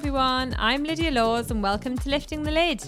everyone, 0.00 0.56
I'm 0.58 0.82
Lydia 0.82 1.10
Laws 1.10 1.50
and 1.50 1.62
welcome 1.62 1.98
to 1.98 2.08
Lifting 2.08 2.42
the 2.42 2.50
Lid. 2.50 2.82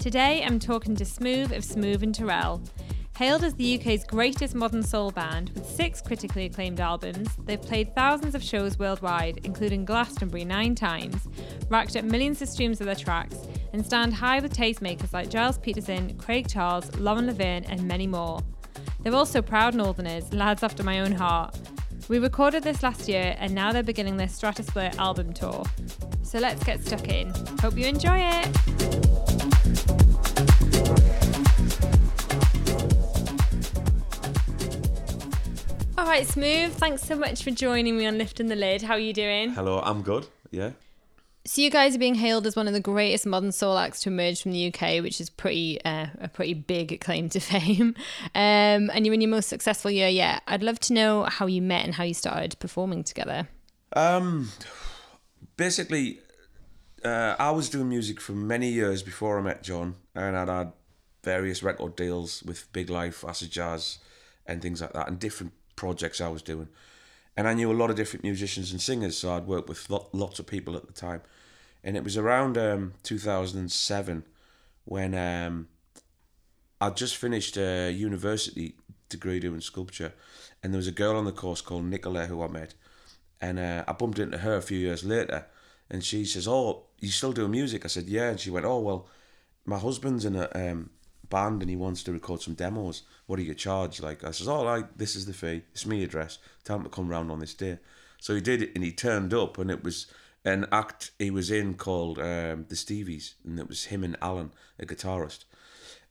Today 0.00 0.42
I'm 0.42 0.58
talking 0.58 0.96
to 0.96 1.04
Smoove 1.04 1.56
of 1.56 1.62
Smoove 1.62 2.02
and 2.02 2.12
Turrell. 2.12 2.68
Hailed 3.16 3.44
as 3.44 3.54
the 3.54 3.78
UK's 3.78 4.02
greatest 4.04 4.56
modern 4.56 4.82
soul 4.82 5.12
band 5.12 5.50
with 5.50 5.64
six 5.64 6.02
critically 6.02 6.46
acclaimed 6.46 6.80
albums, 6.80 7.28
they've 7.44 7.62
played 7.62 7.94
thousands 7.94 8.34
of 8.34 8.42
shows 8.42 8.76
worldwide, 8.76 9.38
including 9.44 9.84
Glastonbury 9.84 10.44
nine 10.44 10.74
times, 10.74 11.28
racked 11.70 11.94
up 11.94 12.04
millions 12.04 12.42
of 12.42 12.48
streams 12.48 12.80
of 12.80 12.86
their 12.86 12.96
tracks, 12.96 13.36
and 13.72 13.86
stand 13.86 14.12
high 14.12 14.40
with 14.40 14.52
tastemakers 14.52 15.12
like 15.12 15.30
Gilles 15.30 15.58
Peterson, 15.58 16.18
Craig 16.18 16.48
Charles, 16.48 16.92
Lauren 16.96 17.28
Laverne, 17.28 17.66
and 17.66 17.86
many 17.86 18.08
more. 18.08 18.40
They're 19.04 19.14
also 19.14 19.42
proud 19.42 19.76
Northerners, 19.76 20.34
lads 20.34 20.64
after 20.64 20.82
my 20.82 20.98
own 20.98 21.12
heart. 21.12 21.56
We 22.08 22.18
recorded 22.18 22.62
this 22.62 22.82
last 22.82 23.06
year 23.06 23.36
and 23.38 23.54
now 23.54 23.70
they're 23.70 23.82
beginning 23.82 24.16
their 24.16 24.28
Stratosphere 24.28 24.92
album 24.96 25.34
tour. 25.34 25.62
So 26.22 26.38
let's 26.38 26.64
get 26.64 26.82
stuck 26.82 27.06
in. 27.08 27.28
Hope 27.60 27.76
you 27.76 27.84
enjoy 27.84 28.18
it. 28.18 28.46
All 35.98 36.06
right, 36.06 36.26
Smoove, 36.26 36.70
thanks 36.70 37.02
so 37.02 37.14
much 37.14 37.42
for 37.44 37.50
joining 37.50 37.98
me 37.98 38.06
on 38.06 38.16
Lifting 38.16 38.46
the 38.46 38.56
Lid. 38.56 38.80
How 38.80 38.94
are 38.94 38.98
you 38.98 39.12
doing? 39.12 39.50
Hello, 39.50 39.80
I'm 39.84 40.00
good. 40.00 40.26
Yeah. 40.50 40.70
So 41.44 41.62
you 41.62 41.70
guys 41.70 41.94
are 41.96 41.98
being 41.98 42.16
hailed 42.16 42.46
as 42.46 42.56
one 42.56 42.66
of 42.66 42.74
the 42.74 42.80
greatest 42.80 43.24
modern 43.24 43.52
soul 43.52 43.78
acts 43.78 44.00
to 44.02 44.10
emerge 44.10 44.42
from 44.42 44.52
the 44.52 44.68
UK, 44.68 45.02
which 45.02 45.20
is 45.20 45.30
pretty 45.30 45.82
uh, 45.84 46.08
a 46.20 46.28
pretty 46.28 46.54
big 46.54 47.00
claim 47.00 47.28
to 47.30 47.40
fame. 47.40 47.94
Um, 48.34 48.90
and 48.92 49.06
you're 49.06 49.14
in 49.14 49.20
your 49.20 49.30
most 49.30 49.48
successful 49.48 49.90
year 49.90 50.08
yet. 50.08 50.42
I'd 50.46 50.62
love 50.62 50.78
to 50.80 50.92
know 50.92 51.24
how 51.24 51.46
you 51.46 51.62
met 51.62 51.84
and 51.84 51.94
how 51.94 52.04
you 52.04 52.14
started 52.14 52.58
performing 52.58 53.02
together. 53.02 53.48
Um, 53.94 54.50
basically, 55.56 56.18
uh, 57.04 57.36
I 57.38 57.50
was 57.50 57.68
doing 57.70 57.88
music 57.88 58.20
for 58.20 58.32
many 58.32 58.68
years 58.68 59.02
before 59.02 59.38
I 59.38 59.42
met 59.42 59.62
John, 59.62 59.96
and 60.14 60.36
I'd 60.36 60.48
had 60.48 60.72
various 61.24 61.62
record 61.62 61.96
deals 61.96 62.42
with 62.42 62.70
Big 62.72 62.90
Life, 62.90 63.24
Acid 63.26 63.50
Jazz, 63.50 63.98
and 64.46 64.60
things 64.60 64.80
like 64.80 64.92
that, 64.92 65.08
and 65.08 65.18
different 65.18 65.52
projects 65.76 66.20
I 66.20 66.28
was 66.28 66.42
doing. 66.42 66.68
And 67.38 67.46
I 67.46 67.54
knew 67.54 67.70
a 67.70 67.72
lot 67.72 67.88
of 67.88 67.94
different 67.94 68.24
musicians 68.24 68.72
and 68.72 68.82
singers, 68.82 69.16
so 69.16 69.32
I'd 69.32 69.46
worked 69.46 69.68
with 69.68 69.88
lots 69.88 70.40
of 70.40 70.48
people 70.48 70.74
at 70.74 70.88
the 70.88 70.92
time. 70.92 71.22
And 71.84 71.96
it 71.96 72.02
was 72.02 72.16
around 72.16 72.58
um, 72.58 72.94
2007 73.04 74.24
when 74.84 75.14
um, 75.14 75.68
I'd 76.80 76.96
just 76.96 77.14
finished 77.14 77.56
a 77.56 77.92
university 77.92 78.74
degree 79.08 79.38
doing 79.38 79.60
sculpture, 79.60 80.14
and 80.64 80.74
there 80.74 80.78
was 80.78 80.88
a 80.88 80.92
girl 80.92 81.16
on 81.16 81.26
the 81.26 81.30
course 81.30 81.60
called 81.60 81.84
Nicola 81.84 82.26
who 82.26 82.42
I 82.42 82.48
met, 82.48 82.74
and 83.40 83.60
uh, 83.60 83.84
I 83.86 83.92
bumped 83.92 84.18
into 84.18 84.38
her 84.38 84.56
a 84.56 84.62
few 84.62 84.78
years 84.78 85.04
later, 85.04 85.46
and 85.88 86.02
she 86.02 86.24
says, 86.24 86.48
"Oh, 86.48 86.86
you 86.98 87.12
still 87.12 87.32
doing 87.32 87.52
music?" 87.52 87.84
I 87.84 87.88
said, 87.88 88.08
"Yeah," 88.08 88.30
and 88.30 88.40
she 88.40 88.50
went, 88.50 88.66
"Oh 88.66 88.80
well, 88.80 89.06
my 89.64 89.78
husband's 89.78 90.24
in 90.24 90.34
a 90.34 90.50
um, 90.56 90.90
band 91.28 91.62
and 91.62 91.70
he 91.70 91.76
wants 91.76 92.02
to 92.02 92.12
record 92.12 92.42
some 92.42 92.54
demos. 92.54 93.02
What 93.28 93.36
do 93.36 93.44
you 93.44 93.54
charge?" 93.54 94.00
Like 94.00 94.24
I 94.24 94.32
says, 94.32 94.48
"Oh, 94.48 94.62
like 94.62 94.98
this 94.98 95.14
is 95.14 95.26
the 95.26 95.32
fee. 95.32 95.62
It's 95.70 95.86
me 95.86 96.02
address. 96.02 96.38
Tell 96.64 96.76
him 96.76 96.82
to 96.82 96.88
come 96.90 97.08
round 97.08 97.30
on 97.30 97.38
this 97.38 97.54
day." 97.54 97.78
So 98.18 98.34
he 98.34 98.40
did 98.40 98.62
it, 98.62 98.72
and 98.74 98.82
he 98.82 98.90
turned 98.90 99.32
up, 99.32 99.56
and 99.58 99.70
it 99.70 99.84
was 99.84 100.06
an 100.44 100.66
act 100.72 101.12
he 101.20 101.30
was 101.30 101.50
in 101.50 101.74
called 101.74 102.18
um, 102.18 102.66
the 102.68 102.74
Stevies, 102.74 103.34
and 103.44 103.60
it 103.60 103.68
was 103.68 103.84
him 103.84 104.02
and 104.02 104.16
Alan, 104.20 104.50
a 104.80 104.84
guitarist, 104.84 105.44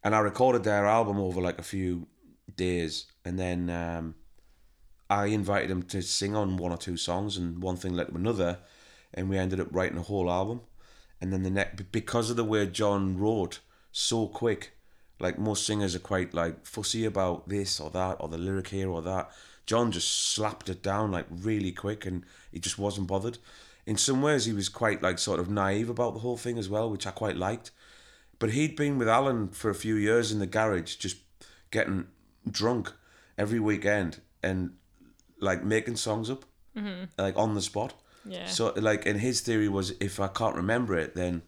and 0.02 0.16
I 0.16 0.20
recorded 0.20 0.64
their 0.64 0.86
album 0.86 1.18
over 1.20 1.42
like 1.42 1.60
a 1.60 1.64
few 1.64 2.08
days, 2.56 3.08
and 3.26 3.38
then. 3.38 3.70
Um, 3.70 4.16
I 5.10 5.28
invited 5.28 5.72
him 5.72 5.84
to 5.84 6.02
sing 6.02 6.36
on 6.36 6.58
one 6.58 6.72
or 6.72 6.78
two 6.78 6.98
songs, 6.98 7.38
and 7.38 7.62
one 7.62 7.78
thing 7.78 7.94
led 7.94 8.10
to 8.10 8.16
another, 8.16 8.60
and 9.14 9.30
we 9.30 9.38
ended 9.38 9.60
up 9.60 9.70
writing 9.72 9.98
a 9.98 10.02
whole 10.02 10.30
album. 10.30 10.62
And 11.22 11.32
then 11.32 11.44
the 11.44 11.50
next, 11.50 11.92
because 11.92 12.30
of 12.30 12.36
the 12.36 12.44
way 12.44 12.68
John 12.68 13.18
wrote 13.18 13.60
so 13.92 14.28
quick, 14.28 14.77
like 15.20 15.40
most 15.40 15.66
singers 15.66 15.96
are 15.96 16.00
quite 16.00 16.34
like 16.34 16.66
fussy 16.66 17.06
about 17.06 17.50
this 17.50 17.80
or 17.80 17.90
that 17.92 18.18
or 18.20 18.28
the 18.28 18.38
lyric 18.38 18.70
here 18.70 18.90
or 18.90 19.02
that. 19.02 19.32
John 19.66 19.92
just 19.92 20.32
slapped 20.34 20.70
it 20.70 20.82
down 20.82 21.12
like 21.12 21.26
really 21.30 21.72
quick, 21.72 22.06
and 22.06 22.24
he 22.52 22.60
just 22.60 22.80
wasn't 22.80 23.08
bothered. 23.08 23.38
In 23.86 23.98
some 23.98 24.22
ways, 24.22 24.46
he 24.46 24.54
was 24.54 24.70
quite 24.70 25.02
like 25.02 25.20
sort 25.20 25.40
of 25.40 25.50
naive 25.50 25.90
about 25.90 26.14
the 26.14 26.20
whole 26.20 26.38
thing 26.38 26.58
as 26.58 26.70
well, 26.70 26.90
which 26.90 27.08
I 27.08 27.12
quite 27.12 27.36
liked. 27.36 27.72
But 28.40 28.52
he'd 28.52 28.76
been 28.76 28.98
with 28.98 29.10
Alan 29.10 29.50
for 29.50 29.70
a 29.70 29.76
few 29.76 29.96
years 29.96 30.32
in 30.32 30.40
the 30.40 30.46
garage, 30.46 30.96
just 30.96 31.18
getting 31.72 32.08
drunk 32.50 32.94
every 33.38 33.60
weekend 33.60 34.22
and 34.44 34.74
like 35.40 35.64
making 35.64 35.96
songs 35.96 36.30
up, 36.30 36.46
mm-hmm. 36.76 37.06
like 37.18 37.38
on 37.38 37.56
the 37.56 37.62
spot. 37.62 37.94
Yeah. 38.26 38.46
So 38.46 38.74
like, 38.76 39.06
and 39.06 39.20
his 39.20 39.42
theory 39.42 39.70
was, 39.70 39.94
if 40.00 40.20
I 40.20 40.28
can't 40.28 40.56
remember 40.56 40.98
it, 40.98 41.16
then 41.16 41.42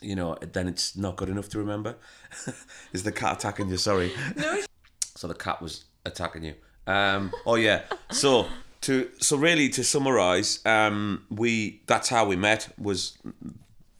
you 0.00 0.14
know, 0.14 0.36
then 0.40 0.68
it's 0.68 0.96
not 0.96 1.16
good 1.16 1.28
enough 1.28 1.48
to 1.50 1.58
remember. 1.58 1.96
Is 2.92 3.02
the 3.02 3.12
cat 3.12 3.38
attacking 3.38 3.68
you? 3.68 3.76
Sorry. 3.76 4.12
No. 4.36 4.60
So 5.16 5.28
the 5.28 5.34
cat 5.34 5.60
was 5.60 5.84
attacking 6.06 6.44
you. 6.44 6.54
Um. 6.86 7.32
Oh 7.44 7.56
yeah. 7.56 7.82
So 8.10 8.46
to 8.82 9.10
so 9.18 9.36
really 9.36 9.68
to 9.70 9.84
summarize, 9.84 10.64
um, 10.64 11.26
we 11.30 11.82
that's 11.86 12.08
how 12.08 12.24
we 12.24 12.36
met 12.36 12.72
was 12.78 13.18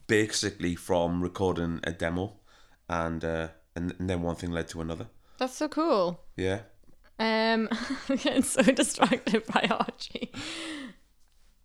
basically 0.07 0.75
from 0.75 1.23
recording 1.23 1.81
a 1.85 1.93
demo, 1.93 2.33
and 2.89 3.25
uh, 3.25 3.49
and, 3.77 3.95
and 3.99 4.09
then 4.09 4.23
one 4.23 4.37
thing 4.37 4.51
led 4.51 4.69
to 4.69 4.81
another. 4.81 5.09
That's 5.39 5.57
so 5.57 5.69
cool. 5.69 6.21
Yeah. 6.37 6.61
Um, 7.19 7.69
I'm 8.09 8.17
getting 8.17 8.43
so 8.43 8.63
distracted 8.63 9.45
by 9.47 9.69
Archie. 9.71 10.33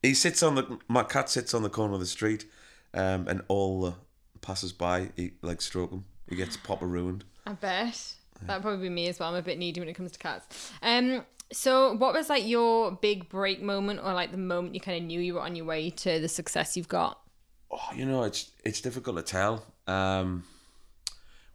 He 0.01 0.13
sits 0.13 0.43
on 0.43 0.55
the 0.55 0.79
my 0.87 1.03
cat 1.03 1.29
sits 1.29 1.53
on 1.53 1.63
the 1.63 1.69
corner 1.69 1.93
of 1.93 2.01
the 2.01 2.05
street, 2.05 2.45
um, 2.93 3.27
and 3.27 3.41
all 3.47 3.95
the 4.45 4.51
passers 4.51 4.71
by 4.71 5.09
he 5.15 5.31
like 5.41 5.61
stroke 5.61 5.91
him. 5.91 6.05
He 6.29 6.35
gets 6.35 6.57
proper 6.57 6.85
ruined. 6.87 7.23
I 7.45 7.53
bet 7.53 8.13
that'd 8.41 8.61
probably 8.61 8.87
be 8.87 8.93
me 8.93 9.07
as 9.07 9.19
well. 9.19 9.29
I'm 9.29 9.35
a 9.35 9.41
bit 9.41 9.57
needy 9.57 9.79
when 9.79 9.89
it 9.89 9.93
comes 9.93 10.11
to 10.11 10.19
cats. 10.19 10.71
Um, 10.81 11.23
so 11.51 11.93
what 11.93 12.13
was 12.13 12.29
like 12.29 12.47
your 12.47 12.91
big 12.91 13.29
break 13.29 13.61
moment, 13.61 13.99
or 14.03 14.13
like 14.13 14.31
the 14.31 14.37
moment 14.37 14.73
you 14.73 14.81
kind 14.81 14.97
of 14.97 15.03
knew 15.03 15.19
you 15.19 15.35
were 15.35 15.41
on 15.41 15.55
your 15.55 15.65
way 15.65 15.89
to 15.89 16.19
the 16.19 16.27
success 16.27 16.75
you've 16.75 16.87
got? 16.87 17.19
Oh, 17.71 17.89
you 17.95 18.05
know, 18.05 18.23
it's 18.23 18.51
it's 18.63 18.81
difficult 18.81 19.17
to 19.17 19.23
tell. 19.23 19.65
Um, 19.87 20.43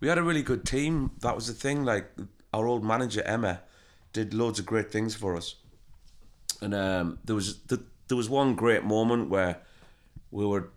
we 0.00 0.08
had 0.08 0.18
a 0.18 0.22
really 0.22 0.42
good 0.42 0.64
team. 0.64 1.12
That 1.20 1.34
was 1.34 1.46
the 1.46 1.54
thing. 1.54 1.84
Like 1.84 2.10
our 2.52 2.66
old 2.66 2.84
manager 2.84 3.22
Emma 3.22 3.60
did 4.12 4.34
loads 4.34 4.58
of 4.58 4.66
great 4.66 4.90
things 4.90 5.14
for 5.14 5.36
us, 5.36 5.56
and 6.60 6.74
um, 6.74 7.18
there 7.24 7.36
was 7.36 7.58
the, 7.62 7.82
there 8.08 8.16
was 8.16 8.28
one 8.28 8.54
great 8.54 8.84
moment 8.84 9.28
where 9.28 9.60
we 10.30 10.46
were 10.46 10.70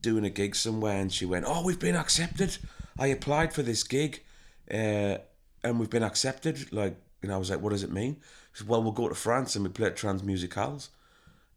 doing 0.00 0.24
a 0.24 0.30
gig 0.30 0.54
somewhere, 0.54 1.00
and 1.00 1.12
she 1.12 1.26
went, 1.26 1.44
"Oh, 1.46 1.64
we've 1.64 1.78
been 1.78 1.96
accepted. 1.96 2.58
I 2.98 3.08
applied 3.08 3.52
for 3.52 3.62
this 3.62 3.82
gig, 3.82 4.22
uh, 4.70 5.18
and 5.62 5.78
we've 5.78 5.90
been 5.90 6.02
accepted." 6.02 6.72
Like, 6.72 6.96
and 7.22 7.32
I 7.32 7.36
was 7.36 7.50
like, 7.50 7.60
"What 7.60 7.70
does 7.70 7.82
it 7.82 7.92
mean?" 7.92 8.16
She 8.52 8.60
said, 8.60 8.68
"Well, 8.68 8.82
we'll 8.82 8.92
go 8.92 9.08
to 9.08 9.14
France 9.14 9.56
and 9.56 9.64
we 9.64 9.70
play 9.70 9.88
at 9.88 9.96
Trans 9.96 10.22
Musicales." 10.22 10.88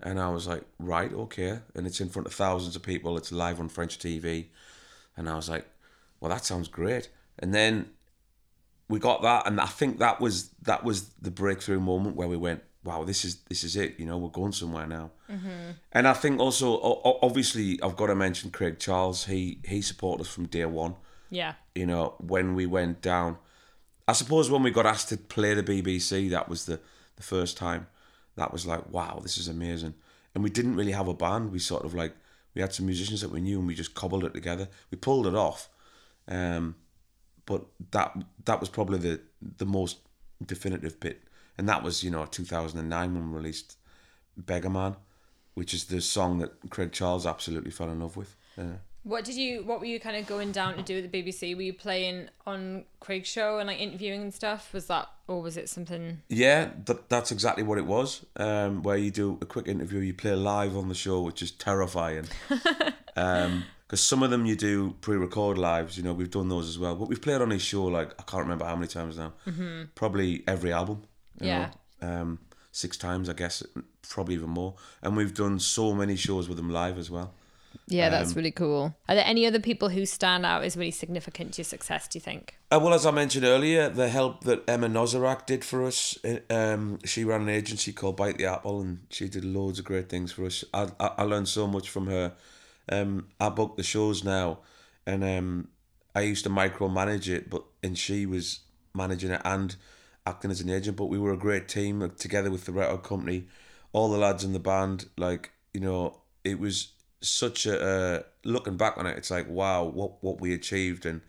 And 0.04 0.20
I 0.20 0.30
was 0.30 0.48
like, 0.48 0.64
right, 0.80 1.14
okay. 1.14 1.60
And 1.76 1.86
it's 1.86 2.02
in 2.02 2.10
front 2.10 2.26
of 2.26 2.34
thousands 2.34 2.76
of 2.76 2.82
people. 2.82 3.18
It's 3.18 3.32
live 3.32 3.60
on 3.60 3.70
French 3.70 4.00
TV. 4.00 4.48
And 5.16 5.30
I 5.30 5.36
was 5.36 5.48
like, 5.48 5.68
well, 6.20 6.30
that 6.30 6.44
sounds 6.44 6.68
great. 6.68 7.10
And 7.38 7.54
then 7.54 7.92
we 8.92 9.00
got 9.00 9.22
that, 9.22 9.48
and 9.48 9.60
I 9.60 9.66
think 9.66 10.00
that 10.00 10.20
was 10.20 10.50
that 10.64 10.84
was 10.84 11.10
the 11.22 11.32
breakthrough 11.32 11.80
moment 11.80 12.16
where 12.16 12.28
we 12.28 12.36
went, 12.36 12.62
wow, 12.84 13.04
this 13.04 13.24
is 13.26 13.38
this 13.50 13.64
is 13.64 13.76
it. 13.76 14.00
You 14.00 14.06
know, 14.06 14.18
we're 14.18 14.30
going 14.30 14.52
somewhere 14.52 14.88
now. 14.88 15.12
And 15.92 16.08
I 16.08 16.14
think 16.14 16.40
also, 16.40 16.80
obviously, 17.22 17.80
I've 17.82 17.96
got 17.96 18.08
to 18.08 18.16
mention 18.16 18.52
Craig 18.52 18.80
Charles. 18.80 19.26
He 19.26 19.60
he 19.66 19.82
supported 19.82 20.22
us 20.26 20.30
from 20.34 20.46
day 20.48 20.66
one 20.66 20.96
Yeah. 21.30 21.54
you 21.76 21.86
know, 21.86 22.16
when 22.20 22.56
we 22.56 22.66
went 22.66 23.02
down. 23.02 23.38
I 24.08 24.14
suppose 24.14 24.50
when 24.52 24.64
we 24.64 24.72
got 24.72 24.86
asked 24.86 25.10
to 25.10 25.18
play 25.18 25.54
the 25.54 25.64
BBC, 25.64 26.30
that 26.32 26.50
was 26.50 26.66
the, 26.66 26.80
the 27.16 27.24
first 27.24 27.56
time. 27.56 27.88
That 28.36 28.52
was 28.52 28.66
like, 28.66 28.90
wow, 28.92 29.20
this 29.24 29.38
is 29.38 29.48
amazing. 29.48 29.94
And 30.34 30.44
we 30.44 30.50
didn't 30.50 30.76
really 30.76 30.92
have 30.94 31.08
a 31.08 31.14
band. 31.14 31.52
We 31.52 31.60
sort 31.60 31.86
of 31.86 31.94
like, 31.94 32.14
we 32.54 32.62
had 32.62 32.74
some 32.74 32.86
musicians 32.88 33.22
that 33.22 33.32
we 33.32 33.40
knew 33.42 33.60
and 33.60 33.68
we 33.68 33.76
just 33.76 33.94
cobbled 33.94 34.24
it 34.26 34.34
together. 34.34 34.68
We 34.90 34.98
pulled 34.98 35.28
it 35.28 35.36
off. 35.36 35.70
Um, 36.28 36.76
but 37.46 37.66
that 37.92 38.16
that 38.46 38.60
was 38.60 38.70
probably 38.70 39.00
the, 39.00 39.22
the 39.58 39.66
most 39.66 39.98
definitive 40.46 41.00
bit. 41.00 41.22
And 41.62 41.70
that 41.70 41.84
was, 41.84 42.04
you 42.04 42.10
know, 42.10 42.26
2009 42.26 43.14
when 43.14 43.30
we 43.30 43.38
released 43.38 43.78
Beggar 44.36 44.72
Man, 44.72 44.96
which 45.54 45.76
is 45.76 45.84
the 45.84 46.02
song 46.02 46.40
that 46.40 46.72
Craig 46.72 46.92
Charles 46.92 47.28
absolutely 47.28 47.70
fell 47.70 47.88
in 47.92 48.00
love 48.00 48.18
with. 48.18 48.36
Uh, 48.58 48.78
What 49.04 49.26
did 49.26 49.36
you? 49.36 49.62
What 49.64 49.80
were 49.80 49.86
you 49.86 50.00
kind 50.00 50.16
of 50.16 50.26
going 50.26 50.52
down 50.52 50.76
to 50.78 50.82
do 50.82 50.98
at 50.98 51.12
the 51.12 51.22
BBC? 51.24 51.56
Were 51.56 51.62
you 51.62 51.74
playing 51.74 52.30
on 52.48 52.86
Craig's 53.00 53.30
show 53.30 53.60
and 53.60 53.68
like 53.68 53.80
interviewing 53.80 54.24
and 54.24 54.34
stuff? 54.34 54.74
Was 54.74 54.88
that, 54.88 55.08
or 55.28 55.44
was 55.44 55.56
it 55.56 55.70
something? 55.70 56.24
Yeah, 56.30 56.72
that, 56.86 57.10
that's 57.10 57.32
exactly 57.32 57.62
what 57.62 57.78
it 57.78 57.86
was. 57.86 58.26
Um, 58.38 58.82
where 58.82 58.98
you 58.98 59.12
do 59.12 59.38
a 59.40 59.46
quick 59.46 59.68
interview, 59.68 60.00
you 60.00 60.16
play 60.16 60.34
live 60.34 60.76
on 60.76 60.88
the 60.88 60.96
show, 60.96 61.22
which 61.22 61.44
is 61.44 61.52
terrifying. 61.52 62.26
Because 63.14 64.04
some 64.08 64.24
of 64.24 64.30
them 64.32 64.46
you 64.46 64.56
do 64.56 64.96
pre-record 65.02 65.58
lives. 65.58 65.98
You 65.98 66.04
know, 66.04 66.14
we've 66.14 66.32
done 66.32 66.48
those 66.48 66.70
as 66.70 66.80
well. 66.80 66.96
But 66.96 67.10
we've 67.10 67.22
played 67.22 67.42
on 67.42 67.50
his 67.50 67.62
show 67.62 67.84
like 67.84 68.14
I 68.18 68.24
can't 68.24 68.44
remember 68.44 68.64
how 68.64 68.76
many 68.78 68.88
times 68.88 69.18
now. 69.18 69.34
Mm-hmm. 69.46 69.82
Probably 69.96 70.44
every 70.48 70.72
album. 70.72 71.04
Yeah. 71.46 71.72
know. 72.02 72.08
Um, 72.08 72.40
six 72.72 72.98
times, 72.98 73.30
I 73.30 73.34
guess, 73.34 73.64
probably 74.10 74.36
even 74.36 74.50
more. 74.50 74.76
And 75.02 75.16
we've 75.16 75.34
done 75.34 75.60
so 75.60 75.94
many 75.94 76.16
shows 76.16 76.48
with 76.48 76.58
them 76.58 76.70
live 76.70 76.98
as 76.98 77.10
well. 77.10 77.34
Yeah, 77.88 78.10
that's 78.10 78.36
really 78.36 78.52
cool. 78.52 78.96
Are 79.08 79.16
there 79.16 79.26
any 79.26 79.46
other 79.46 79.60
people 79.60 79.90
who 79.90 80.06
stand 80.06 80.46
out 80.46 80.64
as 80.64 80.78
really 80.78 80.92
significant 80.92 81.54
to 81.54 81.60
your 81.60 81.66
success, 81.66 82.08
do 82.08 82.18
you 82.18 82.22
think? 82.22 82.56
Uh, 82.72 82.80
well, 82.82 82.94
as 82.94 83.06
I 83.06 83.12
mentioned 83.12 83.46
earlier, 83.46 83.90
the 83.90 84.10
help 84.10 84.44
that 84.46 84.64
Emma 84.68 84.88
Nozarak 84.88 85.46
did 85.46 85.64
for 85.64 85.86
us, 85.86 86.18
uh, 86.24 86.40
um, 86.50 87.00
she 87.06 87.24
ran 87.24 87.42
an 87.42 87.50
agency 87.50 87.92
called 87.92 88.18
Bite 88.18 88.38
the 88.38 88.46
Apple, 88.46 88.82
and 88.82 89.00
she 89.10 89.28
did 89.28 89.44
loads 89.44 89.80
of 89.80 89.86
great 89.86 90.10
things 90.10 90.32
for 90.32 90.46
us. 90.46 90.64
I, 90.74 90.88
I, 91.00 91.12
I 91.20 91.24
learned 91.24 91.50
so 91.50 91.68
much 91.68 91.90
from 91.90 92.08
her. 92.08 92.34
Um, 92.90 93.28
I 93.40 93.50
book 93.50 93.78
the 93.78 93.84
shows 93.84 94.24
now, 94.24 94.60
and 95.06 95.24
um, 95.24 95.68
I 96.16 96.22
used 96.22 96.44
to 96.46 96.50
micromanage 96.50 97.28
it, 97.28 97.50
but 97.50 97.64
and 97.84 97.98
she 97.98 98.26
was 98.26 98.62
managing 98.94 99.32
it 99.32 99.42
and 99.46 99.76
acting 100.26 100.52
as 100.52 100.62
an 100.62 100.70
agent. 100.70 100.98
But 100.98 101.06
we 101.06 101.18
were 101.18 101.34
a 101.34 101.38
great 101.38 101.68
team 101.68 102.02
uh, 102.02 102.10
together 102.18 102.52
with 102.52 102.66
the 102.66 102.72
record 102.72 103.04
company, 103.04 103.48
all 103.94 104.10
the 104.10 104.18
lads 104.18 104.44
in 104.44 104.54
the 104.54 104.60
band. 104.60 105.06
Like 105.18 105.52
you 105.74 105.82
know, 105.82 106.22
it 106.44 106.60
was 106.60 106.94
such 107.22 107.66
a 107.66 107.82
uh, 107.82 108.24
looking 108.44 108.78
back 108.78 108.98
on 108.98 109.06
it. 109.06 109.18
It's 109.18 109.32
like 109.32 109.48
wow, 109.50 109.84
what 109.84 110.24
what 110.24 110.42
we 110.42 110.54
achieved 110.54 111.06
and 111.06 111.22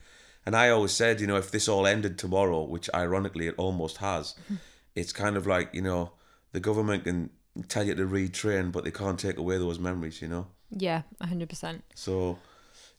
and 0.44 0.56
I 0.56 0.70
always 0.70 0.92
said, 0.92 1.20
you 1.20 1.26
know, 1.26 1.36
if 1.36 1.50
this 1.50 1.68
all 1.68 1.86
ended 1.86 2.18
tomorrow, 2.18 2.64
which 2.64 2.90
ironically 2.94 3.46
it 3.46 3.54
almost 3.56 3.98
has, 3.98 4.34
it's 4.94 5.12
kind 5.12 5.36
of 5.36 5.46
like, 5.46 5.72
you 5.72 5.82
know, 5.82 6.12
the 6.52 6.60
government 6.60 7.04
can 7.04 7.30
tell 7.68 7.84
you 7.84 7.94
to 7.94 8.06
retrain, 8.06 8.72
but 8.72 8.84
they 8.84 8.90
can't 8.90 9.18
take 9.18 9.38
away 9.38 9.58
those 9.58 9.78
memories, 9.78 10.20
you 10.20 10.28
know? 10.28 10.48
Yeah, 10.70 11.02
100%. 11.22 11.82
So, 11.94 12.38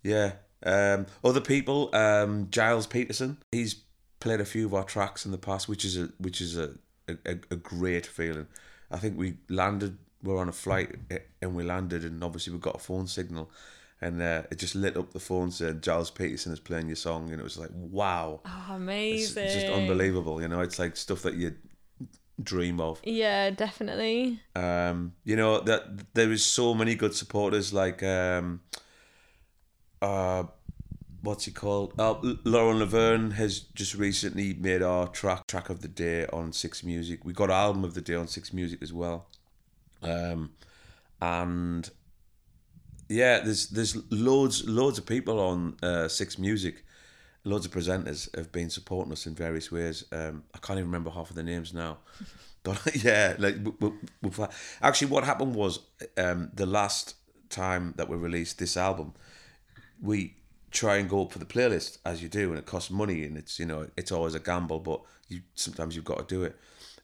yeah. 0.03 0.33
Um, 0.65 1.07
other 1.23 1.41
people, 1.41 1.93
um, 1.93 2.49
Gilles 2.49 2.87
Peterson, 2.87 3.37
he's 3.51 3.75
played 4.23 4.39
a 4.39 4.45
few 4.45 4.65
of 4.65 4.73
our 4.73 4.83
tracks 4.83 5.25
in 5.25 5.31
the 5.31 5.37
past, 5.37 5.67
which 5.67 5.85
is 5.85 5.97
a 5.97 6.09
which 6.17 6.41
is 6.41 6.57
a, 6.57 6.71
a, 7.07 7.37
a 7.51 7.55
great 7.55 8.05
feeling. 8.05 8.47
I 8.89 8.97
think 8.97 9.17
we 9.17 9.35
landed, 9.49 9.97
we 10.23 10.33
are 10.33 10.37
on 10.37 10.49
a 10.49 10.53
flight 10.53 10.95
eh, 11.11 11.19
and 11.41 11.55
we 11.55 11.63
landed, 11.63 12.03
and 12.03 12.23
obviously 12.23 12.53
we 12.53 12.59
got 12.59 12.75
a 12.75 12.79
phone 12.79 13.07
signal 13.07 13.51
and 14.03 14.21
uh, 14.21 14.43
it 14.51 14.59
just 14.59 14.75
lit 14.75 14.97
up 14.97 15.13
the 15.13 15.19
phone 15.19 15.49
said 15.49 15.83
Gilles 15.83 16.11
Peterson 16.11 16.51
is 16.51 16.59
playing 16.59 16.87
your 16.87 16.97
song 16.97 17.31
and 17.31 17.39
it 17.39 17.43
was 17.43 17.57
like 17.57 17.69
wow. 17.73 18.41
Oh, 18.45 18.75
amazing 18.75 19.43
it's, 19.43 19.55
it's, 19.55 19.63
just 19.63 19.73
unbelievable 19.73 20.41
you 20.41 20.47
know 20.47 20.59
it's 20.59 20.77
like 20.77 20.97
stuff 20.97 21.21
that 21.21 21.35
you 21.35 21.55
dream 22.41 22.81
of. 22.81 22.99
Yeah 23.03 23.49
definitely. 23.51 24.41
Um 24.55 25.13
you 25.23 25.35
know 25.37 25.61
that 25.61 26.13
there 26.13 26.31
is 26.31 26.45
so 26.45 26.73
many 26.73 26.95
good 26.95 27.15
supporters 27.15 27.71
like 27.73 28.03
um 28.03 28.61
uh 30.01 30.43
what's 31.23 31.45
he 31.45 31.51
called? 31.51 31.93
Uh, 31.97 32.15
Lauren 32.43 32.79
Laverne 32.79 33.31
has 33.31 33.59
just 33.59 33.95
recently 33.95 34.53
made 34.53 34.83
our 34.83 35.07
track 35.07 35.47
track 35.47 35.69
of 35.69 35.81
the 35.81 35.87
day 35.87 36.27
on 36.27 36.53
Six 36.53 36.83
Music. 36.83 37.25
We 37.25 37.33
got 37.33 37.49
album 37.49 37.83
of 37.83 37.95
the 37.95 38.01
day 38.01 38.15
on 38.15 38.27
Six 38.27 38.53
Music 38.53 38.83
as 38.83 38.93
well. 38.93 39.27
Um 40.03 40.51
and 41.21 41.89
yeah, 43.09 43.39
there's 43.39 43.67
there's 43.69 43.95
loads 44.11 44.67
loads 44.67 44.97
of 44.97 45.05
people 45.05 45.39
on 45.39 45.77
uh, 45.81 46.07
Six 46.07 46.37
Music, 46.37 46.83
loads 47.43 47.65
of 47.65 47.71
presenters 47.71 48.33
have 48.35 48.51
been 48.51 48.69
supporting 48.69 49.11
us 49.11 49.25
in 49.25 49.35
various 49.35 49.71
ways. 49.71 50.03
Um, 50.11 50.43
I 50.53 50.57
can't 50.59 50.77
even 50.79 50.89
remember 50.89 51.11
half 51.11 51.29
of 51.29 51.35
the 51.35 51.43
names 51.43 51.73
now, 51.73 51.99
but 52.63 52.79
yeah, 53.03 53.35
like 53.37 53.55
we, 53.79 53.91
we, 54.21 54.31
actually, 54.81 55.07
what 55.07 55.23
happened 55.23 55.55
was 55.55 55.79
um, 56.17 56.51
the 56.53 56.65
last 56.65 57.15
time 57.49 57.93
that 57.97 58.09
we 58.09 58.17
released 58.17 58.59
this 58.59 58.75
album, 58.77 59.13
we 60.01 60.35
try 60.73 60.97
and 60.97 61.09
go 61.09 61.23
up 61.23 61.31
for 61.31 61.39
the 61.39 61.45
playlist 61.45 61.99
as 62.05 62.21
you 62.21 62.29
do, 62.29 62.49
and 62.49 62.59
it 62.59 62.65
costs 62.65 62.91
money, 62.91 63.23
and 63.23 63.37
it's 63.37 63.59
you 63.59 63.65
know 63.65 63.87
it's 63.95 64.11
always 64.11 64.35
a 64.35 64.39
gamble, 64.39 64.79
but 64.79 65.01
you 65.29 65.41
sometimes 65.55 65.95
you've 65.95 66.05
got 66.05 66.27
to 66.27 66.35
do 66.35 66.43
it, 66.43 66.57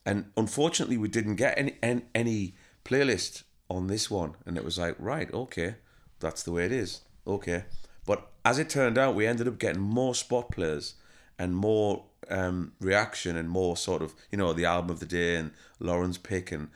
and 0.06 0.26
unfortunately, 0.36 0.98
we 0.98 1.08
didn't 1.08 1.36
get 1.36 1.58
any 1.58 1.76
any, 1.82 2.02
any 2.14 2.56
playlist 2.84 3.44
on 3.70 3.88
this 3.88 4.10
one, 4.12 4.36
and 4.46 4.58
it 4.58 4.66
was 4.66 4.78
like 4.78 4.96
right, 5.00 5.34
okay 5.34 5.76
that's 6.20 6.44
the 6.44 6.52
way 6.52 6.66
it 6.66 6.72
is. 6.72 7.02
Okay. 7.26 7.64
But 8.06 8.28
as 8.46 8.60
it 8.60 8.70
turned 8.70 8.98
out, 8.98 9.16
we 9.16 9.26
ended 9.26 9.48
up 9.48 9.60
getting 9.60 9.82
more 9.82 10.16
spot 10.16 10.52
players 10.52 10.96
and 11.38 11.56
more 11.56 12.06
um, 12.30 12.74
reaction 12.80 13.38
and 13.38 13.50
more 13.50 13.78
sort 13.78 14.02
of, 14.02 14.14
you 14.32 14.38
know, 14.38 14.54
the 14.54 14.66
album 14.66 14.92
of 14.92 15.00
the 15.00 15.06
day 15.06 15.36
and 15.36 15.52
Lauren's 15.80 16.18
pick 16.18 16.52
and 16.52 16.70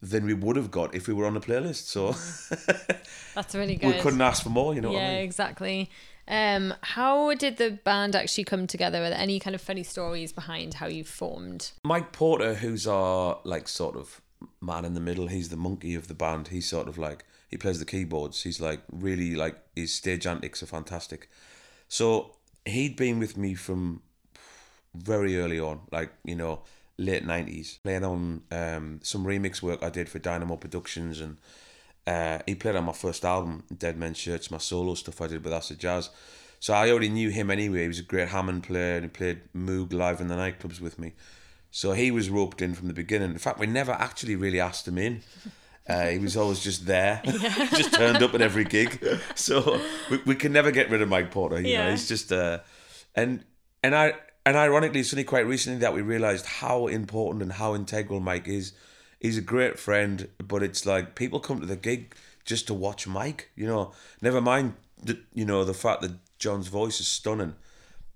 than 0.00 0.26
we 0.26 0.34
would 0.34 0.56
have 0.56 0.70
got 0.70 0.94
if 0.94 1.08
we 1.08 1.14
were 1.14 1.24
on 1.24 1.34
the 1.34 1.40
playlist. 1.40 1.86
So 1.86 2.12
that's 3.34 3.54
really 3.54 3.76
good. 3.76 3.94
We 3.94 4.00
couldn't 4.00 4.20
ask 4.20 4.42
for 4.42 4.50
more, 4.50 4.74
you 4.74 4.80
know. 4.80 4.92
Yeah, 4.92 4.98
I 4.98 5.14
mean? 5.14 5.24
exactly. 5.24 5.90
Um, 6.26 6.74
how 6.80 7.34
did 7.34 7.58
the 7.58 7.70
band 7.70 8.16
actually 8.16 8.44
come 8.44 8.66
together? 8.66 9.04
Are 9.04 9.10
there 9.10 9.18
any 9.18 9.38
kind 9.38 9.54
of 9.54 9.60
funny 9.60 9.82
stories 9.82 10.32
behind 10.32 10.74
how 10.74 10.86
you 10.86 11.04
formed? 11.04 11.72
Mike 11.82 12.12
Porter, 12.12 12.54
who's 12.54 12.86
our 12.86 13.40
like 13.44 13.68
sort 13.68 13.96
of 13.96 14.20
man 14.60 14.84
in 14.84 14.94
the 14.94 15.00
middle, 15.00 15.26
he's 15.28 15.50
the 15.50 15.56
monkey 15.56 15.94
of 15.94 16.08
the 16.08 16.14
band. 16.14 16.48
He's 16.48 16.68
sort 16.68 16.88
of 16.88 16.98
like 16.98 17.24
he 17.48 17.56
plays 17.56 17.78
the 17.78 17.84
keyboards. 17.84 18.42
He's 18.42 18.60
like 18.60 18.80
really 18.90 19.34
like 19.34 19.56
his 19.76 19.94
stage 19.94 20.26
antics 20.26 20.62
are 20.62 20.66
fantastic. 20.66 21.28
So 21.88 22.36
he'd 22.64 22.96
been 22.96 23.18
with 23.18 23.36
me 23.36 23.54
from 23.54 24.02
very 24.94 25.38
early 25.38 25.60
on, 25.60 25.80
like 25.92 26.12
you 26.24 26.36
know 26.36 26.62
late 26.96 27.24
nineties, 27.24 27.78
playing 27.82 28.04
on 28.04 28.42
um, 28.50 29.00
some 29.02 29.24
remix 29.24 29.62
work 29.62 29.82
I 29.82 29.90
did 29.90 30.08
for 30.08 30.18
Dynamo 30.18 30.56
Productions, 30.56 31.20
and 31.20 31.36
uh, 32.06 32.38
he 32.46 32.54
played 32.54 32.76
on 32.76 32.84
my 32.84 32.92
first 32.92 33.24
album, 33.24 33.64
Dead 33.76 33.96
Men's 33.96 34.18
Shirts, 34.18 34.50
my 34.50 34.58
solo 34.58 34.94
stuff 34.94 35.20
I 35.20 35.26
did 35.28 35.44
with 35.44 35.52
Acid 35.52 35.78
Jazz. 35.78 36.10
So 36.60 36.74
I 36.74 36.90
already 36.90 37.08
knew 37.08 37.30
him 37.30 37.50
anyway. 37.50 37.82
He 37.82 37.88
was 37.88 37.98
a 37.98 38.02
great 38.02 38.28
Hammond 38.28 38.62
player, 38.62 38.96
and 38.96 39.04
he 39.04 39.08
played 39.08 39.40
Moog 39.54 39.92
live 39.92 40.20
in 40.20 40.28
the 40.28 40.34
nightclubs 40.34 40.80
with 40.80 40.98
me. 40.98 41.12
So 41.70 41.92
he 41.92 42.10
was 42.10 42.30
roped 42.30 42.62
in 42.62 42.74
from 42.74 42.88
the 42.88 42.94
beginning. 42.94 43.30
In 43.30 43.38
fact, 43.38 43.58
we 43.58 43.66
never 43.66 43.92
actually 43.92 44.36
really 44.36 44.60
asked 44.60 44.86
him 44.86 44.96
in. 44.96 45.22
Uh, 45.88 46.06
he 46.06 46.18
was 46.18 46.36
always 46.36 46.60
just 46.60 46.86
there, 46.86 47.20
yeah. 47.24 47.68
just 47.74 47.92
turned 47.92 48.22
up 48.22 48.32
at 48.32 48.40
every 48.40 48.64
gig. 48.64 49.04
So 49.34 49.80
we, 50.10 50.18
we 50.24 50.34
can 50.34 50.52
never 50.52 50.70
get 50.70 50.88
rid 50.88 51.02
of 51.02 51.08
Mike 51.08 51.30
Porter. 51.30 51.60
You 51.60 51.68
yeah. 51.68 51.84
know, 51.84 51.90
he's 51.90 52.08
just 52.08 52.32
uh, 52.32 52.60
and 53.14 53.44
and 53.82 53.94
I 53.94 54.14
and 54.46 54.56
ironically, 54.56 55.00
it's 55.00 55.12
only 55.12 55.24
quite 55.24 55.46
recently 55.46 55.80
that 55.80 55.94
we 55.94 56.02
realised 56.02 56.46
how 56.46 56.86
important 56.86 57.42
and 57.42 57.52
how 57.52 57.74
integral 57.74 58.20
Mike 58.20 58.46
is. 58.46 58.72
He's 59.24 59.38
a 59.38 59.40
great 59.40 59.78
friend, 59.78 60.28
but 60.36 60.62
it's 60.62 60.84
like 60.84 61.14
people 61.14 61.40
come 61.40 61.58
to 61.60 61.66
the 61.66 61.76
gig 61.76 62.14
just 62.44 62.66
to 62.66 62.74
watch 62.74 63.06
Mike. 63.06 63.48
You 63.56 63.66
know, 63.66 63.92
never 64.20 64.42
mind 64.42 64.74
the 65.02 65.18
you 65.32 65.46
know 65.46 65.64
the 65.64 65.72
fact 65.72 66.02
that 66.02 66.12
John's 66.38 66.68
voice 66.68 67.00
is 67.00 67.06
stunning. 67.06 67.54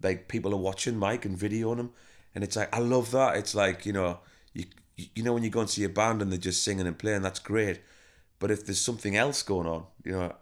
Like 0.03 0.29
people 0.29 0.53
are 0.53 0.59
watching 0.59 0.99
Mike 0.99 1.25
and 1.25 1.39
videoing 1.39 1.79
him, 1.79 1.93
and 2.35 2.45
it's 2.45 2.57
like 2.57 2.77
I 2.77 2.81
love 2.81 3.11
that. 3.13 3.39
It's 3.39 3.55
like 3.55 3.87
you 3.87 3.95
know 3.95 4.19
you 4.53 4.67
you 4.97 5.23
know 5.23 5.33
when 5.33 5.45
you 5.45 5.49
go 5.49 5.61
and 5.61 5.71
see 5.71 5.83
a 5.85 5.89
band 5.89 6.21
and 6.21 6.31
they're 6.31 6.39
just 6.39 6.63
singing 6.63 6.87
and 6.87 6.99
playing, 6.99 7.23
that's 7.23 7.41
great. 7.41 7.81
But 8.39 8.51
if 8.51 8.67
there's 8.67 8.79
something 8.79 9.17
else 9.17 9.43
going 9.43 9.67
on, 9.67 9.85
you 10.05 10.13
know, 10.13 10.37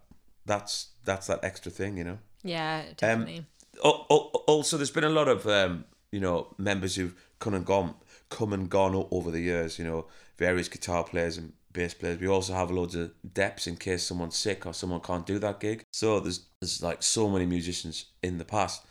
that's 0.46 0.88
that's 1.04 1.28
that 1.28 1.44
extra 1.44 1.70
thing, 1.70 1.96
you 1.96 2.02
know. 2.02 2.18
Yeah, 2.42 2.82
definitely. 2.96 3.46
Um, 3.84 4.00
also, 4.48 4.76
there's 4.76 4.90
been 4.90 5.04
a 5.04 5.10
lot 5.10 5.28
of 5.28 5.46
um, 5.46 5.84
you 6.10 6.18
know 6.18 6.56
members 6.58 6.96
who've 6.96 7.14
come 7.38 7.54
and 7.54 7.64
gone, 7.64 7.94
come 8.30 8.52
and 8.52 8.68
gone 8.68 9.06
over 9.12 9.30
the 9.30 9.38
years. 9.40 9.78
You 9.78 9.84
know, 9.84 10.06
various 10.38 10.68
guitar 10.68 11.04
players 11.04 11.36
and 11.38 11.52
bass 11.72 11.94
players. 11.94 12.20
We 12.20 12.28
also 12.28 12.54
have 12.54 12.70
loads 12.70 12.94
of 12.94 13.12
deps 13.26 13.66
in 13.66 13.76
case 13.76 14.02
someone's 14.02 14.36
sick 14.36 14.66
or 14.66 14.72
someone 14.72 15.00
can't 15.00 15.26
do 15.26 15.38
that 15.38 15.60
gig. 15.60 15.84
So 15.92 16.20
there's 16.20 16.46
there's 16.60 16.82
like 16.82 17.02
so 17.02 17.28
many 17.28 17.46
musicians 17.46 18.06
in 18.22 18.38
the 18.38 18.44
past. 18.44 18.82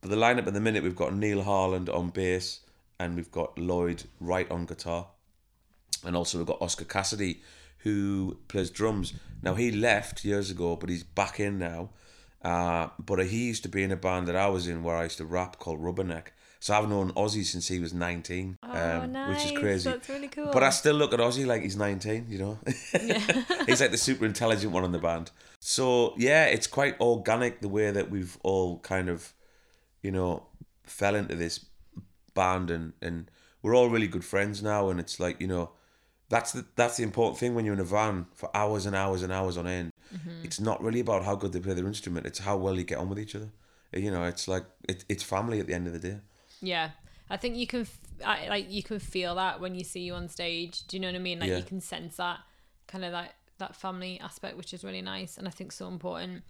But 0.00 0.10
the 0.10 0.16
lineup 0.16 0.46
at 0.46 0.54
the 0.54 0.60
minute, 0.60 0.82
we've 0.82 0.94
got 0.94 1.14
Neil 1.14 1.42
Harland 1.42 1.88
on 1.88 2.10
bass, 2.10 2.60
and 3.00 3.16
we've 3.16 3.30
got 3.30 3.58
Lloyd 3.58 4.04
Wright 4.20 4.50
on 4.50 4.66
guitar 4.66 5.06
and 6.04 6.16
also 6.16 6.38
we've 6.38 6.46
got 6.46 6.60
Oscar 6.60 6.84
Cassidy, 6.84 7.40
who 7.78 8.38
plays 8.48 8.70
drums. 8.70 9.14
Now 9.42 9.54
he 9.54 9.70
left 9.70 10.24
years 10.24 10.50
ago, 10.50 10.76
but 10.76 10.88
he's 10.88 11.02
back 11.02 11.40
in 11.40 11.58
now. 11.58 11.90
Uh, 12.42 12.88
but 12.98 13.24
he 13.26 13.46
used 13.46 13.62
to 13.62 13.68
be 13.70 13.82
in 13.82 13.90
a 13.90 13.96
band 13.96 14.28
that 14.28 14.36
I 14.36 14.48
was 14.48 14.68
in 14.68 14.82
where 14.82 14.96
I 14.96 15.04
used 15.04 15.18
to 15.18 15.24
rap 15.24 15.58
called 15.58 15.80
Rubberneck. 15.80 16.28
So 16.64 16.72
I've 16.72 16.88
known 16.88 17.12
Ozzy 17.12 17.44
since 17.44 17.68
he 17.68 17.78
was 17.78 17.92
19, 17.92 18.56
oh, 18.62 18.68
um, 18.70 19.12
nice. 19.12 19.28
which 19.28 19.52
is 19.52 19.58
crazy. 19.60 19.90
That's 19.90 20.08
really 20.08 20.28
cool. 20.28 20.48
But 20.50 20.62
I 20.62 20.70
still 20.70 20.94
look 20.94 21.12
at 21.12 21.20
Ozzy 21.20 21.44
like 21.44 21.60
he's 21.60 21.76
19, 21.76 22.24
you 22.30 22.38
know? 22.38 22.58
Yeah. 22.94 23.18
he's 23.66 23.82
like 23.82 23.90
the 23.90 23.98
super 23.98 24.24
intelligent 24.24 24.72
one 24.72 24.82
in 24.82 24.90
the 24.90 24.98
band. 24.98 25.30
So 25.60 26.14
yeah, 26.16 26.46
it's 26.46 26.66
quite 26.66 26.98
organic 27.02 27.60
the 27.60 27.68
way 27.68 27.90
that 27.90 28.10
we've 28.10 28.38
all 28.42 28.78
kind 28.78 29.10
of, 29.10 29.34
you 30.00 30.10
know, 30.10 30.46
fell 30.84 31.14
into 31.14 31.34
this 31.34 31.66
band 32.32 32.70
and, 32.70 32.94
and 33.02 33.30
we're 33.60 33.76
all 33.76 33.90
really 33.90 34.08
good 34.08 34.24
friends 34.24 34.62
now. 34.62 34.88
And 34.88 34.98
it's 34.98 35.20
like, 35.20 35.42
you 35.42 35.46
know, 35.46 35.72
that's 36.30 36.52
the 36.52 36.64
that's 36.76 36.96
the 36.96 37.02
important 37.02 37.38
thing 37.38 37.54
when 37.54 37.66
you're 37.66 37.74
in 37.74 37.80
a 37.80 37.84
van 37.84 38.24
for 38.32 38.48
hours 38.56 38.86
and 38.86 38.96
hours 38.96 39.22
and 39.22 39.30
hours 39.30 39.58
on 39.58 39.66
end. 39.66 39.90
Mm-hmm. 40.16 40.44
It's 40.44 40.60
not 40.60 40.82
really 40.82 41.00
about 41.00 41.26
how 41.26 41.34
good 41.34 41.52
they 41.52 41.60
play 41.60 41.74
their 41.74 41.86
instrument; 41.86 42.24
it's 42.24 42.38
how 42.38 42.56
well 42.56 42.78
you 42.78 42.84
get 42.84 42.96
on 42.96 43.10
with 43.10 43.18
each 43.18 43.34
other. 43.34 43.50
You 43.92 44.10
know, 44.10 44.24
it's 44.24 44.48
like 44.48 44.64
it, 44.88 45.04
it's 45.10 45.22
family 45.22 45.60
at 45.60 45.66
the 45.66 45.74
end 45.74 45.86
of 45.86 45.92
the 45.92 45.98
day. 45.98 46.20
Yeah, 46.64 46.90
I 47.30 47.36
think 47.36 47.56
you 47.56 47.66
can 47.66 47.86
I, 48.24 48.48
like 48.48 48.70
you 48.70 48.82
can 48.82 48.98
feel 48.98 49.34
that 49.36 49.60
when 49.60 49.74
you 49.74 49.84
see 49.84 50.00
you 50.00 50.14
on 50.14 50.28
stage. 50.28 50.86
Do 50.86 50.96
you 50.96 51.00
know 51.00 51.08
what 51.08 51.16
I 51.16 51.20
mean? 51.20 51.40
Like 51.40 51.50
yeah. 51.50 51.58
you 51.58 51.62
can 51.62 51.80
sense 51.80 52.16
that 52.16 52.38
kind 52.86 53.04
of 53.04 53.12
like 53.12 53.30
that 53.58 53.76
family 53.76 54.20
aspect, 54.20 54.56
which 54.56 54.74
is 54.74 54.84
really 54.84 55.02
nice, 55.02 55.38
and 55.38 55.46
I 55.46 55.50
think 55.50 55.72
so 55.72 55.88
important. 55.88 56.42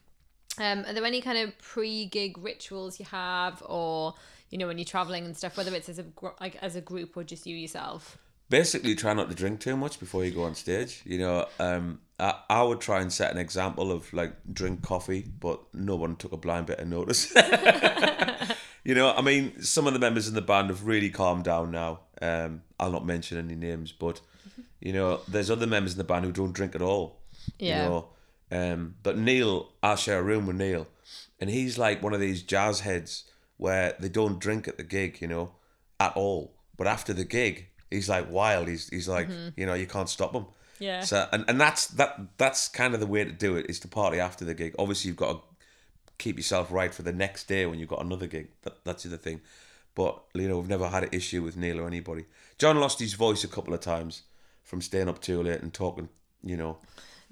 Um, 0.59 0.85
are 0.87 0.93
there 0.93 1.05
any 1.05 1.21
kind 1.21 1.39
of 1.39 1.59
pre-gig 1.59 2.39
rituals 2.39 3.01
you 3.01 3.07
have, 3.07 3.63
or 3.67 4.15
you 4.51 4.59
know, 4.59 4.69
when 4.69 4.79
you're 4.79 4.85
traveling 4.85 5.25
and 5.25 5.37
stuff, 5.37 5.57
whether 5.57 5.75
it's 5.75 5.89
as 5.89 5.99
a 5.99 6.05
like 6.41 6.57
as 6.57 6.77
a 6.77 6.81
group 6.81 7.17
or 7.17 7.25
just 7.25 7.47
you 7.47 7.57
yourself? 7.57 8.19
basically 8.51 8.95
try 8.95 9.13
not 9.13 9.29
to 9.29 9.35
drink 9.35 9.61
too 9.61 9.77
much 9.77 9.99
before 9.99 10.25
you 10.25 10.31
go 10.31 10.45
on 10.45 10.55
stage. 10.55 11.03
You 11.05 11.19
know, 11.19 11.47
um, 11.59 12.01
I, 12.19 12.35
I 12.49 12.63
would 12.63 12.81
try 12.81 13.01
and 13.01 13.13
set 13.13 13.33
an 13.33 13.39
example 13.39 13.91
of 13.91 14.13
like 14.13 14.33
drink 14.53 14.83
coffee, 14.83 15.25
but 15.41 15.61
no 15.75 15.97
one 15.97 16.17
took 16.17 16.33
a 16.33 16.37
blind 16.37 16.67
bit 16.67 16.79
of 16.79 16.89
notice. 16.89 17.33
you 18.85 18.95
know, 18.95 19.13
I 19.13 19.23
mean, 19.23 19.63
some 19.63 19.87
of 19.87 19.93
the 19.95 19.99
members 19.99 20.29
in 20.29 20.35
the 20.35 20.43
band 20.43 20.69
have 20.69 20.87
really 20.87 21.11
calmed 21.11 21.45
down 21.45 21.71
now. 21.71 22.01
Um, 22.21 22.63
I'll 22.79 22.93
not 22.93 23.07
mention 23.07 23.39
any 23.39 23.55
names, 23.55 23.93
but 23.93 24.21
you 24.81 24.93
know, 24.93 25.21
there's 25.27 25.51
other 25.51 25.67
members 25.67 25.93
in 25.93 25.99
the 25.99 26.05
band 26.05 26.25
who 26.25 26.33
don't 26.33 26.53
drink 26.53 26.75
at 26.75 26.83
all. 26.83 27.19
Yeah. 27.59 27.85
You 27.85 27.89
know, 27.89 28.09
um, 28.53 28.95
but 29.03 29.19
Neil, 29.19 29.73
I 29.83 29.95
share 29.95 30.19
a 30.19 30.23
room 30.23 30.47
with 30.47 30.57
Neil, 30.57 30.87
and 31.41 31.49
he's 31.49 31.79
like 31.79 32.03
one 32.03 32.13
of 32.13 32.21
these 32.21 32.43
jazz 32.43 32.81
heads 32.81 33.25
where 33.57 33.95
they 33.99 34.09
don't 34.09 34.39
drink 34.39 34.69
at 34.69 34.77
the 34.77 34.83
gig, 34.83 35.21
you 35.21 35.29
know, 35.29 35.53
at 35.99 36.15
all. 36.17 36.55
But 36.77 36.87
after 36.87 37.13
the 37.13 37.25
gig, 37.25 37.69
he's 37.91 38.09
like 38.09 38.31
wild. 38.31 38.69
He's 38.69 38.89
he's 38.91 39.09
like, 39.09 39.29
you 39.57 39.65
know, 39.65 39.75
you 39.75 39.87
can't 39.87 40.09
stop 40.09 40.35
him. 40.35 40.47
Yeah. 40.79 41.01
So 41.01 41.27
and, 41.33 41.45
and 41.49 41.61
that's 41.61 41.87
that 41.89 42.19
that's 42.37 42.69
kind 42.69 42.95
of 42.95 43.01
the 43.01 43.07
way 43.07 43.25
to 43.25 43.33
do 43.33 43.57
it 43.57 43.67
is 43.69 43.81
to 43.81 43.89
party 43.89 44.21
after 44.21 44.45
the 44.45 44.55
gig. 44.55 44.75
Obviously, 44.79 45.09
you've 45.09 45.17
got 45.17 45.33
to 45.33 45.54
keep 46.19 46.37
yourself 46.37 46.71
right 46.71 46.95
for 46.95 47.03
the 47.03 47.13
next 47.13 47.49
day 47.49 47.67
when 47.67 47.79
you've 47.79 47.89
got 47.89 48.05
another 48.05 48.27
gig. 48.27 48.49
That, 48.63 48.85
that's 48.85 49.03
the 49.03 49.11
other 49.11 49.19
thing. 49.19 49.41
But 49.95 50.23
you 50.35 50.49
know, 50.49 50.59
we've 50.59 50.69
never 50.69 50.89
had 50.89 51.05
an 51.05 51.11
issue 51.13 51.43
with 51.43 51.57
Neil 51.57 51.81
or 51.81 51.87
anybody. 51.87 52.25
John 52.59 52.81
lost 52.81 52.99
his 52.99 53.15
voice 53.15 53.45
a 53.45 53.49
couple 53.49 53.75
of 53.75 53.81
times 53.81 54.23
from 54.63 54.81
staying 54.81 55.09
up 55.09 55.21
too 55.21 55.43
late 55.43 55.63
and 55.63 55.73
talking. 55.73 56.09
You 56.43 56.57
know, 56.57 56.79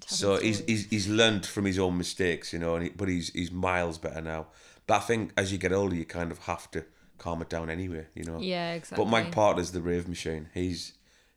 so 0.06 0.36
he's, 0.36 0.60
he's 0.60 0.88
he's 0.88 1.08
learned 1.08 1.44
from 1.44 1.64
his 1.64 1.78
own 1.78 1.98
mistakes. 1.98 2.52
You 2.52 2.60
know, 2.60 2.76
and 2.76 2.84
he, 2.84 2.90
but 2.90 3.08
he's 3.08 3.30
he's 3.30 3.50
miles 3.50 3.98
better 3.98 4.20
now. 4.20 4.46
But 4.86 4.94
I 4.94 5.00
think 5.00 5.32
as 5.36 5.52
you 5.52 5.58
get 5.58 5.72
older, 5.72 5.94
you 5.94 6.04
kind 6.04 6.30
of 6.30 6.38
have 6.40 6.70
to 6.70 6.84
calm 7.18 7.42
it 7.42 7.48
down 7.48 7.68
anyway. 7.68 8.06
You 8.14 8.24
know. 8.24 8.38
Yeah, 8.38 8.74
exactly. 8.74 9.04
But 9.04 9.10
Mike 9.10 9.32
Porter's 9.32 9.72
the 9.72 9.82
rave 9.82 10.08
machine. 10.08 10.48
He's, 10.54 10.92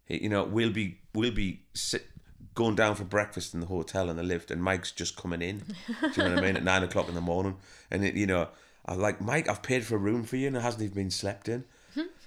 he, 0.05 0.23
you 0.23 0.29
know, 0.29 0.43
we'll 0.43 0.71
be 0.71 0.99
we'll 1.13 1.31
be 1.31 1.63
sit, 1.73 2.05
going 2.55 2.75
down 2.75 2.95
for 2.95 3.03
breakfast 3.03 3.53
in 3.53 3.59
the 3.59 3.67
hotel 3.67 4.09
in 4.09 4.15
the 4.15 4.23
lift, 4.23 4.49
and 4.49 4.63
Mike's 4.63 4.91
just 4.91 5.15
coming 5.15 5.41
in. 5.41 5.59
Do 5.59 5.93
you 6.01 6.23
know 6.23 6.29
what 6.35 6.39
I 6.39 6.41
mean? 6.41 6.55
At 6.55 6.63
nine 6.63 6.83
o'clock 6.83 7.07
in 7.07 7.15
the 7.15 7.21
morning, 7.21 7.57
and 7.91 8.03
it, 8.03 8.15
you 8.15 8.25
know, 8.25 8.47
I'm 8.85 8.99
like, 8.99 9.21
Mike, 9.21 9.47
I've 9.47 9.61
paid 9.61 9.85
for 9.85 9.95
a 9.95 9.99
room 9.99 10.23
for 10.23 10.37
you, 10.37 10.47
and 10.47 10.57
it 10.57 10.61
hasn't 10.61 10.81
even 10.81 10.95
been 10.95 11.11
slept 11.11 11.47
in. 11.49 11.65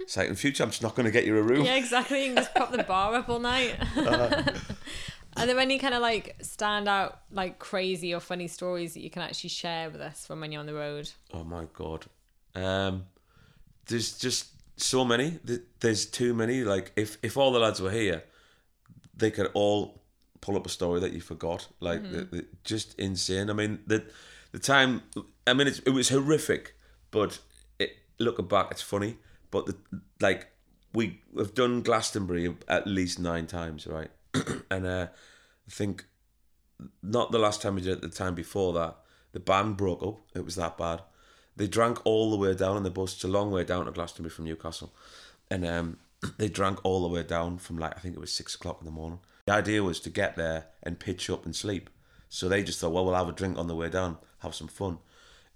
It's 0.00 0.16
like 0.16 0.28
in 0.28 0.32
the 0.32 0.38
future, 0.38 0.62
I'm 0.62 0.70
just 0.70 0.82
not 0.82 0.94
going 0.94 1.04
to 1.04 1.12
get 1.12 1.26
you 1.26 1.36
a 1.36 1.42
room. 1.42 1.64
Yeah, 1.66 1.74
exactly. 1.74 2.22
You 2.22 2.34
can 2.34 2.36
just 2.36 2.54
pop 2.54 2.70
the 2.70 2.82
bar 2.84 3.14
up 3.14 3.28
all 3.28 3.40
night. 3.40 3.76
Uh-huh. 3.96 4.42
Are 5.36 5.46
there 5.46 5.58
any 5.58 5.78
kind 5.78 5.94
of 5.94 6.00
like 6.00 6.36
stand 6.40 6.88
out, 6.88 7.20
like 7.30 7.58
crazy 7.58 8.14
or 8.14 8.20
funny 8.20 8.48
stories 8.48 8.94
that 8.94 9.00
you 9.00 9.10
can 9.10 9.22
actually 9.22 9.50
share 9.50 9.90
with 9.90 10.00
us 10.00 10.26
from 10.26 10.40
when 10.40 10.50
you're 10.50 10.60
on 10.60 10.66
the 10.66 10.74
road? 10.74 11.10
Oh 11.32 11.44
my 11.44 11.66
god, 11.74 12.06
um, 12.54 13.04
there's 13.86 14.18
just 14.18 14.48
so 14.76 15.04
many. 15.04 15.38
There's 15.78 16.06
too 16.06 16.34
many. 16.34 16.64
Like 16.64 16.92
if 16.96 17.18
if 17.22 17.36
all 17.36 17.52
the 17.52 17.60
lads 17.60 17.80
were 17.80 17.90
here, 17.90 18.24
they 19.14 19.30
could 19.30 19.50
all 19.54 20.00
pull 20.40 20.56
up 20.56 20.66
a 20.66 20.70
story 20.70 21.00
that 21.00 21.12
you 21.12 21.20
forgot. 21.20 21.68
Like 21.80 22.02
the, 22.02 22.24
the, 22.24 22.46
just 22.64 22.98
insane. 22.98 23.50
I 23.50 23.52
mean 23.52 23.80
the 23.86 24.04
the 24.52 24.58
time. 24.58 25.02
I 25.46 25.54
mean 25.54 25.66
it's, 25.66 25.80
it 25.80 25.90
was 25.90 26.08
horrific, 26.08 26.74
but 27.10 27.38
it, 27.78 27.96
looking 28.18 28.46
back, 28.46 28.68
it's 28.70 28.82
funny. 28.82 29.16
But 29.50 29.66
the 29.66 29.76
like 30.20 30.48
we 30.94 31.20
have 31.36 31.54
done 31.54 31.82
Glastonbury 31.82 32.54
at 32.68 32.86
least 32.86 33.18
nine 33.18 33.46
times, 33.46 33.86
right? 33.86 34.10
and 34.70 34.86
uh, 34.86 35.06
I 35.66 35.70
think 35.70 36.06
not 37.02 37.32
the 37.32 37.38
last 37.38 37.62
time 37.62 37.74
we 37.74 37.82
did 37.82 37.98
it, 37.98 38.00
the 38.02 38.08
time 38.08 38.34
before 38.34 38.72
that, 38.74 38.96
the 39.32 39.40
band 39.40 39.76
broke 39.76 40.02
up. 40.02 40.20
It 40.34 40.44
was 40.44 40.56
that 40.56 40.78
bad. 40.78 41.02
They 41.56 41.66
drank 41.66 42.04
all 42.04 42.30
the 42.30 42.36
way 42.36 42.54
down 42.54 42.76
on 42.76 42.84
the 42.84 42.90
bus. 42.90 43.14
It's 43.14 43.24
a 43.24 43.28
long 43.28 43.50
way 43.50 43.64
down 43.64 43.86
to 43.86 43.90
Glastonbury 43.90 44.30
from 44.30 44.44
Newcastle. 44.44 44.94
And 45.50 45.66
um, 45.66 45.98
they 46.38 46.48
drank 46.48 46.78
all 46.84 47.02
the 47.02 47.08
way 47.08 47.22
down 47.24 47.58
from 47.58 47.78
like, 47.78 47.96
I 47.96 48.00
think 48.00 48.14
it 48.14 48.20
was 48.20 48.32
six 48.32 48.54
o'clock 48.54 48.78
in 48.80 48.86
the 48.86 48.92
morning. 48.92 49.18
The 49.48 49.54
idea 49.54 49.82
was 49.82 49.98
to 50.00 50.10
get 50.10 50.36
there 50.36 50.66
and 50.82 51.00
pitch 51.00 51.30
up 51.30 51.46
and 51.46 51.56
sleep. 51.56 51.88
So 52.28 52.50
they 52.50 52.62
just 52.62 52.80
thought, 52.80 52.92
well, 52.92 53.06
we'll 53.06 53.14
have 53.14 53.30
a 53.30 53.32
drink 53.32 53.56
on 53.56 53.66
the 53.66 53.74
way 53.74 53.88
down, 53.88 54.18
have 54.40 54.54
some 54.54 54.68
fun. 54.68 54.98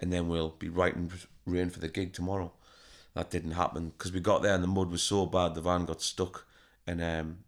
And 0.01 0.11
then 0.11 0.29
we'll 0.29 0.55
be 0.59 0.71
writing 0.71 1.13
rain 1.45 1.69
for 1.69 1.79
the 1.79 1.89
gig 1.89 2.15
tomorrow. 2.15 2.53
That 3.13 3.29
didn't 3.29 3.51
happen 3.51 3.91
because 3.91 4.11
we 4.11 4.21
got 4.21 4.41
there 4.41 4.55
and 4.55 4.65
the 4.65 4.69
mud 4.69 4.91
was 4.91 5.03
so 5.03 5.27
bad, 5.27 5.55
the 5.55 5.61
van 5.61 5.85
got 5.85 6.01
stuck. 6.01 6.47
And 6.87 7.03
um, 7.03 7.39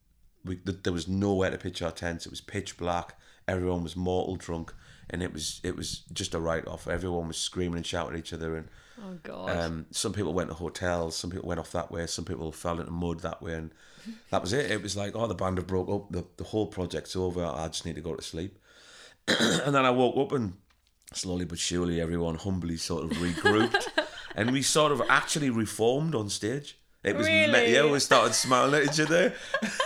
we, 0.44 0.56
th- 0.56 0.82
there 0.82 0.92
was 0.92 1.08
nowhere 1.08 1.48
to 1.50 1.56
pitch 1.56 1.80
our 1.80 1.90
tents. 1.90 2.26
It 2.26 2.30
was 2.30 2.42
pitch 2.42 2.76
black. 2.76 3.18
Everyone 3.48 3.82
was 3.82 3.96
mortal 3.96 4.36
drunk, 4.36 4.74
and 5.10 5.22
it 5.22 5.32
was 5.32 5.60
it 5.62 5.76
was 5.76 6.02
just 6.12 6.34
a 6.34 6.40
write 6.40 6.66
off. 6.66 6.88
Everyone 6.88 7.28
was 7.28 7.36
screaming 7.38 7.76
and 7.78 7.86
shouting 7.86 8.14
at 8.14 8.20
each 8.20 8.32
other, 8.32 8.56
and 8.56 8.68
Oh 9.02 9.18
god. 9.22 9.50
um, 9.56 9.86
some 9.90 10.12
people 10.12 10.32
went 10.34 10.50
to 10.50 10.54
hotels, 10.54 11.16
some 11.16 11.30
people 11.30 11.48
went 11.48 11.58
off 11.60 11.72
that 11.72 11.90
way, 11.90 12.06
some 12.06 12.24
people 12.24 12.52
fell 12.52 12.78
into 12.78 12.92
mud 12.92 13.20
that 13.20 13.42
way, 13.42 13.54
and 13.54 13.70
that 14.30 14.40
was 14.42 14.52
it. 14.52 14.70
It 14.70 14.82
was 14.82 14.96
like, 14.96 15.14
oh, 15.16 15.26
the 15.26 15.34
band 15.34 15.58
have 15.58 15.66
broke 15.66 15.88
up, 15.90 16.10
the 16.12 16.24
the 16.36 16.44
whole 16.44 16.66
project's 16.66 17.16
over. 17.16 17.44
I 17.44 17.68
just 17.68 17.84
need 17.86 17.96
to 17.96 18.00
go 18.00 18.14
to 18.14 18.22
sleep. 18.22 18.58
and 19.28 19.74
then 19.74 19.84
I 19.84 19.90
woke 19.90 20.16
up 20.16 20.32
and 20.32 20.54
slowly 21.12 21.44
but 21.44 21.58
surely 21.58 22.00
everyone 22.00 22.34
humbly 22.36 22.76
sort 22.76 23.04
of 23.04 23.10
regrouped, 23.18 23.86
and 24.36 24.52
we 24.52 24.62
sort 24.62 24.92
of 24.92 25.02
actually 25.08 25.50
reformed 25.50 26.14
on 26.14 26.28
stage. 26.28 26.78
It 27.02 27.16
was 27.16 27.26
me- 27.26 27.72
yeah, 27.72 27.90
we 27.90 27.98
started 28.00 28.32
smiling 28.34 28.82
at 28.82 28.84
each 28.92 29.00
other. 29.00 29.34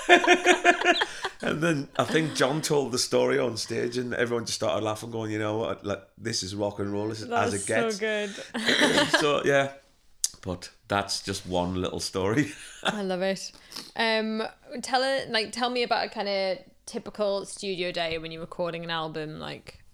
and 1.41 1.61
then 1.63 1.89
I 1.97 2.05
think 2.05 2.35
John 2.35 2.61
told 2.63 2.93
the 2.93 2.99
story 2.99 3.39
on 3.39 3.57
stage, 3.57 3.97
and 3.97 4.15
everyone 4.15 4.45
just 4.47 4.57
started 4.57 4.85
laughing, 4.85 5.11
going, 5.11 5.31
"You 5.31 5.39
know 5.39 5.59
what? 5.59 5.85
Like 5.85 6.03
this 6.17 6.43
is 6.43 6.55
rock 6.55 6.79
and 6.79 6.93
roll. 6.93 7.09
This 7.09 7.23
is 7.23 7.31
as 7.31 7.55
it 7.55 7.67
gets." 7.67 7.97
so 7.97 8.01
good. 8.01 8.31
so 9.21 9.43
yeah, 9.45 9.73
but 10.43 10.71
that's 10.89 11.23
just 11.23 11.47
one 11.47 11.75
little 11.75 12.01
story. 12.01 12.53
I 12.83 13.03
love 13.03 13.23
it. 13.23 13.53
Um, 13.97 14.43
tell 14.83 15.03
it 15.03 15.31
like 15.31 15.53
tell 15.53 15.71
me 15.71 15.83
about 15.83 16.07
a 16.07 16.09
kind 16.09 16.29
of 16.29 16.59
typical 16.87 17.45
studio 17.45 17.93
day 17.93 18.19
when 18.19 18.33
you're 18.33 18.41
recording 18.41 18.83
an 18.83 18.91
album. 18.91 19.39
Like, 19.39 19.85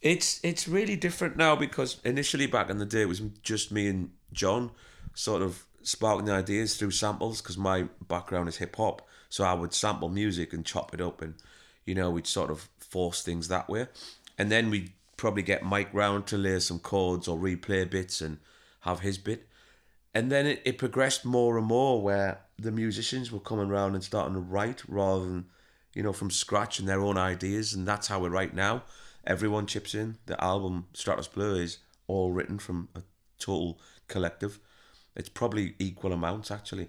It's 0.00 0.40
it's 0.42 0.68
really 0.68 0.96
different 0.96 1.36
now 1.36 1.56
because 1.56 2.00
initially 2.04 2.46
back 2.46 2.70
in 2.70 2.78
the 2.78 2.86
day 2.86 3.02
it 3.02 3.08
was 3.08 3.20
just 3.42 3.72
me 3.72 3.88
and 3.88 4.10
John, 4.32 4.70
sort 5.14 5.42
of 5.42 5.64
sparking 5.82 6.26
the 6.26 6.32
ideas 6.32 6.76
through 6.76 6.90
samples 6.90 7.40
because 7.40 7.58
my 7.58 7.86
background 8.06 8.48
is 8.48 8.58
hip 8.58 8.76
hop, 8.76 9.06
so 9.28 9.44
I 9.44 9.54
would 9.54 9.74
sample 9.74 10.08
music 10.08 10.52
and 10.52 10.64
chop 10.64 10.94
it 10.94 11.00
up 11.00 11.22
and, 11.22 11.34
you 11.84 11.94
know, 11.94 12.10
we'd 12.10 12.26
sort 12.26 12.50
of 12.50 12.68
force 12.78 13.22
things 13.22 13.48
that 13.48 13.68
way, 13.68 13.86
and 14.36 14.50
then 14.50 14.70
we'd 14.70 14.92
probably 15.16 15.42
get 15.42 15.62
Mike 15.62 15.92
round 15.92 16.26
to 16.28 16.38
lay 16.38 16.58
some 16.60 16.78
chords 16.78 17.28
or 17.28 17.38
replay 17.38 17.88
bits 17.88 18.20
and 18.20 18.38
have 18.80 19.00
his 19.00 19.18
bit, 19.18 19.48
and 20.14 20.32
then 20.32 20.46
it, 20.46 20.62
it 20.64 20.78
progressed 20.78 21.24
more 21.24 21.58
and 21.58 21.66
more 21.66 22.00
where 22.00 22.40
the 22.58 22.72
musicians 22.72 23.30
were 23.30 23.40
coming 23.40 23.70
around 23.70 23.94
and 23.94 24.02
starting 24.02 24.34
to 24.34 24.40
write 24.40 24.82
rather 24.88 25.24
than 25.24 25.46
you 25.94 26.02
know 26.02 26.12
from 26.12 26.30
scratch 26.30 26.78
and 26.78 26.88
their 26.88 27.00
own 27.00 27.18
ideas. 27.18 27.74
And 27.74 27.86
that's 27.86 28.08
how 28.08 28.20
we 28.20 28.28
write 28.28 28.54
now. 28.54 28.82
Everyone 29.26 29.66
chips 29.66 29.94
in. 29.94 30.18
The 30.26 30.42
album 30.42 30.86
stratus 30.92 31.28
blue 31.28 31.56
is 31.56 31.78
all 32.06 32.32
written 32.32 32.58
from 32.58 32.88
a 32.94 33.02
total 33.38 33.78
collective. 34.06 34.58
It's 35.14 35.28
probably 35.28 35.74
equal 35.78 36.12
amounts 36.12 36.50
actually 36.50 36.88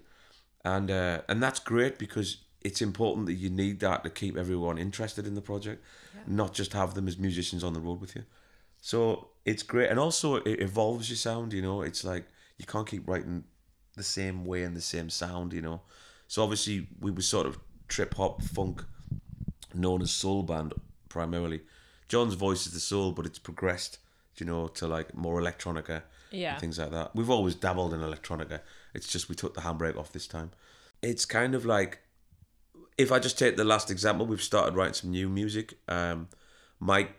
and 0.65 0.89
uh, 0.91 1.21
and 1.27 1.41
that's 1.41 1.59
great 1.59 1.97
because 1.97 2.37
it's 2.61 2.81
important 2.81 3.25
that 3.27 3.33
you 3.33 3.49
need 3.49 3.79
that 3.79 4.03
to 4.03 4.09
keep 4.09 4.35
everyone 4.37 4.77
interested 4.77 5.25
in 5.25 5.35
the 5.35 5.41
project 5.41 5.83
not 6.27 6.53
just 6.53 6.73
have 6.73 6.93
them 6.95 7.07
as 7.07 7.17
musicians 7.17 7.63
on 7.63 7.73
the 7.73 7.79
road 7.79 8.01
with 8.01 8.15
you 8.15 8.23
so 8.81 9.29
it's 9.45 9.63
great, 9.63 9.89
and 9.89 9.99
also 9.99 10.35
it 10.35 10.61
evolves 10.61 11.09
your 11.09 11.17
sound. 11.17 11.53
You 11.53 11.61
know, 11.61 11.81
it's 11.81 12.03
like 12.03 12.25
you 12.57 12.65
can't 12.65 12.87
keep 12.87 13.07
writing 13.09 13.43
the 13.97 14.03
same 14.03 14.45
way 14.45 14.63
and 14.63 14.75
the 14.75 14.81
same 14.81 15.09
sound. 15.09 15.53
You 15.53 15.61
know, 15.61 15.81
so 16.27 16.43
obviously 16.43 16.87
we 16.99 17.11
were 17.11 17.21
sort 17.21 17.45
of 17.47 17.59
trip 17.87 18.13
hop 18.13 18.41
funk, 18.41 18.83
known 19.73 20.01
as 20.01 20.11
soul 20.11 20.43
band 20.43 20.73
primarily. 21.09 21.61
John's 22.07 22.35
voice 22.35 22.67
is 22.67 22.73
the 22.73 22.79
soul, 22.79 23.11
but 23.11 23.25
it's 23.25 23.39
progressed. 23.39 23.97
You 24.37 24.45
know, 24.45 24.67
to 24.69 24.87
like 24.87 25.13
more 25.13 25.41
electronica 25.41 26.03
Yeah. 26.31 26.51
and 26.53 26.61
things 26.61 26.79
like 26.79 26.91
that. 26.91 27.13
We've 27.13 27.29
always 27.29 27.55
dabbled 27.55 27.93
in 27.93 27.99
electronica. 27.99 28.61
It's 28.93 29.07
just 29.07 29.29
we 29.29 29.35
took 29.35 29.53
the 29.53 29.61
handbrake 29.61 29.97
off 29.97 30.11
this 30.11 30.27
time. 30.27 30.51
It's 31.01 31.25
kind 31.25 31.55
of 31.55 31.65
like 31.65 31.99
if 32.97 33.11
I 33.11 33.19
just 33.19 33.39
take 33.39 33.55
the 33.55 33.63
last 33.63 33.89
example, 33.89 34.25
we've 34.25 34.41
started 34.41 34.75
writing 34.75 34.93
some 34.93 35.11
new 35.11 35.29
music. 35.29 35.75
Um, 35.87 36.27
Mike, 36.79 37.15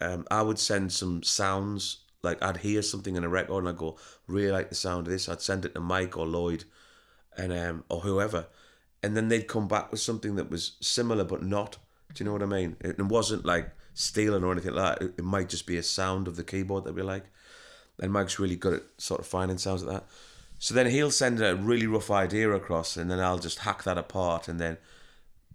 um, 0.00 0.26
I 0.30 0.42
would 0.42 0.58
send 0.58 0.92
some 0.92 1.22
sounds. 1.22 1.98
Like 2.22 2.42
I'd 2.42 2.58
hear 2.58 2.82
something 2.82 3.16
in 3.16 3.24
a 3.24 3.28
record 3.28 3.64
and 3.64 3.68
I'd 3.68 3.76
go, 3.76 3.98
really 4.26 4.50
like 4.50 4.68
the 4.68 4.74
sound 4.74 5.06
of 5.06 5.12
this. 5.12 5.28
I'd 5.28 5.42
send 5.42 5.64
it 5.64 5.74
to 5.74 5.80
Mike 5.80 6.16
or 6.16 6.26
Lloyd, 6.26 6.64
and 7.36 7.52
um, 7.52 7.84
or 7.88 8.00
whoever, 8.00 8.46
and 9.02 9.16
then 9.16 9.28
they'd 9.28 9.48
come 9.48 9.68
back 9.68 9.90
with 9.90 10.00
something 10.00 10.36
that 10.36 10.50
was 10.50 10.76
similar 10.80 11.24
but 11.24 11.42
not. 11.42 11.78
Do 12.12 12.22
you 12.22 12.26
know 12.26 12.32
what 12.32 12.42
I 12.42 12.46
mean? 12.46 12.76
It, 12.80 13.00
wasn't 13.00 13.44
like 13.44 13.70
stealing 13.92 14.44
or 14.44 14.52
anything 14.52 14.74
like 14.74 14.98
that. 14.98 15.14
It 15.18 15.24
might 15.24 15.48
just 15.48 15.66
be 15.66 15.76
a 15.76 15.82
sound 15.82 16.28
of 16.28 16.36
the 16.36 16.44
keyboard 16.44 16.84
that 16.84 16.94
we 16.94 17.02
like. 17.02 17.24
And 18.00 18.12
Mike's 18.12 18.38
really 18.38 18.56
good 18.56 18.74
at 18.74 18.82
sort 18.98 19.20
of 19.20 19.26
finding 19.26 19.58
sounds 19.58 19.84
like 19.84 19.96
that. 19.96 20.06
So 20.64 20.72
then 20.72 20.86
he'll 20.86 21.10
send 21.10 21.42
a 21.42 21.54
really 21.54 21.86
rough 21.86 22.10
idea 22.10 22.50
across, 22.50 22.96
and 22.96 23.10
then 23.10 23.20
I'll 23.20 23.38
just 23.38 23.58
hack 23.58 23.82
that 23.82 23.98
apart 23.98 24.48
and 24.48 24.58
then 24.58 24.78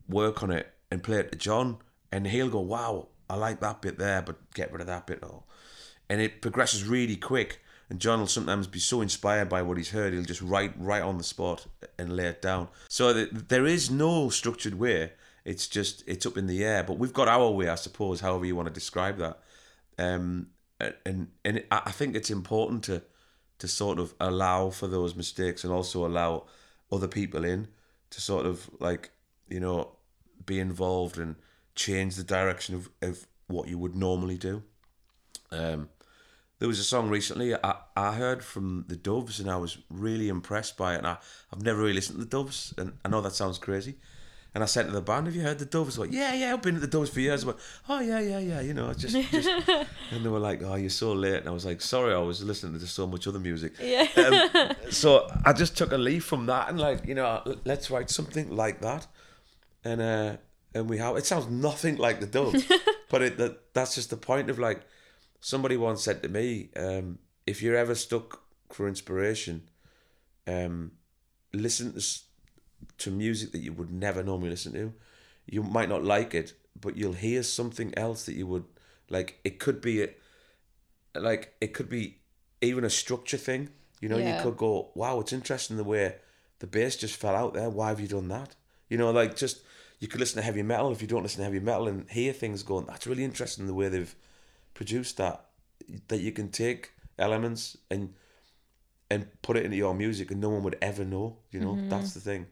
work 0.07 0.43
on 0.43 0.51
it 0.51 0.71
and 0.91 1.01
play 1.01 1.17
it 1.17 1.31
to 1.31 1.37
John, 1.39 1.79
and 2.11 2.27
he'll 2.27 2.51
go, 2.51 2.59
"Wow, 2.59 3.07
I 3.27 3.35
like 3.35 3.59
that 3.61 3.81
bit 3.81 3.97
there, 3.97 4.21
but 4.21 4.53
get 4.53 4.71
rid 4.71 4.81
of 4.81 4.85
that 4.85 5.07
bit." 5.07 5.23
Or, 5.23 5.45
and 6.11 6.21
it 6.21 6.43
progresses 6.43 6.83
really 6.83 7.15
quick. 7.15 7.59
And 7.89 7.99
John 7.99 8.19
will 8.19 8.27
sometimes 8.27 8.67
be 8.67 8.77
so 8.77 9.01
inspired 9.01 9.49
by 9.49 9.63
what 9.63 9.77
he's 9.77 9.89
heard, 9.89 10.13
he'll 10.13 10.21
just 10.21 10.43
write 10.43 10.73
right 10.77 11.01
on 11.01 11.17
the 11.17 11.23
spot 11.23 11.65
and 11.97 12.15
lay 12.15 12.27
it 12.27 12.43
down. 12.43 12.67
So 12.87 13.11
th- 13.11 13.31
there 13.31 13.65
is 13.65 13.89
no 13.89 14.29
structured 14.29 14.75
way. 14.75 15.13
It's 15.43 15.67
just 15.67 16.03
it's 16.05 16.27
up 16.27 16.37
in 16.37 16.45
the 16.45 16.63
air. 16.63 16.83
But 16.83 16.99
we've 16.99 17.13
got 17.13 17.27
our 17.27 17.49
way, 17.49 17.67
I 17.67 17.73
suppose, 17.73 18.19
however 18.19 18.45
you 18.45 18.55
want 18.55 18.67
to 18.67 18.73
describe 18.75 19.17
that. 19.17 19.39
Um, 19.97 20.51
and 21.03 21.29
and 21.43 21.63
I 21.71 21.89
think 21.89 22.15
it's 22.15 22.29
important 22.29 22.83
to 22.83 23.01
to 23.59 23.67
sort 23.67 23.99
of 23.99 24.13
allow 24.19 24.69
for 24.69 24.87
those 24.87 25.15
mistakes 25.15 25.63
and 25.63 25.71
also 25.71 26.05
allow 26.05 26.45
other 26.91 27.07
people 27.07 27.45
in 27.45 27.67
to 28.09 28.21
sort 28.21 28.45
of 28.45 28.69
like 28.79 29.11
you 29.47 29.59
know 29.59 29.91
be 30.45 30.59
involved 30.59 31.17
and 31.17 31.35
change 31.75 32.15
the 32.15 32.23
direction 32.23 32.75
of, 32.75 32.89
of 33.01 33.27
what 33.47 33.67
you 33.67 33.77
would 33.77 33.95
normally 33.95 34.37
do. 34.37 34.63
Um, 35.51 35.89
there 36.59 36.67
was 36.67 36.79
a 36.79 36.83
song 36.83 37.09
recently 37.09 37.55
I, 37.55 37.75
I 37.95 38.13
heard 38.13 38.43
from 38.43 38.85
the 38.87 38.95
Doves 38.97 39.39
and 39.39 39.49
I 39.49 39.55
was 39.55 39.77
really 39.89 40.27
impressed 40.27 40.77
by 40.77 40.95
it. 40.95 40.99
And 40.99 41.07
I, 41.07 41.17
I've 41.51 41.63
never 41.63 41.79
really 41.79 41.93
listened 41.93 42.19
to 42.19 42.25
the 42.25 42.29
Doves, 42.29 42.73
and 42.77 42.97
I 43.03 43.09
know 43.09 43.21
that 43.21 43.33
sounds 43.33 43.57
crazy. 43.57 43.95
And 44.53 44.63
I 44.63 44.65
said 44.65 44.87
to 44.87 44.91
the 44.91 45.01
band, 45.01 45.27
"Have 45.27 45.35
you 45.35 45.43
heard 45.43 45.59
the 45.59 45.65
Doves?" 45.65 45.97
Went, 45.99 46.11
"Yeah, 46.11 46.33
yeah, 46.33 46.53
I've 46.53 46.61
been 46.61 46.75
at 46.75 46.81
the 46.81 46.87
Doves 46.87 47.11
for 47.11 47.19
years." 47.19 47.43
I 47.43 47.47
went, 47.47 47.59
"Oh 47.87 47.99
yeah, 47.99 48.19
yeah, 48.19 48.39
yeah," 48.39 48.61
you 48.61 48.73
know, 48.73 48.91
just, 48.93 49.15
just. 49.29 49.47
and 50.11 50.25
they 50.25 50.29
were 50.29 50.39
like, 50.39 50.63
"Oh, 50.63 50.75
you're 50.75 50.89
so 50.89 51.13
late," 51.13 51.35
and 51.35 51.47
I 51.47 51.51
was 51.51 51.65
like, 51.65 51.81
"Sorry, 51.81 52.13
I 52.13 52.19
was 52.19 52.43
listening 52.43 52.79
to 52.79 52.87
so 52.87 53.05
much 53.05 53.27
other 53.27 53.39
music." 53.39 53.73
Yeah. 53.79 54.07
Um, 54.17 54.75
so 54.89 55.29
I 55.45 55.53
just 55.53 55.77
took 55.77 55.91
a 55.91 55.97
leaf 55.97 56.25
from 56.25 56.47
that 56.47 56.69
and 56.69 56.79
like, 56.79 57.05
you 57.05 57.13
know, 57.15 57.43
let's 57.63 57.91
write 57.91 58.09
something 58.09 58.49
like 58.49 58.81
that, 58.81 59.05
and 59.83 60.01
uh, 60.01 60.37
and 60.73 60.89
we 60.89 60.97
have. 60.97 61.15
It 61.15 61.27
sounds 61.27 61.47
nothing 61.47 61.97
like 61.97 62.19
the 62.19 62.27
Doves, 62.27 62.63
but 63.09 63.21
it 63.21 63.37
that, 63.37 63.73
that's 63.73 63.93
just 63.95 64.09
the 64.09 64.17
point 64.17 64.49
of 64.49 64.57
like, 64.57 64.81
somebody 65.39 65.77
once 65.77 66.03
said 66.03 66.23
to 66.23 66.29
me, 66.29 66.69
um, 66.75 67.19
if 67.45 67.61
you're 67.61 67.75
ever 67.75 67.93
stuck 67.95 68.41
for 68.71 68.87
inspiration, 68.87 69.69
um, 70.47 70.91
listen 71.53 71.93
to 71.93 72.01
to 72.99 73.11
music 73.11 73.51
that 73.51 73.59
you 73.59 73.73
would 73.73 73.91
never 73.91 74.23
normally 74.23 74.49
listen 74.49 74.73
to. 74.73 74.93
You 75.45 75.63
might 75.63 75.89
not 75.89 76.03
like 76.03 76.33
it, 76.33 76.53
but 76.79 76.95
you'll 76.95 77.13
hear 77.13 77.43
something 77.43 77.93
else 77.97 78.25
that 78.25 78.35
you 78.35 78.47
would 78.47 78.65
like. 79.09 79.39
It 79.43 79.59
could 79.59 79.81
be 79.81 80.03
a, 80.03 80.09
like 81.15 81.55
it 81.59 81.73
could 81.73 81.89
be 81.89 82.17
even 82.61 82.83
a 82.83 82.89
structure 82.89 83.37
thing. 83.37 83.69
You 83.99 84.09
know, 84.09 84.17
Yeah. 84.17 84.37
you 84.37 84.43
could 84.43 84.57
go, 84.57 84.91
"Wow, 84.95 85.19
it's 85.19 85.33
interesting 85.33 85.77
the 85.77 85.83
way 85.83 86.15
the 86.59 86.67
bass 86.67 86.95
just 86.95 87.15
fell 87.15 87.35
out 87.35 87.53
there. 87.53 87.69
Why 87.69 87.89
have 87.89 87.99
you 87.99 88.07
done 88.07 88.27
that?" 88.29 88.55
You 88.89 88.97
know, 88.97 89.11
like 89.11 89.35
just 89.35 89.61
you 89.99 90.07
could 90.07 90.19
listen 90.19 90.37
to 90.37 90.43
heavy 90.43 90.63
metal 90.63 90.91
if 90.91 91.01
you 91.01 91.07
don't 91.07 91.23
listen 91.23 91.39
to 91.39 91.43
heavy 91.45 91.59
metal 91.59 91.87
and 91.87 92.09
hear 92.09 92.31
things 92.31 92.63
going. 92.63 92.85
That's 92.85 93.07
really 93.07 93.23
interesting 93.23 93.67
the 93.67 93.73
way 93.73 93.89
they've 93.89 94.15
produced 94.73 95.17
that. 95.17 95.45
That 96.07 96.19
you 96.19 96.31
can 96.31 96.49
take 96.49 96.91
elements 97.17 97.77
and 97.89 98.13
and 99.11 99.27
put 99.41 99.57
it 99.57 99.65
into 99.65 99.77
your 99.77 99.93
music 99.95 100.31
and 100.31 100.39
no 100.39 100.49
one 100.49 100.63
would 100.63 100.77
ever 100.81 101.03
know. 101.03 101.37
You 101.51 101.59
know, 101.59 101.73
mm-hmm. 101.73 101.89
that's 101.89 102.13
the 102.13 102.19
thing. 102.19 102.45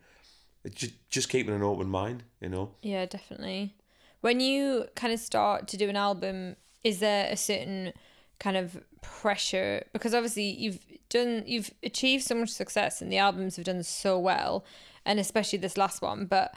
Just 0.70 0.94
just 1.10 1.30
keeping 1.30 1.54
an 1.54 1.64
open 1.64 1.88
mind. 1.90 2.24
You 2.42 2.50
know. 2.50 2.72
Yeah, 2.82 3.06
definitely. 3.06 3.76
When 4.22 4.40
you 4.40 4.86
kind 4.96 5.14
of 5.14 5.20
start 5.20 5.68
to 5.70 5.78
do 5.78 5.90
an 5.90 5.96
album, 5.96 6.56
is 6.84 7.00
there 7.00 7.30
a 7.32 7.38
certain 7.38 7.94
kind 8.40 8.58
of 8.58 8.78
pressure? 9.02 9.84
Because 9.94 10.14
obviously 10.14 10.50
you've 10.50 10.80
done, 11.10 11.44
you've 11.46 11.72
achieved 11.84 12.24
so 12.24 12.36
much 12.36 12.50
success, 12.50 13.02
and 13.02 13.12
the 13.12 13.18
albums 13.18 13.56
have 13.56 13.66
done 13.66 13.84
so 13.84 14.18
well, 14.20 14.66
and 15.06 15.20
especially 15.20 15.60
this 15.60 15.78
last 15.78 16.02
one. 16.02 16.26
But 16.26 16.54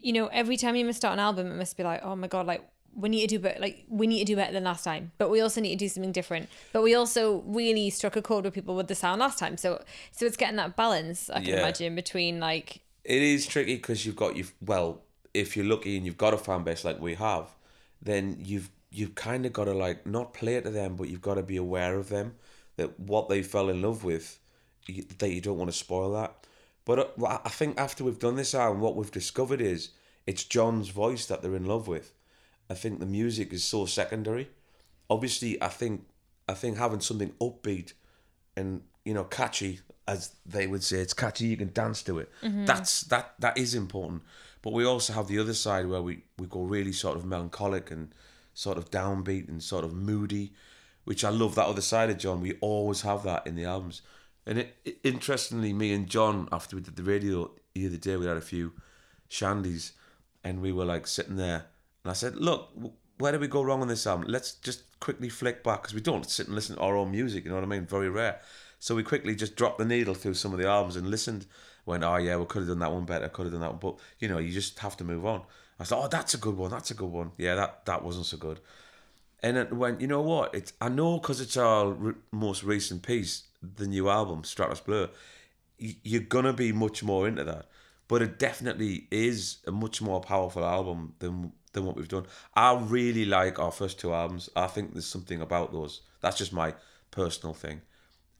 you 0.00 0.12
know, 0.12 0.26
every 0.28 0.56
time 0.56 0.76
you 0.76 0.84
must 0.84 0.98
start 0.98 1.14
an 1.14 1.18
album, 1.20 1.46
it 1.50 1.56
must 1.56 1.76
be 1.76 1.82
like, 1.82 2.00
oh 2.04 2.14
my 2.16 2.26
god, 2.28 2.46
like 2.46 2.62
we 2.94 3.08
need 3.08 3.20
to 3.28 3.36
do 3.36 3.38
better. 3.38 3.60
Like 3.60 3.84
we 3.88 4.06
need 4.06 4.18
to 4.20 4.24
do 4.24 4.36
better 4.36 4.52
than 4.52 4.64
last 4.64 4.84
time, 4.84 5.12
but 5.18 5.30
we 5.30 5.40
also 5.40 5.60
need 5.60 5.70
to 5.78 5.84
do 5.84 5.88
something 5.88 6.12
different. 6.12 6.48
But 6.72 6.82
we 6.82 6.94
also 6.94 7.42
really 7.46 7.90
struck 7.90 8.16
a 8.16 8.22
chord 8.22 8.44
with 8.44 8.54
people 8.54 8.74
with 8.76 8.88
the 8.88 8.94
sound 8.94 9.20
last 9.20 9.38
time. 9.38 9.56
So, 9.56 9.82
so 10.12 10.26
it's 10.26 10.36
getting 10.36 10.56
that 10.56 10.74
balance. 10.76 11.30
I 11.30 11.40
can 11.40 11.50
Yeah. 11.50 11.58
imagine 11.60 11.94
between 11.94 12.40
like, 12.40 12.80
It 13.08 13.22
is 13.22 13.46
tricky 13.46 13.76
because 13.76 14.04
you've 14.04 14.16
got 14.16 14.36
you 14.36 14.44
well, 14.60 15.00
if 15.32 15.56
you're 15.56 15.64
lucky 15.64 15.96
and 15.96 16.04
you've 16.04 16.18
got 16.18 16.34
a 16.34 16.36
fan 16.36 16.62
base 16.62 16.84
like 16.84 17.00
we 17.00 17.14
have, 17.14 17.48
then 18.02 18.36
you've 18.38 18.68
you've 18.90 19.14
kind 19.14 19.46
of 19.46 19.54
got 19.54 19.64
to 19.64 19.72
like 19.72 20.06
not 20.06 20.34
play 20.34 20.56
it 20.56 20.64
to 20.64 20.70
them, 20.70 20.94
but 20.94 21.08
you've 21.08 21.22
got 21.22 21.36
to 21.36 21.42
be 21.42 21.56
aware 21.56 21.96
of 21.96 22.10
them 22.10 22.34
that 22.76 23.00
what 23.00 23.30
they 23.30 23.42
fell 23.42 23.70
in 23.70 23.80
love 23.80 24.04
with, 24.04 24.38
you, 24.86 25.04
that 25.20 25.30
you 25.30 25.40
don't 25.40 25.56
want 25.56 25.70
to 25.70 25.76
spoil 25.76 26.12
that. 26.12 26.46
But 26.84 27.14
uh, 27.18 27.38
I 27.42 27.48
think 27.48 27.80
after 27.80 28.04
we've 28.04 28.18
done 28.18 28.36
this 28.36 28.54
album, 28.54 28.82
what 28.82 28.94
we've 28.94 29.10
discovered 29.10 29.62
is 29.62 29.88
it's 30.26 30.44
John's 30.44 30.90
voice 30.90 31.24
that 31.26 31.40
they're 31.40 31.56
in 31.56 31.64
love 31.64 31.88
with. 31.88 32.12
I 32.68 32.74
think 32.74 33.00
the 33.00 33.06
music 33.06 33.54
is 33.54 33.64
so 33.64 33.86
secondary. 33.86 34.50
Obviously, 35.08 35.60
I 35.62 35.68
think 35.68 36.06
I 36.46 36.52
think 36.52 36.76
having 36.76 37.00
something 37.00 37.32
upbeat 37.40 37.94
and 38.54 38.82
you 39.06 39.14
know 39.14 39.24
catchy, 39.24 39.80
as 40.08 40.34
they 40.46 40.66
would 40.66 40.82
say, 40.82 40.98
it's 40.98 41.12
catchy. 41.12 41.46
You 41.46 41.56
can 41.56 41.72
dance 41.72 42.02
to 42.04 42.18
it. 42.18 42.32
Mm-hmm. 42.42 42.64
That's 42.64 43.02
that 43.02 43.34
that 43.38 43.56
is 43.58 43.74
important. 43.74 44.22
But 44.62 44.72
we 44.72 44.84
also 44.84 45.12
have 45.12 45.28
the 45.28 45.38
other 45.38 45.54
side 45.54 45.86
where 45.86 46.02
we 46.02 46.24
we 46.38 46.46
go 46.46 46.62
really 46.62 46.92
sort 46.92 47.16
of 47.16 47.24
melancholic 47.24 47.90
and 47.90 48.12
sort 48.54 48.78
of 48.78 48.90
downbeat 48.90 49.48
and 49.48 49.62
sort 49.62 49.84
of 49.84 49.92
moody, 49.94 50.54
which 51.04 51.24
I 51.24 51.28
love. 51.28 51.54
That 51.54 51.66
other 51.66 51.82
side 51.82 52.10
of 52.10 52.18
John, 52.18 52.40
we 52.40 52.54
always 52.60 53.02
have 53.02 53.22
that 53.24 53.46
in 53.46 53.54
the 53.54 53.66
albums. 53.66 54.00
And 54.46 54.58
it, 54.58 54.76
it, 54.84 54.98
interestingly, 55.04 55.74
me 55.74 55.92
and 55.92 56.08
John, 56.08 56.48
after 56.50 56.74
we 56.74 56.82
did 56.82 56.96
the 56.96 57.02
radio 57.02 57.50
the 57.74 57.86
other 57.86 57.98
day, 57.98 58.16
we 58.16 58.26
had 58.26 58.38
a 58.38 58.40
few 58.40 58.72
shandies, 59.28 59.92
and 60.42 60.62
we 60.62 60.72
were 60.72 60.86
like 60.86 61.06
sitting 61.06 61.36
there, 61.36 61.66
and 62.02 62.10
I 62.10 62.14
said, 62.14 62.34
"Look, 62.34 62.70
where 63.18 63.32
did 63.32 63.42
we 63.42 63.48
go 63.48 63.62
wrong 63.62 63.82
on 63.82 63.88
this 63.88 64.06
album? 64.06 64.26
Let's 64.28 64.52
just 64.54 64.98
quickly 65.00 65.28
flick 65.28 65.62
back 65.62 65.82
because 65.82 65.94
we 65.94 66.00
don't 66.00 66.28
sit 66.28 66.46
and 66.46 66.54
listen 66.54 66.76
to 66.76 66.82
our 66.82 66.96
own 66.96 67.10
music. 67.10 67.44
You 67.44 67.50
know 67.50 67.56
what 67.56 67.64
I 67.64 67.68
mean? 67.68 67.84
Very 67.84 68.08
rare. 68.08 68.40
So 68.78 68.94
we 68.94 69.02
quickly 69.02 69.34
just 69.34 69.56
dropped 69.56 69.78
the 69.78 69.84
needle 69.84 70.14
through 70.14 70.34
some 70.34 70.52
of 70.52 70.58
the 70.58 70.66
albums 70.68 70.96
and 70.96 71.10
listened. 71.10 71.46
Went, 71.86 72.04
oh 72.04 72.16
yeah, 72.16 72.36
we 72.36 72.44
could 72.46 72.60
have 72.60 72.68
done 72.68 72.78
that 72.80 72.92
one 72.92 73.04
better. 73.06 73.28
Could 73.28 73.44
have 73.46 73.52
done 73.52 73.62
that 73.62 73.70
one, 73.70 73.78
but 73.80 73.96
you 74.18 74.28
know, 74.28 74.38
you 74.38 74.52
just 74.52 74.78
have 74.80 74.96
to 74.98 75.04
move 75.04 75.24
on. 75.26 75.42
I 75.80 75.84
thought, 75.84 76.04
oh, 76.04 76.08
that's 76.08 76.34
a 76.34 76.38
good 76.38 76.56
one. 76.56 76.70
That's 76.70 76.90
a 76.90 76.94
good 76.94 77.10
one. 77.10 77.32
Yeah, 77.38 77.54
that 77.54 77.84
that 77.86 78.04
wasn't 78.04 78.26
so 78.26 78.36
good. 78.36 78.60
And 79.42 79.56
it 79.56 79.72
went, 79.72 80.00
you 80.00 80.06
know 80.08 80.20
what? 80.22 80.54
It's 80.54 80.72
I 80.80 80.88
know 80.88 81.18
because 81.18 81.40
it's 81.40 81.56
our 81.56 81.90
re- 81.90 82.14
most 82.32 82.62
recent 82.64 83.02
piece, 83.02 83.44
the 83.62 83.86
new 83.86 84.08
album, 84.08 84.44
Stratus 84.44 84.80
Blue. 84.80 85.08
y- 85.80 85.96
You're 86.02 86.22
gonna 86.22 86.52
be 86.52 86.72
much 86.72 87.02
more 87.02 87.26
into 87.28 87.44
that, 87.44 87.66
but 88.08 88.22
it 88.22 88.38
definitely 88.38 89.06
is 89.10 89.58
a 89.66 89.70
much 89.72 90.02
more 90.02 90.20
powerful 90.20 90.64
album 90.64 91.14
than 91.20 91.52
than 91.72 91.84
what 91.84 91.96
we've 91.96 92.08
done. 92.08 92.26
I 92.54 92.74
really 92.74 93.24
like 93.24 93.58
our 93.58 93.70
first 93.72 93.98
two 94.00 94.12
albums. 94.12 94.48
I 94.56 94.66
think 94.68 94.92
there's 94.92 95.06
something 95.06 95.40
about 95.40 95.72
those. 95.72 96.00
That's 96.20 96.38
just 96.38 96.52
my 96.52 96.74
personal 97.10 97.54
thing. 97.54 97.82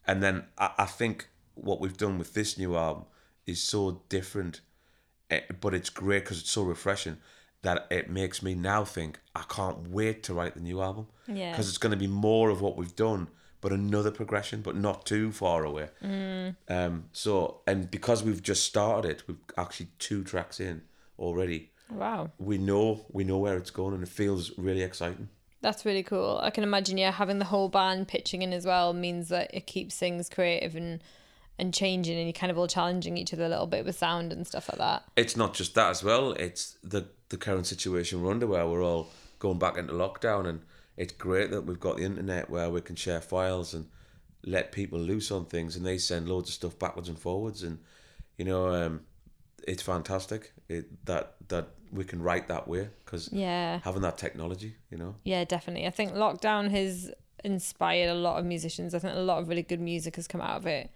And 0.09 0.23
then 0.23 0.45
I, 0.57 0.71
I 0.79 0.85
think 0.85 1.29
what 1.53 1.79
we've 1.79 1.95
done 1.95 2.17
with 2.17 2.33
this 2.33 2.57
new 2.57 2.75
album 2.75 3.05
is 3.45 3.61
so 3.61 4.01
different, 4.09 4.61
eh, 5.29 5.41
but 5.61 5.75
it's 5.75 5.91
great 5.91 6.23
because 6.23 6.39
it's 6.39 6.49
so 6.49 6.63
refreshing 6.63 7.17
that 7.61 7.85
it 7.91 8.09
makes 8.09 8.41
me 8.41 8.55
now 8.55 8.83
think 8.85 9.19
I 9.35 9.43
can't 9.47 9.89
wait 9.89 10.23
to 10.23 10.33
write 10.33 10.55
the 10.55 10.61
new 10.61 10.81
album. 10.81 11.07
Yeah. 11.27 11.51
Because 11.51 11.69
it's 11.69 11.77
going 11.77 11.91
to 11.91 11.97
be 11.97 12.07
more 12.07 12.49
of 12.49 12.59
what 12.59 12.75
we've 12.75 12.95
done, 12.95 13.27
but 13.61 13.71
another 13.71 14.09
progression, 14.09 14.61
but 14.61 14.75
not 14.75 15.05
too 15.05 15.31
far 15.31 15.63
away. 15.63 15.89
Um. 16.67 17.05
So 17.11 17.61
and 17.67 17.91
because 17.91 18.23
we've 18.23 18.41
just 18.41 18.63
started 18.63 19.11
it, 19.11 19.23
we've 19.27 19.37
actually 19.57 19.89
two 19.99 20.23
tracks 20.23 20.59
in 20.59 20.81
already. 21.19 21.71
wow. 21.91 22.31
We 22.39 22.57
know 22.57 23.05
we 23.11 23.23
know 23.25 23.37
where 23.37 23.57
it's 23.57 23.71
going, 23.71 23.93
and 23.93 24.01
it 24.01 24.09
feels 24.09 24.57
really 24.57 24.81
exciting. 24.81 25.29
That's 25.61 25.85
really 25.85 26.03
cool. 26.03 26.39
I 26.41 26.51
can 26.51 26.63
imagine, 26.63 26.97
yeah, 26.97 27.11
having 27.11 27.39
the 27.39 27.45
whole 27.45 27.69
band 27.69 28.07
pitching 28.07 28.41
in 28.41 28.53
as 28.53 28.65
well 28.65 28.93
means 28.93 29.27
that 29.29 29.53
it 29.53 29.67
keeps 29.67 29.97
things 29.97 30.29
creative 30.29 30.75
and 30.75 31.01
and 31.57 31.73
changing, 31.73 32.17
and 32.17 32.25
you're 32.25 32.31
kind 32.31 32.51
of 32.51 32.57
all 32.57 32.67
challenging 32.67 33.17
each 33.17 33.33
other 33.33 33.43
a 33.43 33.49
little 33.49 33.67
bit 33.67 33.83
with 33.83 33.97
sound 33.97 34.31
and 34.31 34.47
stuff 34.47 34.69
like 34.69 34.77
that. 34.77 35.03
it's 35.17 35.35
not 35.35 35.53
just 35.53 35.75
that 35.75 35.89
as 35.89 36.03
well. 36.03 36.31
It's 36.31 36.77
the 36.83 37.07
the 37.27 37.37
current 37.37 37.67
situation 37.67 38.21
we're 38.23 38.31
under 38.31 38.47
where 38.47 38.65
we're 38.65 38.83
all 38.83 39.09
going 39.39 39.59
back 39.59 39.77
into 39.77 39.93
lockdown, 39.93 40.47
and 40.47 40.61
it's 40.95 41.11
great 41.11 41.51
that 41.51 41.65
we've 41.65 41.79
got 41.79 41.97
the 41.97 42.03
internet 42.03 42.49
where 42.49 42.69
we 42.69 42.79
can 42.79 42.95
share 42.95 43.19
files 43.19 43.73
and 43.73 43.87
let 44.45 44.71
people 44.71 44.97
loose 44.97 45.31
on 45.31 45.45
things, 45.45 45.75
and 45.75 45.85
they 45.85 45.97
send 45.97 46.29
loads 46.29 46.49
of 46.49 46.55
stuff 46.55 46.79
backwards 46.79 47.09
and 47.09 47.19
forwards, 47.19 47.61
and 47.63 47.79
you 48.37 48.45
know, 48.45 48.73
um, 48.73 49.01
it's 49.67 49.83
fantastic. 49.83 50.53
It 50.69 51.05
that 51.05 51.35
that 51.49 51.67
we 51.91 52.03
can 52.05 52.21
write 52.21 52.47
that 52.47 52.67
way 52.67 52.89
because 53.03 53.29
Yeah, 53.33 53.79
having 53.83 54.03
that 54.03 54.17
technology, 54.17 54.75
you 54.91 54.97
know. 54.97 55.15
yeah, 55.23 55.43
definitely. 55.43 55.87
I 55.87 55.89
think 55.89 56.13
lockdown 56.13 56.69
has 56.69 57.11
inspired 57.43 58.09
a 58.09 58.13
lot 58.13 58.37
of 58.39 58.45
musicians. 58.45 58.93
I 58.93 58.99
think 58.99 59.15
a 59.15 59.19
lot 59.19 59.39
of 59.39 59.49
really 59.49 59.63
good 59.63 59.79
music 59.81 60.15
has 60.17 60.27
come 60.27 60.41
out 60.41 60.57
of 60.57 60.67
it. 60.67 60.91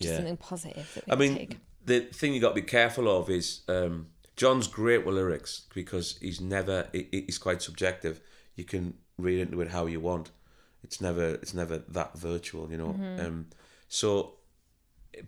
Just 0.00 0.10
Yeah. 0.12 0.16
something 0.18 0.36
positive 0.36 0.88
that 0.94 1.04
I 1.12 1.16
mean, 1.16 1.34
take. 1.36 1.58
the 1.84 2.00
thing 2.00 2.32
you 2.34 2.40
got 2.40 2.50
to 2.50 2.54
be 2.54 2.62
careful 2.62 3.08
of 3.08 3.28
is 3.28 3.62
um, 3.68 4.06
John's 4.36 4.68
great 4.68 5.04
with 5.04 5.16
lyrics 5.16 5.66
because 5.74 6.16
he's 6.20 6.40
never 6.40 6.88
he- 6.92 7.08
he's 7.26 7.38
quite 7.38 7.60
subjective. 7.60 8.20
You 8.54 8.64
can 8.64 8.94
read 9.16 9.40
into 9.40 9.60
it 9.60 9.68
how 9.72 9.86
you 9.86 9.98
want. 9.98 10.30
It's 10.84 11.00
never 11.00 11.34
it's 11.42 11.54
never 11.54 11.78
that 11.78 12.16
virtual, 12.16 12.70
you 12.70 12.76
know. 12.76 12.90
Um, 13.18 13.48
so, 13.88 14.34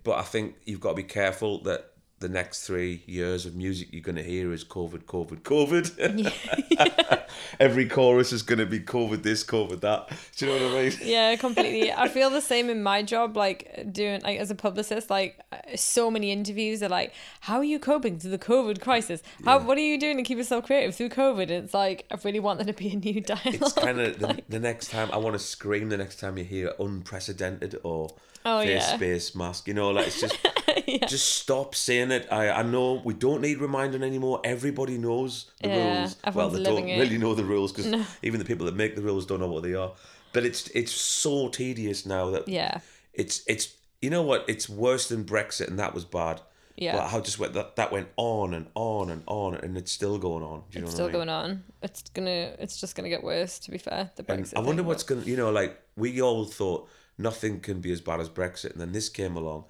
but 0.04 0.18
I 0.18 0.22
think 0.22 0.54
you've 0.64 0.78
got 0.80 0.90
to 0.90 0.94
be 0.96 1.02
careful 1.02 1.60
that 1.64 1.89
the 2.20 2.28
next 2.28 2.66
three 2.66 3.02
years 3.06 3.46
of 3.46 3.56
music 3.56 3.88
you're 3.92 4.02
going 4.02 4.16
to 4.16 4.22
hear 4.22 4.52
is 4.52 4.62
COVID, 4.62 5.04
COVID, 5.04 5.40
COVID. 5.40 7.22
Every 7.58 7.88
chorus 7.88 8.32
is 8.32 8.42
going 8.42 8.58
to 8.58 8.66
be 8.66 8.78
COVID 8.78 9.22
this, 9.22 9.42
COVID 9.42 9.80
that. 9.80 10.10
Do 10.36 10.46
you 10.46 10.52
know 10.52 10.66
what 10.68 10.76
I 10.78 10.82
mean? 10.82 10.92
Yeah, 11.02 11.36
completely. 11.46 11.92
I 11.92 12.08
feel 12.08 12.28
the 12.28 12.42
same 12.42 12.68
in 12.68 12.82
my 12.82 13.02
job, 13.02 13.36
like 13.36 13.86
doing 13.92 14.20
like 14.20 14.38
as 14.38 14.50
a 14.50 14.54
publicist, 14.54 15.08
like 15.08 15.40
uh, 15.50 15.56
so 15.76 16.10
many 16.10 16.30
interviews 16.30 16.82
are 16.82 16.88
like, 16.90 17.14
"How 17.40 17.56
are 17.56 17.64
you 17.64 17.78
coping 17.78 18.18
through 18.18 18.32
the 18.32 18.38
COVID 18.38 18.80
crisis? 18.82 19.22
How 19.44 19.58
what 19.58 19.78
are 19.78 19.82
you 19.82 19.98
doing 19.98 20.18
to 20.18 20.22
keep 20.22 20.36
yourself 20.36 20.66
creative 20.66 20.94
through 20.94 21.08
COVID?" 21.10 21.42
And 21.42 21.64
it's 21.64 21.74
like 21.74 22.04
I 22.10 22.18
really 22.22 22.40
want 22.40 22.58
there 22.58 22.66
to 22.66 22.78
be 22.78 22.90
a 22.90 22.96
new 22.96 23.20
dialogue. 23.22 23.54
It's 23.54 23.72
kind 23.72 23.98
of 23.98 24.18
the, 24.18 24.42
the 24.48 24.60
next 24.60 24.90
time 24.90 25.10
I 25.10 25.16
want 25.16 25.34
to 25.34 25.38
scream. 25.38 25.88
The 25.88 25.96
next 25.96 26.20
time 26.20 26.36
you 26.36 26.44
hear 26.44 26.74
unprecedented 26.78 27.78
or 27.82 28.10
Oh, 28.42 28.60
face 28.62 28.70
yeah. 28.70 28.96
space 28.96 29.34
mask, 29.34 29.68
you 29.68 29.74
know, 29.74 29.90
like 29.90 30.06
it's 30.06 30.18
just 30.18 30.34
Yeah. 31.00 31.06
just 31.06 31.28
stop 31.40 31.74
saying 31.74 32.10
it. 32.10 32.26
I 32.30 32.50
I 32.50 32.62
know 32.62 33.00
we 33.04 33.14
don't 33.14 33.40
need 33.42 33.58
reminding 33.58 34.02
anymore. 34.02 34.40
Everybody 34.44 34.98
knows 34.98 35.50
the 35.62 35.68
Yeah, 35.68 36.00
rules. 36.00 36.16
Well, 36.34 36.50
they 36.50 36.62
don't 36.62 36.88
it. 36.88 36.98
really 36.98 37.18
know 37.18 37.34
the 37.34 37.44
rules 37.44 37.72
because 37.72 38.06
even 38.22 38.38
the 38.38 38.44
people 38.46 38.66
that 38.66 38.74
make 38.76 38.96
the 38.96 39.02
rules 39.02 39.26
don't 39.26 39.40
know 39.40 39.48
what 39.48 39.62
they 39.62 39.74
are. 39.74 39.92
But 40.32 40.44
it's 40.44 40.68
it's 40.68 40.92
so 40.92 41.48
tedious 41.48 42.06
now 42.06 42.30
that 42.30 42.48
yeah, 42.48 42.80
it's 43.12 43.42
it's 43.46 43.74
you 44.02 44.10
know 44.10 44.22
what 44.22 44.44
it's 44.48 44.68
worse 44.68 45.08
than 45.08 45.24
Brexit 45.24 45.68
and 45.68 45.78
that 45.78 45.94
was 45.94 46.04
bad. 46.04 46.40
Yeah. 46.76 46.96
But 46.96 47.08
how 47.08 47.20
just 47.20 47.38
went 47.38 47.52
that 47.54 47.76
that 47.76 47.92
went 47.92 48.08
on 48.16 48.54
and 48.54 48.66
on 48.74 49.10
and 49.10 49.22
on 49.26 49.54
and 49.54 49.76
it's 49.76 49.92
still 49.92 50.18
going 50.18 50.42
on. 50.42 50.62
Do 50.70 50.78
you 50.78 50.84
it's 50.86 50.92
know 50.92 50.94
still 50.94 51.06
what 51.06 51.14
I 51.14 51.18
mean? 51.18 51.26
going 51.26 51.28
on. 51.28 51.64
It's 51.82 52.02
gonna, 52.14 52.54
it's 52.58 52.80
just 52.80 52.94
gonna 52.96 53.10
get 53.10 53.22
worse. 53.22 53.58
To 53.60 53.70
be 53.70 53.78
fair, 53.78 54.10
the 54.16 54.24
And 54.32 54.44
Brexit. 54.44 54.56
I 54.56 54.60
wonder 54.60 54.82
what's 54.82 55.04
to, 55.04 55.16
you 55.20 55.36
know, 55.36 55.50
like 55.50 55.78
we 55.96 56.22
all 56.22 56.44
thought 56.46 56.88
nothing 57.18 57.60
can 57.60 57.80
be 57.80 57.92
as 57.92 58.00
bad 58.00 58.18
as 58.20 58.28
Brexit, 58.30 58.72
and 58.72 58.80
then 58.80 58.92
this 58.92 59.08
came 59.10 59.36
along. 59.36 59.64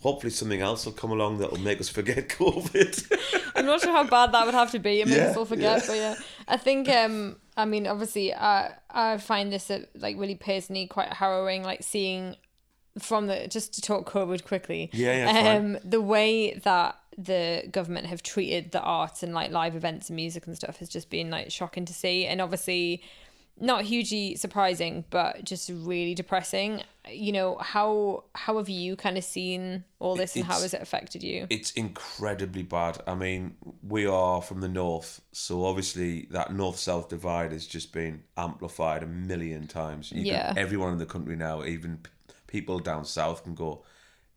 Hopefully, 0.00 0.30
something 0.30 0.60
else 0.60 0.84
will 0.84 0.92
come 0.92 1.10
along 1.10 1.38
that 1.38 1.50
will 1.50 1.58
make 1.58 1.80
us 1.80 1.88
forget 1.88 2.28
COVID. 2.38 3.50
I'm 3.56 3.66
not 3.66 3.80
sure 3.80 3.92
how 3.92 4.04
bad 4.04 4.32
that 4.32 4.44
would 4.44 4.54
have 4.54 4.70
to 4.72 4.78
be. 4.78 5.00
It 5.00 5.06
makes 5.08 5.16
Yeah, 5.16 5.30
us 5.30 5.36
all 5.36 5.44
forget, 5.46 5.84
but 5.86 5.96
yeah, 5.96 6.14
I 6.46 6.56
think. 6.56 6.88
Um, 6.88 7.36
I 7.56 7.64
mean, 7.64 7.86
obviously, 7.86 8.34
I 8.34 8.74
I 8.90 9.16
find 9.16 9.52
this 9.52 9.70
uh, 9.70 9.80
like 9.96 10.16
really 10.18 10.34
personally 10.34 10.86
quite 10.86 11.12
harrowing. 11.14 11.62
Like 11.62 11.82
seeing 11.82 12.36
from 12.98 13.26
the 13.26 13.48
just 13.48 13.74
to 13.74 13.80
talk 13.80 14.10
COVID 14.10 14.44
quickly. 14.44 14.90
Yeah, 14.92 15.30
yeah. 15.32 15.54
Um, 15.54 15.78
the 15.84 16.00
way 16.02 16.54
that 16.64 16.98
the 17.18 17.66
government 17.70 18.06
have 18.06 18.22
treated 18.22 18.72
the 18.72 18.80
arts 18.82 19.22
and 19.22 19.32
like 19.32 19.50
live 19.50 19.74
events 19.74 20.10
and 20.10 20.16
music 20.16 20.46
and 20.46 20.54
stuff 20.54 20.76
has 20.76 20.90
just 20.90 21.08
been 21.08 21.30
like 21.30 21.50
shocking 21.50 21.86
to 21.86 21.94
see, 21.94 22.26
and 22.26 22.40
obviously 22.42 23.02
not 23.58 23.84
hugely 23.84 24.36
surprising, 24.36 25.04
but 25.08 25.42
just 25.44 25.70
really 25.72 26.14
depressing. 26.14 26.82
You 27.10 27.32
know 27.32 27.56
how 27.58 28.24
how 28.34 28.58
have 28.58 28.68
you 28.68 28.96
kind 28.96 29.16
of 29.16 29.24
seen 29.24 29.84
all 29.98 30.16
this, 30.16 30.34
and 30.36 30.44
how 30.44 30.60
has 30.60 30.74
it 30.74 30.82
affected 30.82 31.22
you? 31.22 31.46
it's 31.50 31.70
incredibly 31.72 32.62
bad. 32.62 32.98
I 33.06 33.14
mean, 33.14 33.56
we 33.82 34.06
are 34.06 34.42
from 34.42 34.60
the 34.60 34.68
north, 34.68 35.20
so 35.32 35.64
obviously 35.64 36.26
that 36.30 36.52
north 36.52 36.78
south 36.78 37.08
divide 37.08 37.52
has 37.52 37.66
just 37.66 37.92
been 37.92 38.24
amplified 38.36 39.02
a 39.02 39.06
million 39.06 39.66
times. 39.66 40.10
You 40.12 40.22
Yeah. 40.22 40.48
Can, 40.48 40.58
everyone 40.58 40.92
in 40.92 40.98
the 40.98 41.06
country 41.06 41.36
now, 41.36 41.64
even 41.64 41.98
p- 41.98 42.10
people 42.46 42.78
down 42.80 43.04
south, 43.04 43.44
can 43.44 43.54
go, 43.54 43.84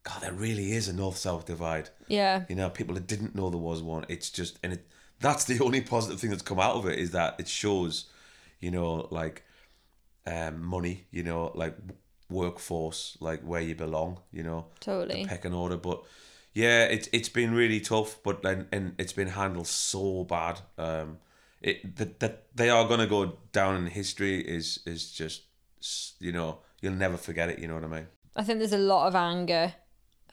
God, 0.03 0.21
there 0.21 0.33
really 0.33 0.73
is 0.73 0.87
a 0.87 0.93
north 0.93 1.17
south 1.17 1.45
divide. 1.45 1.89
Yeah. 2.07 2.43
You 2.49 2.55
know, 2.55 2.69
people 2.69 2.95
that 2.95 3.07
didn't 3.07 3.35
know 3.35 3.49
there 3.49 3.59
was 3.59 3.81
one. 3.81 4.05
It's 4.09 4.29
just, 4.29 4.59
and 4.63 4.73
it 4.73 4.85
that's 5.19 5.45
the 5.45 5.59
only 5.63 5.81
positive 5.81 6.19
thing 6.19 6.29
that's 6.29 6.41
come 6.41 6.59
out 6.59 6.75
of 6.75 6.85
it 6.87 6.99
is 6.99 7.11
that 7.11 7.35
it 7.39 7.47
shows, 7.47 8.05
you 8.59 8.71
know, 8.71 9.07
like 9.11 9.43
um, 10.25 10.63
money, 10.63 11.07
you 11.11 11.23
know, 11.23 11.51
like 11.55 11.75
workforce, 12.29 13.17
like 13.19 13.41
where 13.41 13.61
you 13.61 13.75
belong, 13.75 14.19
you 14.31 14.43
know, 14.43 14.65
Totally. 14.79 15.23
the 15.23 15.29
pecking 15.29 15.53
order. 15.53 15.77
But 15.77 16.03
yeah, 16.53 16.85
it's 16.85 17.09
it's 17.11 17.29
been 17.29 17.53
really 17.53 17.79
tough, 17.79 18.17
but 18.23 18.41
then 18.41 18.67
and 18.71 18.93
it's 18.97 19.13
been 19.13 19.29
handled 19.29 19.67
so 19.67 20.23
bad. 20.23 20.61
Um, 20.77 21.17
it 21.61 21.95
that 21.97 22.19
that 22.19 22.45
they 22.55 22.69
are 22.69 22.87
gonna 22.87 23.07
go 23.07 23.37
down 23.51 23.75
in 23.75 23.87
history 23.87 24.39
is 24.41 24.79
is 24.85 25.11
just 25.11 25.43
you 26.19 26.31
know 26.31 26.59
you'll 26.81 26.93
never 26.93 27.17
forget 27.17 27.49
it. 27.49 27.59
You 27.59 27.67
know 27.67 27.75
what 27.75 27.83
I 27.83 27.87
mean? 27.87 28.07
I 28.35 28.43
think 28.43 28.59
there's 28.59 28.73
a 28.73 28.77
lot 28.77 29.07
of 29.07 29.15
anger. 29.15 29.73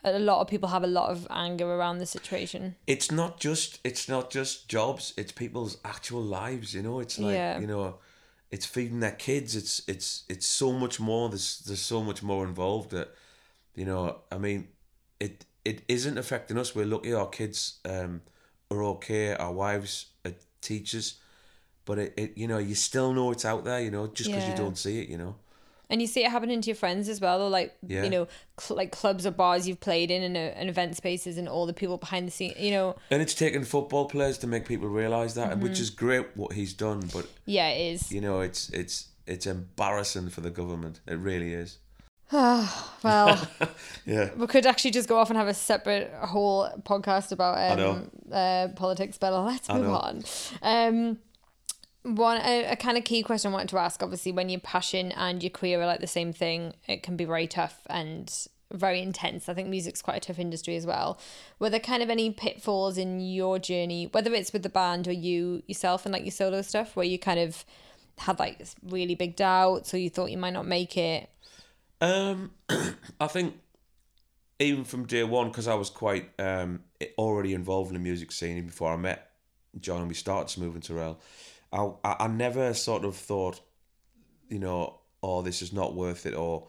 A 0.05 0.21
lot 0.21 0.41
of 0.41 0.47
people 0.47 0.69
have 0.69 0.85
a 0.85 0.87
lot 0.87 1.11
of 1.11 1.27
anger 1.31 1.67
around 1.67 1.99
the 1.99 2.07
situation. 2.07 2.77
it's 2.87 3.11
not 3.11 3.41
just 3.41 3.81
it's 3.83 4.09
not 4.09 4.31
just 4.31 4.69
jobs 4.69 5.13
it's 5.17 5.33
people's 5.33 5.79
actual 5.85 6.23
lives 6.23 6.73
you 6.75 6.83
know 6.83 7.01
it's 7.01 7.19
like 7.19 7.35
Yeah. 7.35 7.59
you 7.59 7.67
know 7.67 7.97
it's 8.51 8.67
feeding 8.67 9.01
their 9.01 9.13
kids. 9.13 9.57
It's 9.57 9.83
it's 9.89 10.25
it's 10.29 10.47
so 10.47 10.73
much 10.73 11.01
more. 11.01 11.29
There's 11.29 11.61
there's 11.61 11.81
so 11.83 12.03
much 12.03 12.23
more 12.23 12.45
involved 12.45 12.91
that 12.91 13.15
you 13.75 13.85
know 13.85 14.21
i 14.33 14.39
mean 14.39 14.69
it 15.21 15.45
it 15.65 15.83
isn't 15.89 16.19
affecting 16.19 16.59
us. 16.59 16.75
We're 16.75 16.87
lucky 16.87 17.13
our 17.15 17.29
kids 17.29 17.81
um 17.85 18.23
are 18.71 18.83
okay. 18.85 19.35
Our 19.35 19.53
wives 19.53 20.07
are 20.25 20.33
teachers. 20.61 21.21
But 21.85 21.99
it, 21.99 22.15
it 22.17 22.39
you 22.39 22.49
know 22.49 22.59
you 22.59 22.75
still 22.75 23.13
know 23.13 23.31
it's 23.33 23.45
out 23.45 23.65
there 23.65 23.81
you 23.81 23.91
know 23.91 24.07
just 24.09 24.31
because 24.31 24.45
Yeah. 24.45 24.51
you 24.51 24.57
don't 24.57 24.79
see 24.79 25.01
it 25.03 25.09
you 25.09 25.19
know 25.19 25.37
And 25.89 26.01
you 26.01 26.07
see 26.09 26.25
it 26.25 26.31
happening 26.31 26.61
to 26.63 26.67
your 26.67 26.75
friends 26.77 27.09
as 27.09 27.21
well, 27.21 27.41
or 27.41 27.49
like 27.49 27.77
Yeah. 27.87 28.03
you 28.05 28.11
know, 28.11 28.27
cl- 28.59 28.77
like 28.77 28.91
clubs 28.91 29.25
or 29.25 29.31
bars 29.31 29.69
you've 29.69 29.79
played 29.81 30.11
in, 30.11 30.23
and, 30.23 30.37
uh, 30.37 30.41
and 30.59 30.69
event 30.69 30.97
spaces, 30.97 31.39
and 31.39 31.49
all 31.49 31.65
the 31.67 31.73
people 31.73 31.97
behind 31.97 32.27
the 32.27 32.33
scene. 32.33 32.55
You 32.59 32.73
know, 32.73 32.97
and 33.11 33.23
it's 33.23 33.35
taken 33.35 33.65
football 33.65 34.07
players 34.07 34.37
to 34.39 34.47
make 34.47 34.67
people 34.67 34.89
realize 34.89 35.35
that 35.35 35.51
Mm-hmm. 35.51 35.61
which 35.63 35.79
is 35.81 35.91
great 35.91 36.27
what 36.37 36.53
he's 36.55 36.73
done 36.75 37.09
but 37.13 37.27
yeah, 37.45 37.69
it 37.69 37.95
is. 37.95 38.11
you 38.13 38.21
know 38.21 38.41
it's 38.41 38.69
it's 38.71 39.09
it's 39.27 39.47
embarrassing 39.47 40.29
for 40.31 40.41
the 40.41 40.51
government 40.51 41.01
it 41.07 41.15
really 41.19 41.53
is 41.53 41.79
Well, 42.33 43.49
yeah 44.07 44.31
we 44.37 44.47
could 44.49 44.67
actually 44.67 44.91
just 44.91 45.09
go 45.09 45.17
off 45.19 45.31
and 45.31 45.39
have 45.39 45.49
a 45.49 45.55
separate 45.55 46.13
whole 46.23 46.69
podcast 46.83 47.31
about 47.33 47.79
um 47.79 48.11
uh, 48.33 48.69
politics, 48.75 49.19
but 49.19 49.33
let's 49.45 49.69
move 49.69 49.85
know. 49.85 49.95
on. 49.95 50.25
Um, 50.63 51.19
one 52.07 52.41
a, 52.41 52.73
a 52.73 52.77
kind 52.77 52.97
of 52.97 53.05
key 53.05 53.23
question 53.23 53.51
I 53.51 53.55
wanted 53.55 53.71
to 53.71 53.79
ask. 53.79 54.03
Obviously, 54.03 54.33
when 54.33 54.49
your 54.49 54.61
passion 54.61 55.13
and 55.13 55.43
your 55.43 55.51
career 55.51 55.81
are 55.81 55.87
like 55.87 56.01
the 56.01 56.07
same 56.07 56.33
thing, 56.33 56.75
it 56.87 57.03
can 57.03 57.17
be 57.17 57.25
very 57.25 57.47
tough 57.47 57.81
and 57.89 58.33
very 58.73 59.01
intense. 59.01 59.49
I 59.49 59.55
think 59.55 59.69
music's 59.69 60.03
quite 60.03 60.17
a 60.17 60.21
tough 60.21 60.39
industry 60.39 60.77
as 60.77 60.87
well. 60.87 61.19
Were 61.59 61.71
there 61.71 61.81
kind 61.81 62.03
of 62.03 62.11
any 62.11 62.31
pitfalls 62.31 62.97
in 62.97 63.21
your 63.21 63.59
journey, 63.59 64.09
whether 64.13 64.33
it's 64.35 64.53
with 64.53 64.63
the 64.63 64.69
band 64.69 65.09
or 65.09 65.13
you 65.13 65.63
yourself 65.67 66.07
and 66.07 66.13
like 66.13 66.25
your 66.25 66.33
solo 66.33 66.63
stuff, 66.63 66.97
where 66.97 67.07
you 67.07 67.19
kind 67.19 67.41
of 67.41 67.65
had 68.19 68.39
like 68.39 68.65
really 68.83 69.15
big 69.15 69.37
doubts 69.37 69.93
or 69.93 69.99
you 69.99 70.11
thought 70.11 70.31
you 70.31 70.39
might 70.39 70.53
not 70.53 70.67
make 70.67 70.97
it? 70.97 71.29
Um, 72.01 72.53
I 73.21 73.27
think 73.27 73.55
even 74.59 74.85
from 74.85 75.07
day 75.07 75.25
one, 75.25 75.49
because 75.49 75.69
I 75.69 75.75
was 75.75 75.91
quite 75.91 76.31
um 76.39 76.81
already 77.19 77.53
involved 77.53 77.89
in 77.89 77.95
the 77.95 78.01
music 78.01 78.33
scene 78.33 78.65
before 78.65 78.93
I 78.93 78.97
met 78.97 79.31
John 79.81 80.01
and 80.01 80.09
we 80.09 80.15
started 80.15 80.49
Smoove 80.49 80.75
and 80.75 80.83
Turrell. 80.83 81.17
I, 81.73 81.91
I 82.05 82.29
never 82.29 82.75
sort 82.75 83.05
of 83.05 83.17
thought, 83.17 83.61
you 84.49 84.59
know, 84.59 85.01
oh, 85.23 85.43
this 85.43 85.63
is 85.63 85.73
not 85.73 85.95
worth 85.95 86.27
it, 86.27 86.35
or 86.35 86.69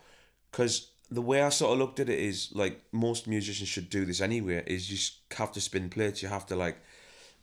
because 0.51 0.91
the 1.09 1.21
way 1.21 1.41
I 1.41 1.49
sort 1.49 1.73
of 1.73 1.79
looked 1.79 1.99
at 1.99 2.09
it 2.09 2.19
is 2.19 2.49
like 2.53 2.81
most 2.91 3.27
musicians 3.27 3.69
should 3.69 3.89
do 3.89 4.05
this 4.05 4.21
anyway. 4.21 4.63
Is 4.65 4.89
you 4.89 4.97
just 4.97 5.19
have 5.37 5.51
to 5.53 5.61
spin 5.61 5.89
plates. 5.89 6.21
You 6.21 6.29
have 6.29 6.45
to 6.47 6.55
like 6.55 6.77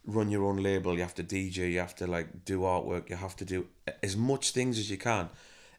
run 0.06 0.30
your 0.30 0.44
own 0.44 0.56
label. 0.56 0.94
You 0.94 1.00
have 1.00 1.14
to 1.14 1.24
DJ. 1.24 1.72
You 1.72 1.78
have 1.78 1.94
to 1.96 2.06
like 2.06 2.44
do 2.44 2.60
artwork. 2.60 3.08
You 3.08 3.16
have 3.16 3.36
to 3.36 3.44
do 3.44 3.66
as 4.02 4.16
much 4.16 4.50
things 4.50 4.78
as 4.78 4.90
you 4.90 4.98
can, 4.98 5.30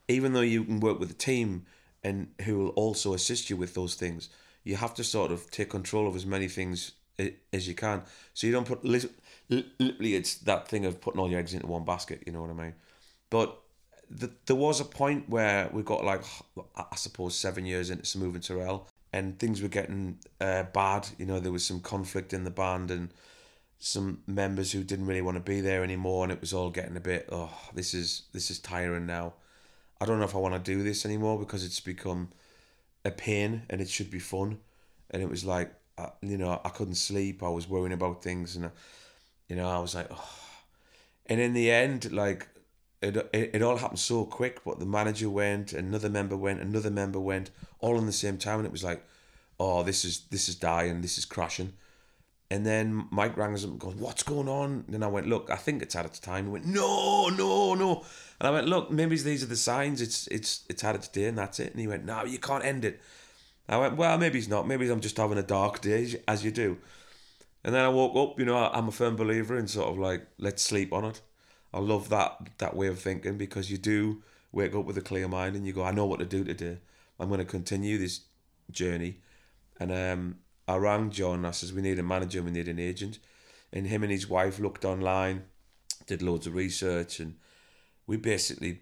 even 0.07 0.33
though 0.33 0.41
you 0.41 0.63
can 0.63 0.79
work 0.79 0.99
with 0.99 1.11
a 1.11 1.15
team 1.15 1.65
and 2.03 2.29
who 2.43 2.57
will 2.57 2.69
also 2.69 3.13
assist 3.13 3.49
you 3.49 3.57
with 3.57 3.73
those 3.73 3.95
things. 3.95 4.29
You 4.63 4.77
have 4.77 4.95
to 4.95 5.03
sort 5.03 5.31
of 5.31 5.51
take 5.51 5.69
control 5.69 6.07
of 6.07 6.15
as 6.15 6.25
many 6.25 6.47
things 6.47 6.93
as 7.17 7.67
you 7.67 7.75
can, 7.75 8.03
so 8.33 8.47
you 8.47 8.53
don't 8.53 8.67
put 8.67 8.83
literally. 8.83 10.15
It's 10.15 10.35
that 10.39 10.67
thing 10.67 10.85
of 10.85 11.01
putting 11.01 11.19
all 11.19 11.29
your 11.29 11.39
eggs 11.39 11.53
into 11.53 11.67
one 11.67 11.85
basket. 11.85 12.23
You 12.25 12.33
know 12.33 12.41
what 12.41 12.49
I 12.49 12.53
mean? 12.53 12.75
But 13.29 13.57
th- 14.19 14.31
there 14.45 14.55
was 14.55 14.79
a 14.79 14.85
point 14.85 15.29
where 15.29 15.69
we 15.71 15.83
got 15.83 16.03
like 16.03 16.23
I 16.75 16.95
suppose 16.95 17.35
seven 17.35 17.65
years 17.65 17.89
into 17.89 18.03
Smoove 18.03 18.35
and 18.35 18.41
Turrell, 18.41 18.87
and 19.13 19.39
things 19.39 19.61
were 19.61 19.67
getting 19.67 20.19
uh, 20.41 20.63
bad. 20.63 21.07
You 21.17 21.25
know, 21.25 21.39
there 21.39 21.51
was 21.51 21.65
some 21.65 21.79
conflict 21.79 22.33
in 22.33 22.43
the 22.43 22.51
band 22.51 22.91
and 22.91 23.13
some 23.79 24.23
members 24.27 24.71
who 24.71 24.83
didn't 24.83 25.05
really 25.05 25.21
want 25.21 25.35
to 25.37 25.41
be 25.41 25.61
there 25.61 25.83
anymore, 25.83 26.23
and 26.23 26.31
it 26.31 26.41
was 26.41 26.53
all 26.53 26.69
getting 26.69 26.97
a 26.97 27.01
bit. 27.01 27.29
Oh, 27.31 27.53
this 27.73 27.93
is 27.93 28.23
this 28.33 28.49
is 28.51 28.59
tiring 28.59 29.05
now. 29.05 29.33
I 29.99 30.05
don't 30.05 30.19
know 30.19 30.25
if 30.25 30.35
I 30.35 30.39
want 30.39 30.53
to 30.55 30.59
do 30.59 30.83
this 30.83 31.05
anymore 31.05 31.39
because 31.39 31.63
it's 31.63 31.79
become 31.79 32.29
a 33.05 33.11
pain 33.11 33.63
and 33.69 33.79
it 33.79 33.89
should 33.89 34.11
be 34.11 34.19
fun. 34.19 34.59
And 35.11 35.21
it 35.21 35.29
was 35.29 35.45
like, 35.45 35.73
uh, 35.97 36.09
you 36.21 36.37
know, 36.37 36.59
I 36.63 36.69
couldn't 36.69 36.95
sleep. 36.95 37.43
I 37.43 37.49
was 37.49 37.69
worrying 37.69 37.93
about 37.93 38.23
things, 38.23 38.55
and 38.55 38.71
you 39.47 39.55
know, 39.55 39.69
I 39.69 39.79
was 39.79 39.95
like, 39.95 40.07
oh. 40.11 40.29
and 41.27 41.39
in 41.39 41.53
the 41.53 41.71
end, 41.71 42.11
like 42.11 42.47
it, 43.01 43.15
it, 43.33 43.51
it 43.55 43.61
all 43.61 43.77
happened 43.77 43.99
so 43.99 44.25
quick. 44.25 44.63
But 44.63 44.79
the 44.79 44.85
manager 44.85 45.29
went, 45.29 45.73
another 45.73 46.09
member 46.09 46.35
went, 46.37 46.61
another 46.61 46.91
member 46.91 47.19
went, 47.19 47.51
all 47.79 47.97
in 47.97 48.05
the 48.05 48.11
same 48.11 48.37
time, 48.37 48.59
and 48.59 48.65
it 48.65 48.71
was 48.71 48.83
like, 48.83 49.05
oh, 49.59 49.83
this 49.83 50.03
is 50.05 50.25
this 50.31 50.49
is 50.49 50.55
dying, 50.55 51.01
this 51.01 51.17
is 51.17 51.25
crashing. 51.25 51.73
And 52.51 52.65
then 52.65 53.07
Mike 53.09 53.37
rang 53.37 53.55
us 53.55 53.63
up 53.63 53.71
and 53.71 53.79
goes, 53.79 53.95
What's 53.95 54.21
going 54.21 54.47
on? 54.47 54.85
And 54.91 55.03
I 55.03 55.07
went, 55.07 55.27
Look, 55.27 55.49
I 55.49 55.55
think 55.55 55.81
it's 55.81 55.95
had 55.95 56.05
its 56.05 56.19
time. 56.19 56.45
He 56.45 56.51
went, 56.51 56.65
No, 56.65 57.29
no, 57.29 57.73
no. 57.73 58.05
And 58.39 58.47
I 58.47 58.51
went, 58.51 58.67
Look, 58.67 58.91
maybe 58.91 59.17
these 59.17 59.43
are 59.43 59.47
the 59.47 59.55
signs. 59.55 59.99
It's 59.99 60.27
it's 60.27 60.63
it's 60.69 60.83
had 60.83 60.95
its 60.95 61.07
day 61.07 61.25
and 61.25 61.37
that's 61.37 61.59
it. 61.59 61.71
And 61.71 61.79
he 61.79 61.87
went, 61.87 62.05
No, 62.05 62.23
you 62.23 62.37
can't 62.37 62.63
end 62.63 62.85
it. 62.85 63.01
I 63.67 63.77
went, 63.77 63.97
Well, 63.97 64.17
maybe 64.17 64.37
he's 64.37 64.47
not. 64.47 64.67
Maybe 64.67 64.89
I'm 64.89 65.01
just 65.01 65.17
having 65.17 65.37
a 65.37 65.43
dark 65.43 65.81
day, 65.81 66.21
as 66.27 66.43
you- 66.43 66.51
do. 66.51 66.77
And 67.63 67.73
then 67.73 67.83
I 67.83 67.89
woke 67.89 68.15
up, 68.15 68.39
you 68.39 68.45
know, 68.45 68.57
I'm 68.57 68.87
a 68.87 68.91
firm 68.91 69.15
believer 69.15 69.57
in 69.57 69.67
sort 69.67 69.89
of 69.89 69.97
like, 69.97 70.27
let's 70.37 70.61
sleep 70.61 70.93
on 70.93 71.03
it. 71.03 71.21
I 71.73 71.79
love 71.79 72.09
that 72.09 72.49
that 72.59 72.75
way 72.75 72.87
of 72.87 72.99
thinking 72.99 73.37
because 73.37 73.71
you 73.71 73.77
do 73.77 74.21
wake 74.51 74.75
up 74.75 74.85
with 74.85 74.97
a 74.97 75.01
clear 75.01 75.27
mind 75.27 75.55
and 75.55 75.65
you 75.65 75.73
go, 75.73 75.83
I 75.83 75.91
know 75.91 76.05
what 76.05 76.19
to 76.19 76.25
do 76.25 76.43
today. 76.43 76.77
I'm 77.19 77.27
going 77.27 77.39
to 77.39 77.45
continue 77.45 77.97
this 77.97 78.21
journey. 78.71 79.21
And 79.79 79.91
um, 79.91 80.35
I 80.67 80.77
rang 80.77 81.09
John. 81.09 81.43
I 81.43 81.51
says, 81.51 81.73
we 81.73 81.81
need 81.81 81.99
a 81.99 82.03
manager, 82.03 82.41
we 82.41 82.51
need 82.51 82.67
an 82.67 82.79
agent. 82.79 83.19
And 83.73 83.87
him 83.87 84.03
and 84.03 84.11
his 84.11 84.29
wife 84.29 84.59
looked 84.59 84.85
online, 84.85 85.43
did 86.07 86.21
loads 86.21 86.47
of 86.47 86.55
research, 86.55 87.19
and 87.19 87.35
we 88.07 88.15
basically, 88.15 88.81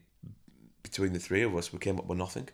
between 0.84 1.14
the 1.14 1.20
three 1.20 1.42
of 1.42 1.56
us, 1.56 1.74
we 1.74 1.80
came 1.80 1.98
up 1.98 2.06
with 2.06 2.18
nothing. 2.18 2.50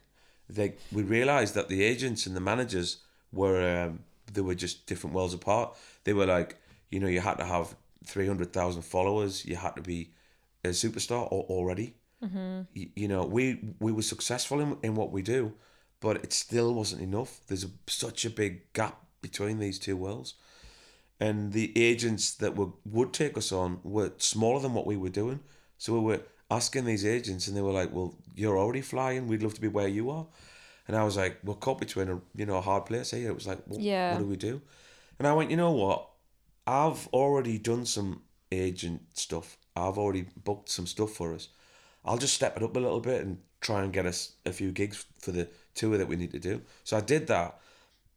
They, 0.49 0.73
we 0.91 1.03
realised 1.03 1.53
that 1.53 1.69
the 1.69 1.83
agents 1.83 2.25
and 2.25 2.35
the 2.35 2.41
managers 2.41 2.97
were 3.31 3.85
um, 3.85 3.99
they 4.33 4.41
were 4.41 4.55
just 4.55 4.85
different 4.85 5.15
worlds 5.15 5.33
apart. 5.33 5.75
They 6.03 6.13
were 6.13 6.25
like, 6.25 6.57
you 6.89 6.99
know, 6.99 7.07
you 7.07 7.21
had 7.21 7.37
to 7.37 7.45
have 7.45 7.75
three 8.05 8.27
hundred 8.27 8.53
thousand 8.53 8.83
followers. 8.83 9.45
You 9.45 9.55
had 9.55 9.75
to 9.75 9.81
be 9.81 10.11
a 10.63 10.69
superstar 10.69 11.27
or 11.31 11.43
already. 11.43 11.95
Mm-hmm. 12.23 12.61
You, 12.73 12.89
you, 12.95 13.07
know, 13.07 13.23
we 13.25 13.75
we 13.79 13.91
were 13.91 14.01
successful 14.01 14.59
in, 14.59 14.77
in 14.83 14.95
what 14.95 15.11
we 15.11 15.21
do, 15.21 15.53
but 15.99 16.17
it 16.17 16.33
still 16.33 16.73
wasn't 16.73 17.01
enough. 17.01 17.39
There's 17.47 17.63
a, 17.63 17.69
such 17.87 18.25
a 18.25 18.29
big 18.29 18.73
gap 18.73 19.05
between 19.21 19.59
these 19.59 19.79
two 19.79 19.95
worlds, 19.95 20.33
and 21.19 21.53
the 21.53 21.71
agents 21.77 22.33
that 22.35 22.55
were 22.55 22.69
would 22.85 23.13
take 23.13 23.37
us 23.37 23.51
on 23.51 23.79
were 23.83 24.11
smaller 24.17 24.59
than 24.59 24.73
what 24.73 24.85
we 24.85 24.97
were 24.97 25.09
doing. 25.09 25.39
So 25.77 25.93
we 25.93 25.99
were 25.99 26.21
asking 26.49 26.85
these 26.85 27.05
agents, 27.05 27.47
and 27.47 27.55
they 27.55 27.61
were 27.61 27.71
like, 27.71 27.93
"Well, 27.93 28.15
you're 28.35 28.57
already 28.57 28.81
flying. 28.81 29.27
We'd 29.27 29.43
love 29.43 29.53
to 29.55 29.61
be 29.61 29.67
where 29.67 29.87
you 29.87 30.09
are." 30.09 30.27
And 30.89 30.97
I 30.97 31.03
was 31.03 31.17
like, 31.17 31.37
we're 31.43 31.53
caught 31.53 31.77
between 31.77 32.09
a 32.09 32.19
you 32.35 32.47
know 32.47 32.57
a 32.57 32.61
hard 32.61 32.87
place 32.87 33.11
here. 33.11 33.29
It 33.29 33.35
was 33.35 33.45
like, 33.45 33.59
what, 33.67 33.79
yeah. 33.79 34.13
what 34.13 34.21
do 34.21 34.25
we 34.25 34.35
do? 34.35 34.59
And 35.19 35.27
I 35.27 35.33
went, 35.33 35.51
you 35.51 35.55
know 35.55 35.71
what? 35.71 36.09
I've 36.65 37.07
already 37.09 37.59
done 37.59 37.85
some 37.85 38.23
agent 38.51 39.03
stuff. 39.13 39.57
I've 39.75 39.99
already 39.99 40.25
booked 40.43 40.67
some 40.69 40.87
stuff 40.87 41.11
for 41.11 41.35
us. 41.35 41.49
I'll 42.03 42.17
just 42.17 42.33
step 42.33 42.57
it 42.57 42.63
up 42.63 42.75
a 42.75 42.79
little 42.79 43.01
bit 43.01 43.21
and 43.21 43.37
try 43.61 43.83
and 43.83 43.93
get 43.93 44.07
us 44.07 44.33
a 44.47 44.51
few 44.51 44.71
gigs 44.71 45.05
for 45.19 45.31
the 45.31 45.47
tour 45.75 45.95
that 45.95 46.07
we 46.07 46.15
need 46.15 46.31
to 46.31 46.39
do. 46.39 46.61
So 46.83 46.97
I 46.97 47.01
did 47.01 47.27
that, 47.27 47.59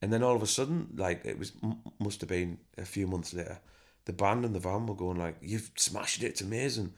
and 0.01 0.11
then 0.11 0.23
all 0.23 0.35
of 0.35 0.43
a 0.43 0.47
sudden, 0.47 0.89
like 0.97 1.27
it 1.27 1.39
was 1.39 1.53
must 1.99 2.23
have 2.23 2.31
been 2.31 2.57
a 2.79 2.87
few 2.87 3.07
months 3.07 3.35
later, 3.35 3.59
the 4.07 4.15
band 4.15 4.47
and 4.47 4.55
the 4.55 4.61
van 4.61 4.87
were 4.87 4.95
going 4.95 5.19
like, 5.19 5.37
"You've 5.43 5.73
smashed 5.77 6.23
it! 6.23 6.29
It's 6.29 6.41
amazing." 6.41 6.95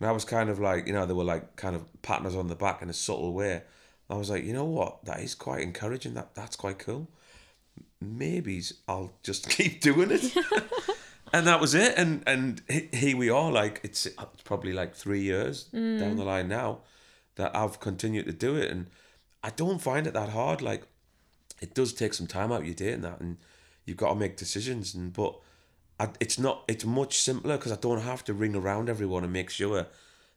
And 0.00 0.08
I 0.08 0.12
was 0.12 0.24
kind 0.24 0.48
of 0.48 0.60
like, 0.60 0.86
you 0.86 0.92
know, 0.92 1.06
they 1.06 1.14
were 1.14 1.24
like 1.24 1.56
kind 1.56 1.74
of 1.74 1.84
patting 2.02 2.26
us 2.26 2.34
on 2.34 2.48
the 2.48 2.54
back 2.54 2.82
in 2.82 2.90
a 2.90 2.92
subtle 2.92 3.32
way. 3.32 3.62
I 4.10 4.14
was 4.14 4.30
like, 4.30 4.44
you 4.44 4.52
know 4.52 4.64
what? 4.64 5.04
That 5.04 5.20
is 5.20 5.34
quite 5.34 5.62
encouraging. 5.62 6.14
That 6.14 6.34
that's 6.34 6.56
quite 6.56 6.78
cool. 6.78 7.08
Maybe 8.00 8.62
I'll 8.86 9.12
just 9.22 9.50
keep 9.56 9.80
doing 9.80 10.10
it. 10.10 10.36
and 11.32 11.46
that 11.46 11.60
was 11.60 11.74
it. 11.74 11.94
And 11.96 12.22
and 12.26 12.62
here 12.92 13.16
we 13.16 13.28
are. 13.28 13.50
Like 13.50 13.80
it's, 13.82 14.06
it's 14.06 14.42
probably 14.44 14.72
like 14.72 14.94
three 14.94 15.20
years 15.20 15.68
mm. 15.74 15.98
down 15.98 16.16
the 16.16 16.24
line 16.24 16.48
now 16.48 16.80
that 17.34 17.54
I've 17.54 17.80
continued 17.80 18.26
to 18.26 18.32
do 18.32 18.56
it, 18.56 18.70
and 18.70 18.86
I 19.42 19.50
don't 19.50 19.80
find 19.80 20.06
it 20.06 20.14
that 20.14 20.30
hard. 20.30 20.62
Like 20.62 20.84
it 21.60 21.74
does 21.74 21.92
take 21.92 22.14
some 22.14 22.26
time 22.26 22.52
out 22.52 22.60
of 22.60 22.66
your 22.66 22.74
day 22.74 22.92
and 22.92 23.04
that, 23.04 23.20
and 23.20 23.36
you've 23.84 23.96
got 23.96 24.10
to 24.10 24.14
make 24.14 24.36
decisions. 24.36 24.94
And 24.94 25.12
but 25.12 25.38
I, 25.98 26.08
it's 26.20 26.38
not. 26.38 26.64
It's 26.68 26.84
much 26.84 27.18
simpler 27.18 27.56
because 27.56 27.72
I 27.72 27.76
don't 27.76 28.02
have 28.02 28.24
to 28.24 28.34
ring 28.34 28.54
around 28.54 28.88
everyone 28.88 29.24
and 29.24 29.32
make 29.32 29.50
sure 29.50 29.86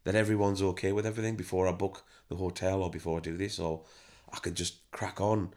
that 0.04 0.15
everyone's 0.15 0.62
okay 0.62 0.91
with 0.91 1.06
everything 1.06 1.36
before 1.36 1.67
I 1.67 1.71
book 1.71 2.04
the 2.30 2.36
hotel 2.36 2.82
or 2.82 2.89
before 2.89 3.17
I 3.17 3.21
do 3.21 3.38
this, 3.38 3.60
or 3.60 3.82
I 4.34 4.38
could 4.39 4.56
just 4.56 4.89
crack 4.91 5.21
on 5.21 5.54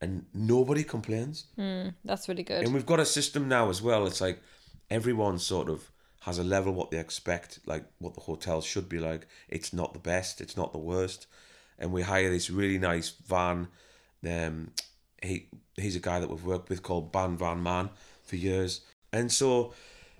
and 0.00 0.26
nobody 0.32 0.84
complains. 0.84 1.46
Mm, 1.58 1.94
that's 2.04 2.28
really 2.28 2.42
good. 2.42 2.64
And 2.64 2.72
we've 2.72 2.86
got 2.86 3.00
a 3.00 3.06
system 3.06 3.48
now 3.48 3.68
as 3.70 3.82
well. 3.82 4.06
It's 4.06 4.20
like 4.20 4.40
everyone 4.90 5.38
sort 5.38 5.68
of 5.68 5.90
has 6.20 6.38
a 6.38 6.44
level 6.44 6.72
what 6.72 6.90
they 6.90 6.98
expect, 6.98 7.60
like 7.66 7.84
what 7.98 8.14
the 8.14 8.20
hotel 8.20 8.60
should 8.60 8.88
be 8.88 8.98
like. 8.98 9.26
It's 9.48 9.72
not 9.72 9.92
the 9.92 9.98
best, 9.98 10.40
it's 10.40 10.56
not 10.56 10.72
the 10.72 10.78
worst. 10.78 11.26
And 11.78 11.92
we 11.92 12.02
hire 12.02 12.30
this 12.30 12.50
really 12.50 12.78
nice 12.78 13.10
van. 13.26 13.68
Um, 14.28 14.72
he 15.22 15.48
he's 15.76 15.96
a 15.96 16.00
guy 16.00 16.20
that 16.20 16.30
we've 16.30 16.44
worked 16.44 16.68
with 16.68 16.82
called 16.82 17.12
Ban 17.12 17.36
Van 17.36 17.62
Man 17.62 17.90
for 18.22 18.36
years. 18.36 18.82
And 19.12 19.32
so, 19.32 19.74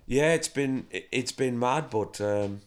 yeah, 0.06 0.34
it's 0.34 0.48
been 0.48 0.86
it's 0.90 1.32
been 1.32 1.58
mad, 1.58 1.90
but 1.90 2.20
um, 2.20 2.60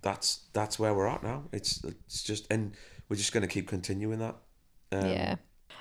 that's 0.00 0.44
that's 0.52 0.78
where 0.78 0.94
we're 0.94 1.08
at 1.08 1.22
now. 1.22 1.44
It's 1.52 1.82
it's 1.84 2.22
just 2.22 2.46
and 2.50 2.74
we're 3.08 3.16
just 3.16 3.32
going 3.32 3.42
to 3.42 3.48
keep 3.48 3.68
continuing 3.68 4.18
that. 4.18 4.36
Um, 4.90 5.06
yeah. 5.06 5.36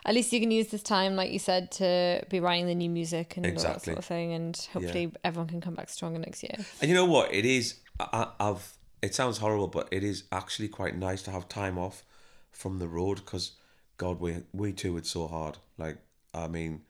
At 0.05 0.15
least 0.15 0.34
you 0.34 0.39
can 0.39 0.51
use 0.51 0.67
this 0.67 0.81
time, 0.81 1.15
like 1.15 1.31
you 1.31 1.38
said, 1.38 1.71
to 1.73 2.23
be 2.29 2.39
writing 2.39 2.65
the 2.65 2.73
new 2.73 2.89
music 2.89 3.38
and 3.38 3.45
exactly. 3.45 3.67
all 3.67 3.73
that 3.73 3.86
sort 3.86 3.97
of 3.99 4.05
thing, 4.05 4.34
and 4.34 4.67
hopefully 4.73 5.03
yeah. 5.03 5.17
everyone 5.23 5.47
can 5.47 5.62
come 5.62 5.75
back 5.75 5.89
stronger 5.89 6.17
next 6.17 6.41
year. 6.41 6.55
And 6.81 6.89
you 6.89 6.95
know 6.95 7.05
what? 7.05 7.34
It 7.34 7.45
is. 7.45 7.75
I, 7.99 8.27
I've. 8.39 8.77
It 9.01 9.15
sounds 9.15 9.39
horrible, 9.39 9.67
but 9.67 9.88
it 9.91 10.03
is 10.03 10.23
actually 10.31 10.67
quite 10.67 10.95
nice 10.95 11.23
to 11.23 11.31
have 11.31 11.47
time 11.49 11.77
off 11.77 12.03
from 12.51 12.77
the 12.79 12.88
road 12.88 13.15
because, 13.15 13.53
God, 13.97 14.19
we 14.19 14.38
we 14.53 14.73
too 14.73 14.97
it's 14.97 15.10
so 15.10 15.27
hard. 15.27 15.57
Like 15.77 15.97
I 16.34 16.47
mean, 16.47 16.81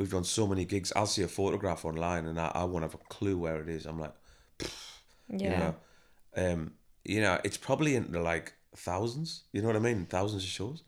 we've 0.00 0.10
done 0.10 0.24
so 0.24 0.46
many 0.46 0.64
gigs. 0.64 0.94
I'll 0.96 1.04
see 1.04 1.22
a 1.22 1.28
photograph 1.28 1.84
online 1.84 2.24
and 2.24 2.40
I, 2.40 2.50
I 2.54 2.64
won't 2.64 2.84
have 2.84 2.94
a 2.94 3.04
clue 3.10 3.36
where 3.36 3.60
it 3.60 3.68
is. 3.68 3.84
I'm 3.84 4.00
like, 4.00 4.14
yeah. 5.28 5.36
You 5.36 5.50
know, 5.50 5.74
um, 6.52 6.72
you 7.04 7.20
know, 7.20 7.38
it's 7.44 7.58
probably 7.58 7.96
into 7.96 8.18
like 8.18 8.54
thousands. 8.74 9.42
You 9.52 9.60
know 9.60 9.68
what 9.68 9.76
I 9.76 9.80
mean? 9.80 10.06
Thousands 10.06 10.42
of 10.42 10.48
shows. 10.48 10.84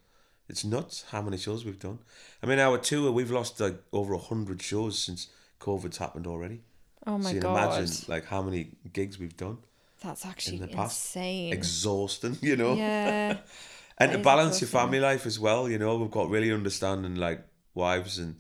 It's 0.49 0.65
nuts 0.65 1.05
how 1.11 1.21
many 1.21 1.37
shows 1.37 1.63
we've 1.63 1.79
done. 1.79 1.99
I 2.43 2.47
mean, 2.47 2.59
our 2.59 2.79
tour 2.79 3.13
we've 3.13 3.31
lost 3.31 3.61
like 3.61 3.83
over 3.93 4.15
a 4.15 4.19
hundred 4.19 4.63
shows 4.63 4.99
since 4.99 5.29
COVID's 5.61 5.99
happened 5.99 6.27
already. 6.27 6.63
Oh 7.07 7.19
my 7.19 7.19
god. 7.19 7.23
so 7.25 7.35
you 7.35 7.41
can 7.43 7.53
god! 7.53 7.79
Imagine 7.79 7.97
like 8.09 8.25
how 8.25 8.41
many 8.41 8.71
gigs 8.95 9.19
we've 9.19 9.37
done. 9.37 9.59
That's 10.03 10.25
actually 10.25 10.57
in 10.57 10.63
the 10.63 10.69
past. 10.69 11.05
insane. 11.05 11.53
Exhausting, 11.53 12.39
you 12.41 12.57
know. 12.57 12.75
Yeah. 12.75 13.37
and 13.99 14.13
to 14.13 14.19
balance 14.19 14.63
your 14.63 14.69
family 14.69 15.01
life 15.01 15.27
as 15.27 15.39
well, 15.39 15.69
you 15.69 15.79
know, 15.79 15.97
we've 15.97 16.11
got 16.11 16.31
really 16.31 16.51
understanding 16.51 17.17
like 17.17 17.45
wives 17.75 18.19
and 18.19 18.37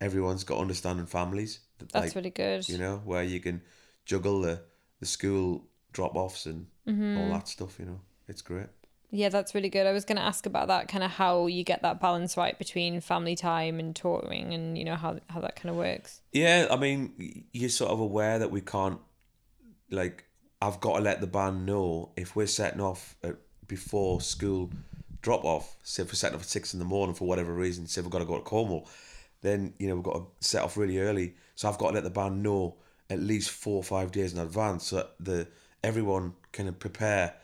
everyone's 0.00 0.44
got 0.44 0.58
understanding 0.58 1.06
families. 1.06 1.60
That's 1.78 2.06
like, 2.06 2.14
really 2.14 2.30
good. 2.30 2.68
You 2.68 2.78
know, 2.78 3.02
where 3.04 3.22
you 3.22 3.40
can 3.40 3.62
juggle 4.04 4.40
the 4.40 4.62
the 5.00 5.06
school 5.06 5.64
drop 5.92 6.16
offs 6.16 6.46
and 6.46 6.66
mm-hmm. 6.86 7.18
all 7.18 7.28
that 7.30 7.48
stuff. 7.48 7.78
You 7.78 7.86
know, 7.86 8.00
it's 8.28 8.42
great. 8.42 8.68
Yeah, 9.10 9.28
that's 9.28 9.54
really 9.54 9.68
good. 9.68 9.86
I 9.86 9.92
was 9.92 10.04
going 10.04 10.16
to 10.16 10.22
ask 10.22 10.46
about 10.46 10.68
that 10.68 10.88
kind 10.88 11.04
of 11.04 11.10
how 11.12 11.46
you 11.46 11.62
get 11.62 11.82
that 11.82 12.00
balance 12.00 12.36
right 12.36 12.58
between 12.58 13.00
family 13.00 13.36
time 13.36 13.78
and 13.78 13.94
touring, 13.94 14.52
and 14.52 14.76
you 14.76 14.84
know 14.84 14.96
how 14.96 15.18
how 15.28 15.40
that 15.40 15.56
kind 15.56 15.70
of 15.70 15.76
works. 15.76 16.20
Yeah, 16.32 16.66
I 16.70 16.76
mean, 16.76 17.44
you're 17.52 17.70
sort 17.70 17.90
of 17.90 18.00
aware 18.00 18.38
that 18.38 18.50
we 18.50 18.60
can't 18.60 19.00
like. 19.90 20.24
I've 20.60 20.80
got 20.80 20.96
to 20.96 21.02
let 21.02 21.20
the 21.20 21.26
band 21.26 21.66
know 21.66 22.12
if 22.16 22.34
we're 22.34 22.46
setting 22.46 22.80
off 22.80 23.14
at, 23.22 23.36
before 23.68 24.20
school 24.22 24.70
drop 25.22 25.44
off. 25.44 25.76
Say 25.82 26.02
if 26.02 26.08
we're 26.08 26.14
setting 26.14 26.36
off 26.36 26.42
at 26.42 26.48
six 26.48 26.72
in 26.72 26.78
the 26.78 26.84
morning 26.84 27.14
for 27.14 27.26
whatever 27.26 27.52
reason, 27.52 27.86
say 27.86 28.00
we've 28.00 28.10
got 28.10 28.20
to 28.20 28.24
go 28.24 28.36
to 28.36 28.42
Cornwall, 28.42 28.88
then 29.46 29.74
you 29.78 29.88
know 29.88 29.94
we've 29.94 30.04
got 30.04 30.14
to 30.14 30.46
set 30.46 30.62
off 30.62 30.76
really 30.76 30.98
early. 30.98 31.34
So 31.54 31.68
I've 31.68 31.78
got 31.78 31.88
to 31.88 31.94
let 31.94 32.04
the 32.04 32.10
band 32.10 32.42
know 32.42 32.74
at 33.08 33.20
least 33.20 33.50
four 33.50 33.76
or 33.76 33.84
five 33.84 34.10
days 34.12 34.32
in 34.32 34.38
advance 34.38 34.86
so 34.88 35.06
the 35.20 35.46
everyone 35.82 36.34
can 36.52 36.72
prepare 36.74 37.34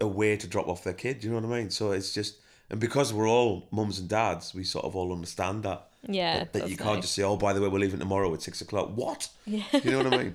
a 0.00 0.06
way 0.06 0.36
to 0.36 0.46
drop 0.46 0.68
off 0.68 0.84
their 0.84 0.92
kid. 0.92 1.24
You 1.24 1.30
know 1.30 1.36
what 1.36 1.56
I 1.56 1.60
mean? 1.60 1.70
So 1.70 1.92
it's 1.92 2.12
just, 2.12 2.36
and 2.70 2.80
because 2.80 3.12
we're 3.12 3.28
all 3.28 3.68
mums 3.70 3.98
and 3.98 4.08
dads, 4.08 4.54
we 4.54 4.64
sort 4.64 4.84
of 4.84 4.94
all 4.96 5.12
understand 5.12 5.62
that. 5.62 5.88
Yeah. 6.06 6.40
That, 6.40 6.52
that 6.52 6.68
you 6.68 6.76
can't 6.76 6.96
nice. 6.96 7.04
just 7.04 7.14
say, 7.14 7.22
oh, 7.22 7.36
by 7.36 7.52
the 7.52 7.60
way, 7.60 7.68
we're 7.68 7.78
leaving 7.78 8.00
tomorrow 8.00 8.32
at 8.34 8.42
six 8.42 8.60
o'clock. 8.60 8.90
What? 8.94 9.28
Yeah. 9.46 9.62
You 9.82 9.92
know 9.92 10.04
what 10.04 10.14
I 10.14 10.18
mean? 10.18 10.34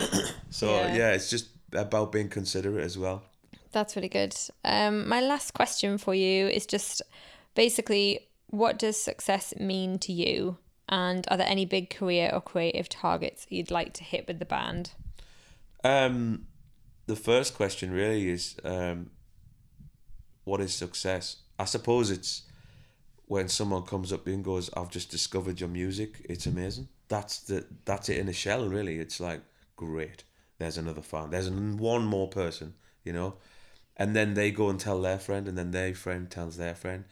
so 0.50 0.68
yeah. 0.68 0.96
yeah, 0.96 1.12
it's 1.12 1.30
just 1.30 1.48
about 1.72 2.12
being 2.12 2.28
considerate 2.28 2.84
as 2.84 2.98
well. 2.98 3.22
That's 3.72 3.96
really 3.96 4.08
good. 4.08 4.34
Um, 4.64 5.08
my 5.08 5.20
last 5.20 5.54
question 5.54 5.98
for 5.98 6.14
you 6.14 6.48
is 6.48 6.66
just 6.66 7.02
basically, 7.54 8.20
what 8.48 8.78
does 8.78 9.00
success 9.00 9.54
mean 9.58 9.98
to 10.00 10.12
you? 10.12 10.58
And 10.88 11.26
are 11.28 11.36
there 11.36 11.48
any 11.48 11.66
big 11.66 11.90
career 11.90 12.30
or 12.32 12.40
creative 12.40 12.88
targets 12.88 13.46
you'd 13.48 13.70
like 13.70 13.92
to 13.94 14.04
hit 14.04 14.28
with 14.28 14.38
the 14.38 14.44
band? 14.44 14.92
Um, 15.82 16.46
the 17.06 17.16
first 17.16 17.54
question 17.54 17.90
really 17.90 18.28
is 18.28 18.56
um, 18.64 19.10
what 20.44 20.60
is 20.60 20.74
success? 20.74 21.36
I 21.58 21.64
suppose 21.64 22.10
it's 22.10 22.42
when 23.26 23.48
someone 23.48 23.82
comes 23.82 24.12
up 24.12 24.26
and 24.26 24.44
goes, 24.44 24.70
"I've 24.76 24.90
just 24.90 25.10
discovered 25.10 25.60
your 25.60 25.68
music. 25.68 26.24
It's 26.28 26.46
amazing." 26.46 26.88
That's 27.08 27.40
the 27.40 27.66
that's 27.84 28.08
it 28.08 28.18
in 28.18 28.28
a 28.28 28.32
shell. 28.32 28.68
Really, 28.68 28.98
it's 28.98 29.20
like 29.20 29.40
great. 29.76 30.24
There's 30.58 30.78
another 30.78 31.02
fan. 31.02 31.30
There's 31.30 31.50
one 31.50 32.04
more 32.04 32.28
person, 32.28 32.74
you 33.04 33.12
know, 33.12 33.34
and 33.96 34.14
then 34.14 34.34
they 34.34 34.50
go 34.50 34.70
and 34.70 34.78
tell 34.78 35.00
their 35.02 35.18
friend, 35.18 35.48
and 35.48 35.58
then 35.58 35.72
their 35.72 35.94
friend 35.94 36.30
tells 36.30 36.56
their 36.56 36.74
friend, 36.74 37.04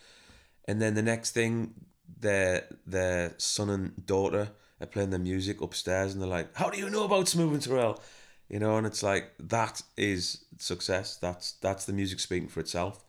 and 0.66 0.80
then 0.80 0.94
the 0.94 1.02
next 1.02 1.32
thing, 1.32 1.74
their 2.20 2.64
their 2.86 3.34
son 3.38 3.70
and 3.70 4.06
daughter 4.06 4.50
are 4.80 4.86
playing 4.86 5.10
their 5.10 5.18
music 5.20 5.60
upstairs, 5.60 6.12
and 6.12 6.22
they're 6.22 6.28
like, 6.28 6.54
"How 6.56 6.70
do 6.70 6.78
you 6.78 6.90
know 6.90 7.04
about 7.04 7.26
Smoove 7.26 7.52
and 7.52 7.62
Turrell?" 7.62 8.00
you 8.48 8.58
know, 8.58 8.76
and 8.76 8.86
it's 8.86 9.02
like 9.02 9.32
that 9.38 9.82
is 9.96 10.44
success. 10.58 11.16
That's 11.16 11.52
that's 11.52 11.84
the 11.86 11.92
music 11.92 12.20
speaking 12.20 12.48
for 12.48 12.60
itself. 12.60 13.04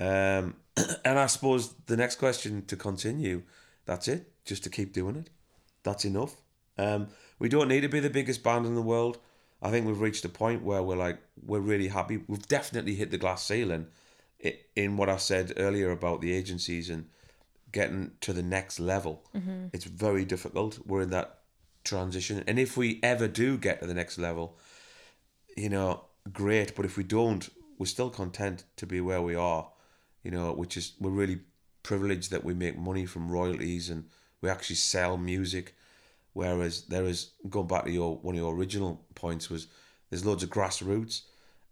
Um, 0.00 0.56
and 1.04 1.18
I 1.18 1.26
suppose 1.26 1.74
the 1.86 1.96
next 1.96 2.16
question 2.16 2.64
to 2.66 2.76
continue, 2.76 3.42
that's 3.86 4.08
it. 4.08 4.30
Just 4.44 4.64
to 4.64 4.70
keep 4.70 4.92
doing 4.92 5.16
it. 5.16 5.30
That's 5.84 6.04
enough. 6.04 6.36
Um, 6.78 7.08
We 7.38 7.48
don't 7.48 7.68
need 7.68 7.80
to 7.82 7.88
be 7.88 8.00
the 8.00 8.10
biggest 8.10 8.42
band 8.42 8.66
in 8.66 8.74
the 8.74 8.82
world. 8.82 9.18
I 9.60 9.70
think 9.70 9.86
we've 9.86 10.00
reached 10.00 10.24
a 10.24 10.28
point 10.28 10.62
where 10.62 10.82
we're 10.82 10.96
like 10.96 11.18
we're 11.46 11.60
really 11.60 11.88
happy. 11.88 12.22
We've 12.26 12.46
definitely 12.48 12.94
hit 12.96 13.10
the 13.10 13.18
glass 13.18 13.44
ceiling 13.44 13.86
in 14.76 14.96
what 14.96 15.08
I 15.08 15.16
said 15.16 15.52
earlier 15.56 15.90
about 15.90 16.20
the 16.20 16.32
agencies 16.32 16.90
and 16.90 17.06
getting 17.70 18.12
to 18.20 18.32
the 18.32 18.42
next 18.42 18.80
level. 18.80 19.24
Mm-hmm. 19.34 19.66
It's 19.72 19.84
very 19.84 20.24
difficult. 20.24 20.78
We're 20.86 21.02
in 21.02 21.10
that 21.10 21.38
transition, 21.84 22.44
and 22.46 22.58
if 22.58 22.76
we 22.76 23.00
ever 23.02 23.28
do 23.28 23.56
get 23.58 23.80
to 23.80 23.86
the 23.86 23.94
next 23.94 24.18
level, 24.18 24.58
you 25.56 25.68
know, 25.68 26.04
great. 26.32 26.74
But 26.74 26.84
if 26.84 26.96
we 26.96 27.04
don't, 27.04 27.48
we're 27.78 27.86
still 27.86 28.10
content 28.10 28.64
to 28.76 28.86
be 28.86 29.00
where 29.00 29.22
we 29.22 29.34
are. 29.34 29.68
You 30.22 30.30
know, 30.30 30.52
which 30.52 30.76
is 30.76 30.92
we're 31.00 31.10
really 31.10 31.40
privileged 31.82 32.30
that 32.30 32.44
we 32.44 32.54
make 32.54 32.78
money 32.78 33.06
from 33.06 33.30
royalties 33.30 33.90
and 33.90 34.04
we 34.40 34.48
actually 34.48 34.76
sell 34.76 35.16
music. 35.16 35.74
Whereas 36.32 36.82
there 36.82 37.04
is 37.04 37.32
going 37.50 37.66
back 37.66 37.84
to 37.84 37.90
your 37.90 38.16
one 38.16 38.34
of 38.34 38.40
your 38.40 38.54
original 38.54 39.04
points 39.14 39.50
was 39.50 39.66
there's 40.10 40.24
loads 40.24 40.42
of 40.42 40.50
grassroots 40.50 41.22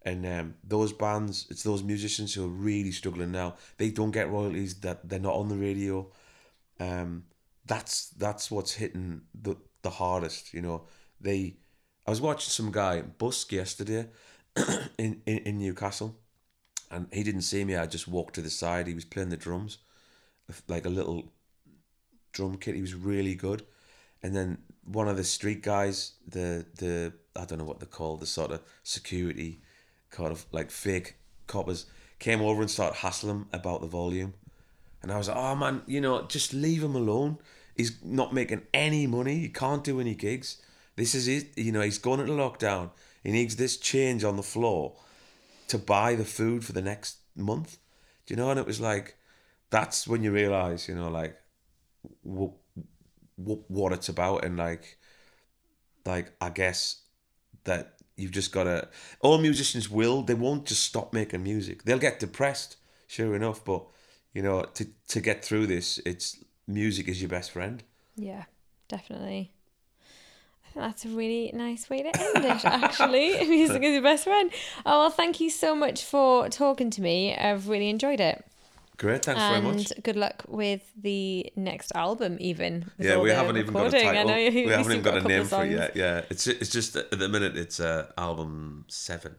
and 0.03 0.25
um, 0.25 0.55
those 0.63 0.93
bands 0.93 1.45
it's 1.49 1.63
those 1.63 1.83
musicians 1.83 2.33
who 2.33 2.45
are 2.45 2.49
really 2.49 2.91
struggling 2.91 3.31
now. 3.31 3.55
They 3.77 3.89
don't 3.89 4.11
get 4.11 4.29
royalties 4.29 4.75
that 4.81 5.07
they're 5.07 5.19
not 5.19 5.35
on 5.35 5.49
the 5.49 5.57
radio. 5.57 6.07
Um, 6.79 7.25
that's 7.65 8.09
that's 8.09 8.49
what's 8.49 8.73
hitting 8.73 9.21
the 9.39 9.55
the 9.81 9.91
hardest. 9.91 10.53
You 10.53 10.61
know, 10.61 10.83
they. 11.19 11.57
I 12.07 12.09
was 12.09 12.21
watching 12.21 12.49
some 12.49 12.71
guy 12.71 13.01
busk 13.01 13.51
yesterday 13.51 14.07
in, 14.97 15.21
in 15.25 15.37
in 15.39 15.59
Newcastle, 15.59 16.17
and 16.89 17.07
he 17.13 17.23
didn't 17.23 17.43
see 17.43 17.63
me. 17.63 17.75
I 17.75 17.85
just 17.85 18.07
walked 18.07 18.35
to 18.35 18.41
the 18.41 18.49
side. 18.49 18.87
He 18.87 18.95
was 18.95 19.05
playing 19.05 19.29
the 19.29 19.37
drums, 19.37 19.77
like 20.67 20.85
a 20.85 20.89
little 20.89 21.31
drum 22.31 22.57
kit. 22.57 22.75
He 22.75 22.81
was 22.81 22.95
really 22.95 23.35
good, 23.35 23.63
and 24.23 24.35
then 24.35 24.57
one 24.83 25.07
of 25.07 25.17
the 25.17 25.23
street 25.23 25.61
guys, 25.61 26.13
the 26.27 26.65
the 26.75 27.13
I 27.35 27.45
don't 27.45 27.59
know 27.59 27.65
what 27.65 27.79
they're 27.79 27.87
called, 27.87 28.19
the 28.19 28.25
sort 28.25 28.51
of 28.51 28.61
security, 28.83 29.61
kind 30.11 30.31
of 30.31 30.45
like 30.51 30.69
fake 30.69 31.15
coppers, 31.47 31.85
came 32.19 32.41
over 32.41 32.61
and 32.61 32.69
started 32.69 32.97
hassling 32.97 33.35
him 33.35 33.47
about 33.51 33.81
the 33.81 33.87
volume. 33.87 34.33
And 35.01 35.11
I 35.11 35.17
was 35.17 35.27
like, 35.27 35.37
oh 35.37 35.55
man, 35.55 35.81
you 35.87 35.99
know, 35.99 36.25
just 36.27 36.53
leave 36.53 36.83
him 36.83 36.95
alone. 36.95 37.39
He's 37.75 38.03
not 38.03 38.33
making 38.33 38.61
any 38.73 39.07
money. 39.07 39.39
He 39.39 39.49
can't 39.49 39.83
do 39.83 39.99
any 39.99 40.13
gigs. 40.13 40.61
This 40.95 41.15
is 41.15 41.27
it. 41.27 41.57
You 41.57 41.71
know, 41.71 41.81
he's 41.81 41.97
going 41.97 42.19
into 42.19 42.33
lockdown. 42.33 42.91
He 43.23 43.31
needs 43.31 43.55
this 43.55 43.77
change 43.77 44.23
on 44.23 44.35
the 44.35 44.43
floor 44.43 44.93
to 45.69 45.77
buy 45.77 46.15
the 46.15 46.25
food 46.25 46.65
for 46.65 46.73
the 46.73 46.81
next 46.81 47.17
month. 47.35 47.77
Do 48.25 48.33
you 48.33 48.37
know? 48.37 48.51
And 48.51 48.59
it 48.59 48.67
was 48.67 48.81
like, 48.81 49.15
that's 49.69 50.07
when 50.07 50.21
you 50.21 50.31
realize, 50.31 50.87
you 50.87 50.95
know, 50.95 51.09
like, 51.09 51.37
what, 52.23 52.51
w- 53.39 53.63
what 53.67 53.93
it's 53.93 54.09
about. 54.09 54.43
And 54.43 54.57
like, 54.57 54.97
like, 56.05 56.33
I 56.41 56.49
guess 56.49 57.01
that 57.63 57.95
you've 58.15 58.31
just 58.31 58.51
got 58.51 58.65
to, 58.65 58.87
all 59.19 59.37
musicians 59.37 59.89
will, 59.89 60.21
they 60.21 60.33
won't 60.33 60.65
just 60.65 60.83
stop 60.83 61.13
making 61.13 61.43
music. 61.43 61.83
They'll 61.83 61.99
get 61.99 62.19
depressed, 62.19 62.77
sure 63.07 63.35
enough, 63.35 63.63
but 63.63 63.85
you 64.33 64.41
know, 64.41 64.63
to 64.75 64.87
to 65.09 65.19
get 65.19 65.43
through 65.43 65.67
this, 65.67 65.99
it's 66.05 66.43
music 66.67 67.07
is 67.07 67.21
your 67.21 67.29
best 67.29 67.51
friend. 67.51 67.83
Yeah, 68.15 68.45
definitely. 68.87 69.51
That's 70.75 71.03
a 71.03 71.09
really 71.09 71.51
nice 71.53 71.89
way 71.89 72.03
to 72.03 72.17
end 72.17 72.45
it, 72.45 72.65
actually. 72.65 73.31
Music 73.47 73.83
is 73.83 73.93
your 73.93 74.01
best 74.01 74.23
friend. 74.23 74.51
Oh, 74.85 75.01
well, 75.01 75.09
thank 75.09 75.41
you 75.41 75.49
so 75.49 75.75
much 75.75 76.03
for 76.05 76.47
talking 76.47 76.89
to 76.91 77.01
me. 77.01 77.35
I've 77.35 77.67
really 77.67 77.89
enjoyed 77.89 78.21
it. 78.21 78.45
Great, 78.97 79.25
thanks 79.25 79.41
and 79.41 79.63
very 79.63 79.75
much. 79.75 79.91
And 79.91 80.03
good 80.03 80.15
luck 80.15 80.43
with 80.47 80.81
the 81.01 81.51
next 81.55 81.91
album, 81.95 82.37
even. 82.39 82.91
Yeah, 82.99 83.17
we 83.19 83.31
haven't 83.31 83.57
even 83.57 83.73
got 83.73 83.79
a 83.81 83.85
recording. 83.85 84.07
I 84.09 84.13
title. 84.13 84.29
know 84.31 84.37
you- 84.37 84.65
we 84.65 84.71
haven't 84.71 84.91
even 84.91 85.01
got 85.03 85.13
a 85.17 85.21
couple 85.21 85.29
name 85.37 85.45
for 85.45 85.65
it 85.65 85.71
yet. 85.71 85.95
Yeah, 85.95 86.21
it's 86.29 86.45
it's 86.47 86.69
just 86.69 86.95
at 86.95 87.09
the 87.11 87.27
minute 87.29 87.57
it's 87.57 87.79
uh, 87.79 88.11
album 88.17 88.85
seven. 88.87 89.35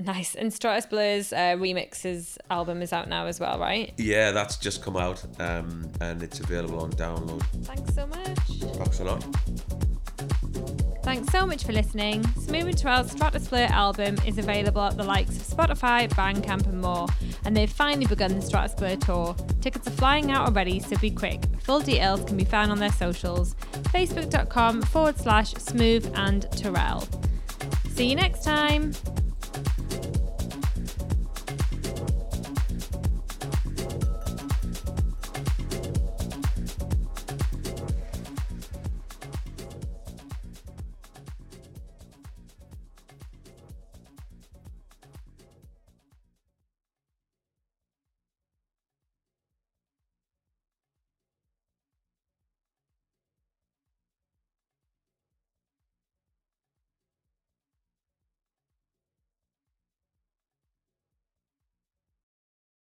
Nice. 0.00 0.36
And 0.36 0.52
Stratus 0.52 0.86
Blue's 0.86 1.32
uh, 1.32 1.56
remixes 1.58 2.36
album 2.50 2.82
is 2.82 2.92
out 2.92 3.08
now 3.08 3.26
as 3.26 3.40
well, 3.40 3.58
right? 3.58 3.92
Yeah, 3.96 4.30
that's 4.30 4.56
just 4.56 4.80
come 4.82 4.96
out, 4.96 5.24
um, 5.40 5.90
and 6.00 6.22
it's 6.22 6.38
available 6.38 6.80
on 6.80 6.92
download. 6.92 7.42
Thanks 7.64 7.94
so 7.94 8.06
much. 8.06 8.38
Thanks 8.76 9.00
a 9.00 9.04
lot. 9.04 9.24
Thanks 11.08 11.32
so 11.32 11.46
much 11.46 11.64
for 11.64 11.72
listening. 11.72 12.22
Smoove 12.22 12.68
and 12.68 12.76
Turrell's 12.76 13.12
Stratus 13.12 13.48
Blue 13.48 13.60
album 13.60 14.18
is 14.26 14.36
available 14.36 14.82
at 14.82 14.98
the 14.98 15.04
likes 15.04 15.30
of 15.30 15.42
Spotify, 15.42 16.06
Bandcamp, 16.10 16.66
and 16.66 16.82
more. 16.82 17.06
And 17.46 17.56
they've 17.56 17.72
finally 17.72 18.04
begun 18.04 18.34
the 18.34 18.42
Stratosphere 18.42 18.98
tour. 18.98 19.34
Tickets 19.62 19.88
are 19.88 19.92
flying 19.92 20.30
out 20.30 20.46
already, 20.46 20.80
so 20.80 20.98
be 20.98 21.10
quick. 21.10 21.40
Full 21.60 21.80
details 21.80 22.26
can 22.26 22.36
be 22.36 22.44
found 22.44 22.70
on 22.70 22.78
their 22.78 22.92
socials 22.92 23.54
facebook.com 23.84 24.82
forward 24.82 25.16
slash 25.16 25.54
smoove 25.54 26.12
and 26.14 26.42
Turrell. 26.50 27.08
See 27.88 28.10
you 28.10 28.14
next 28.14 28.44
time. 28.44 28.92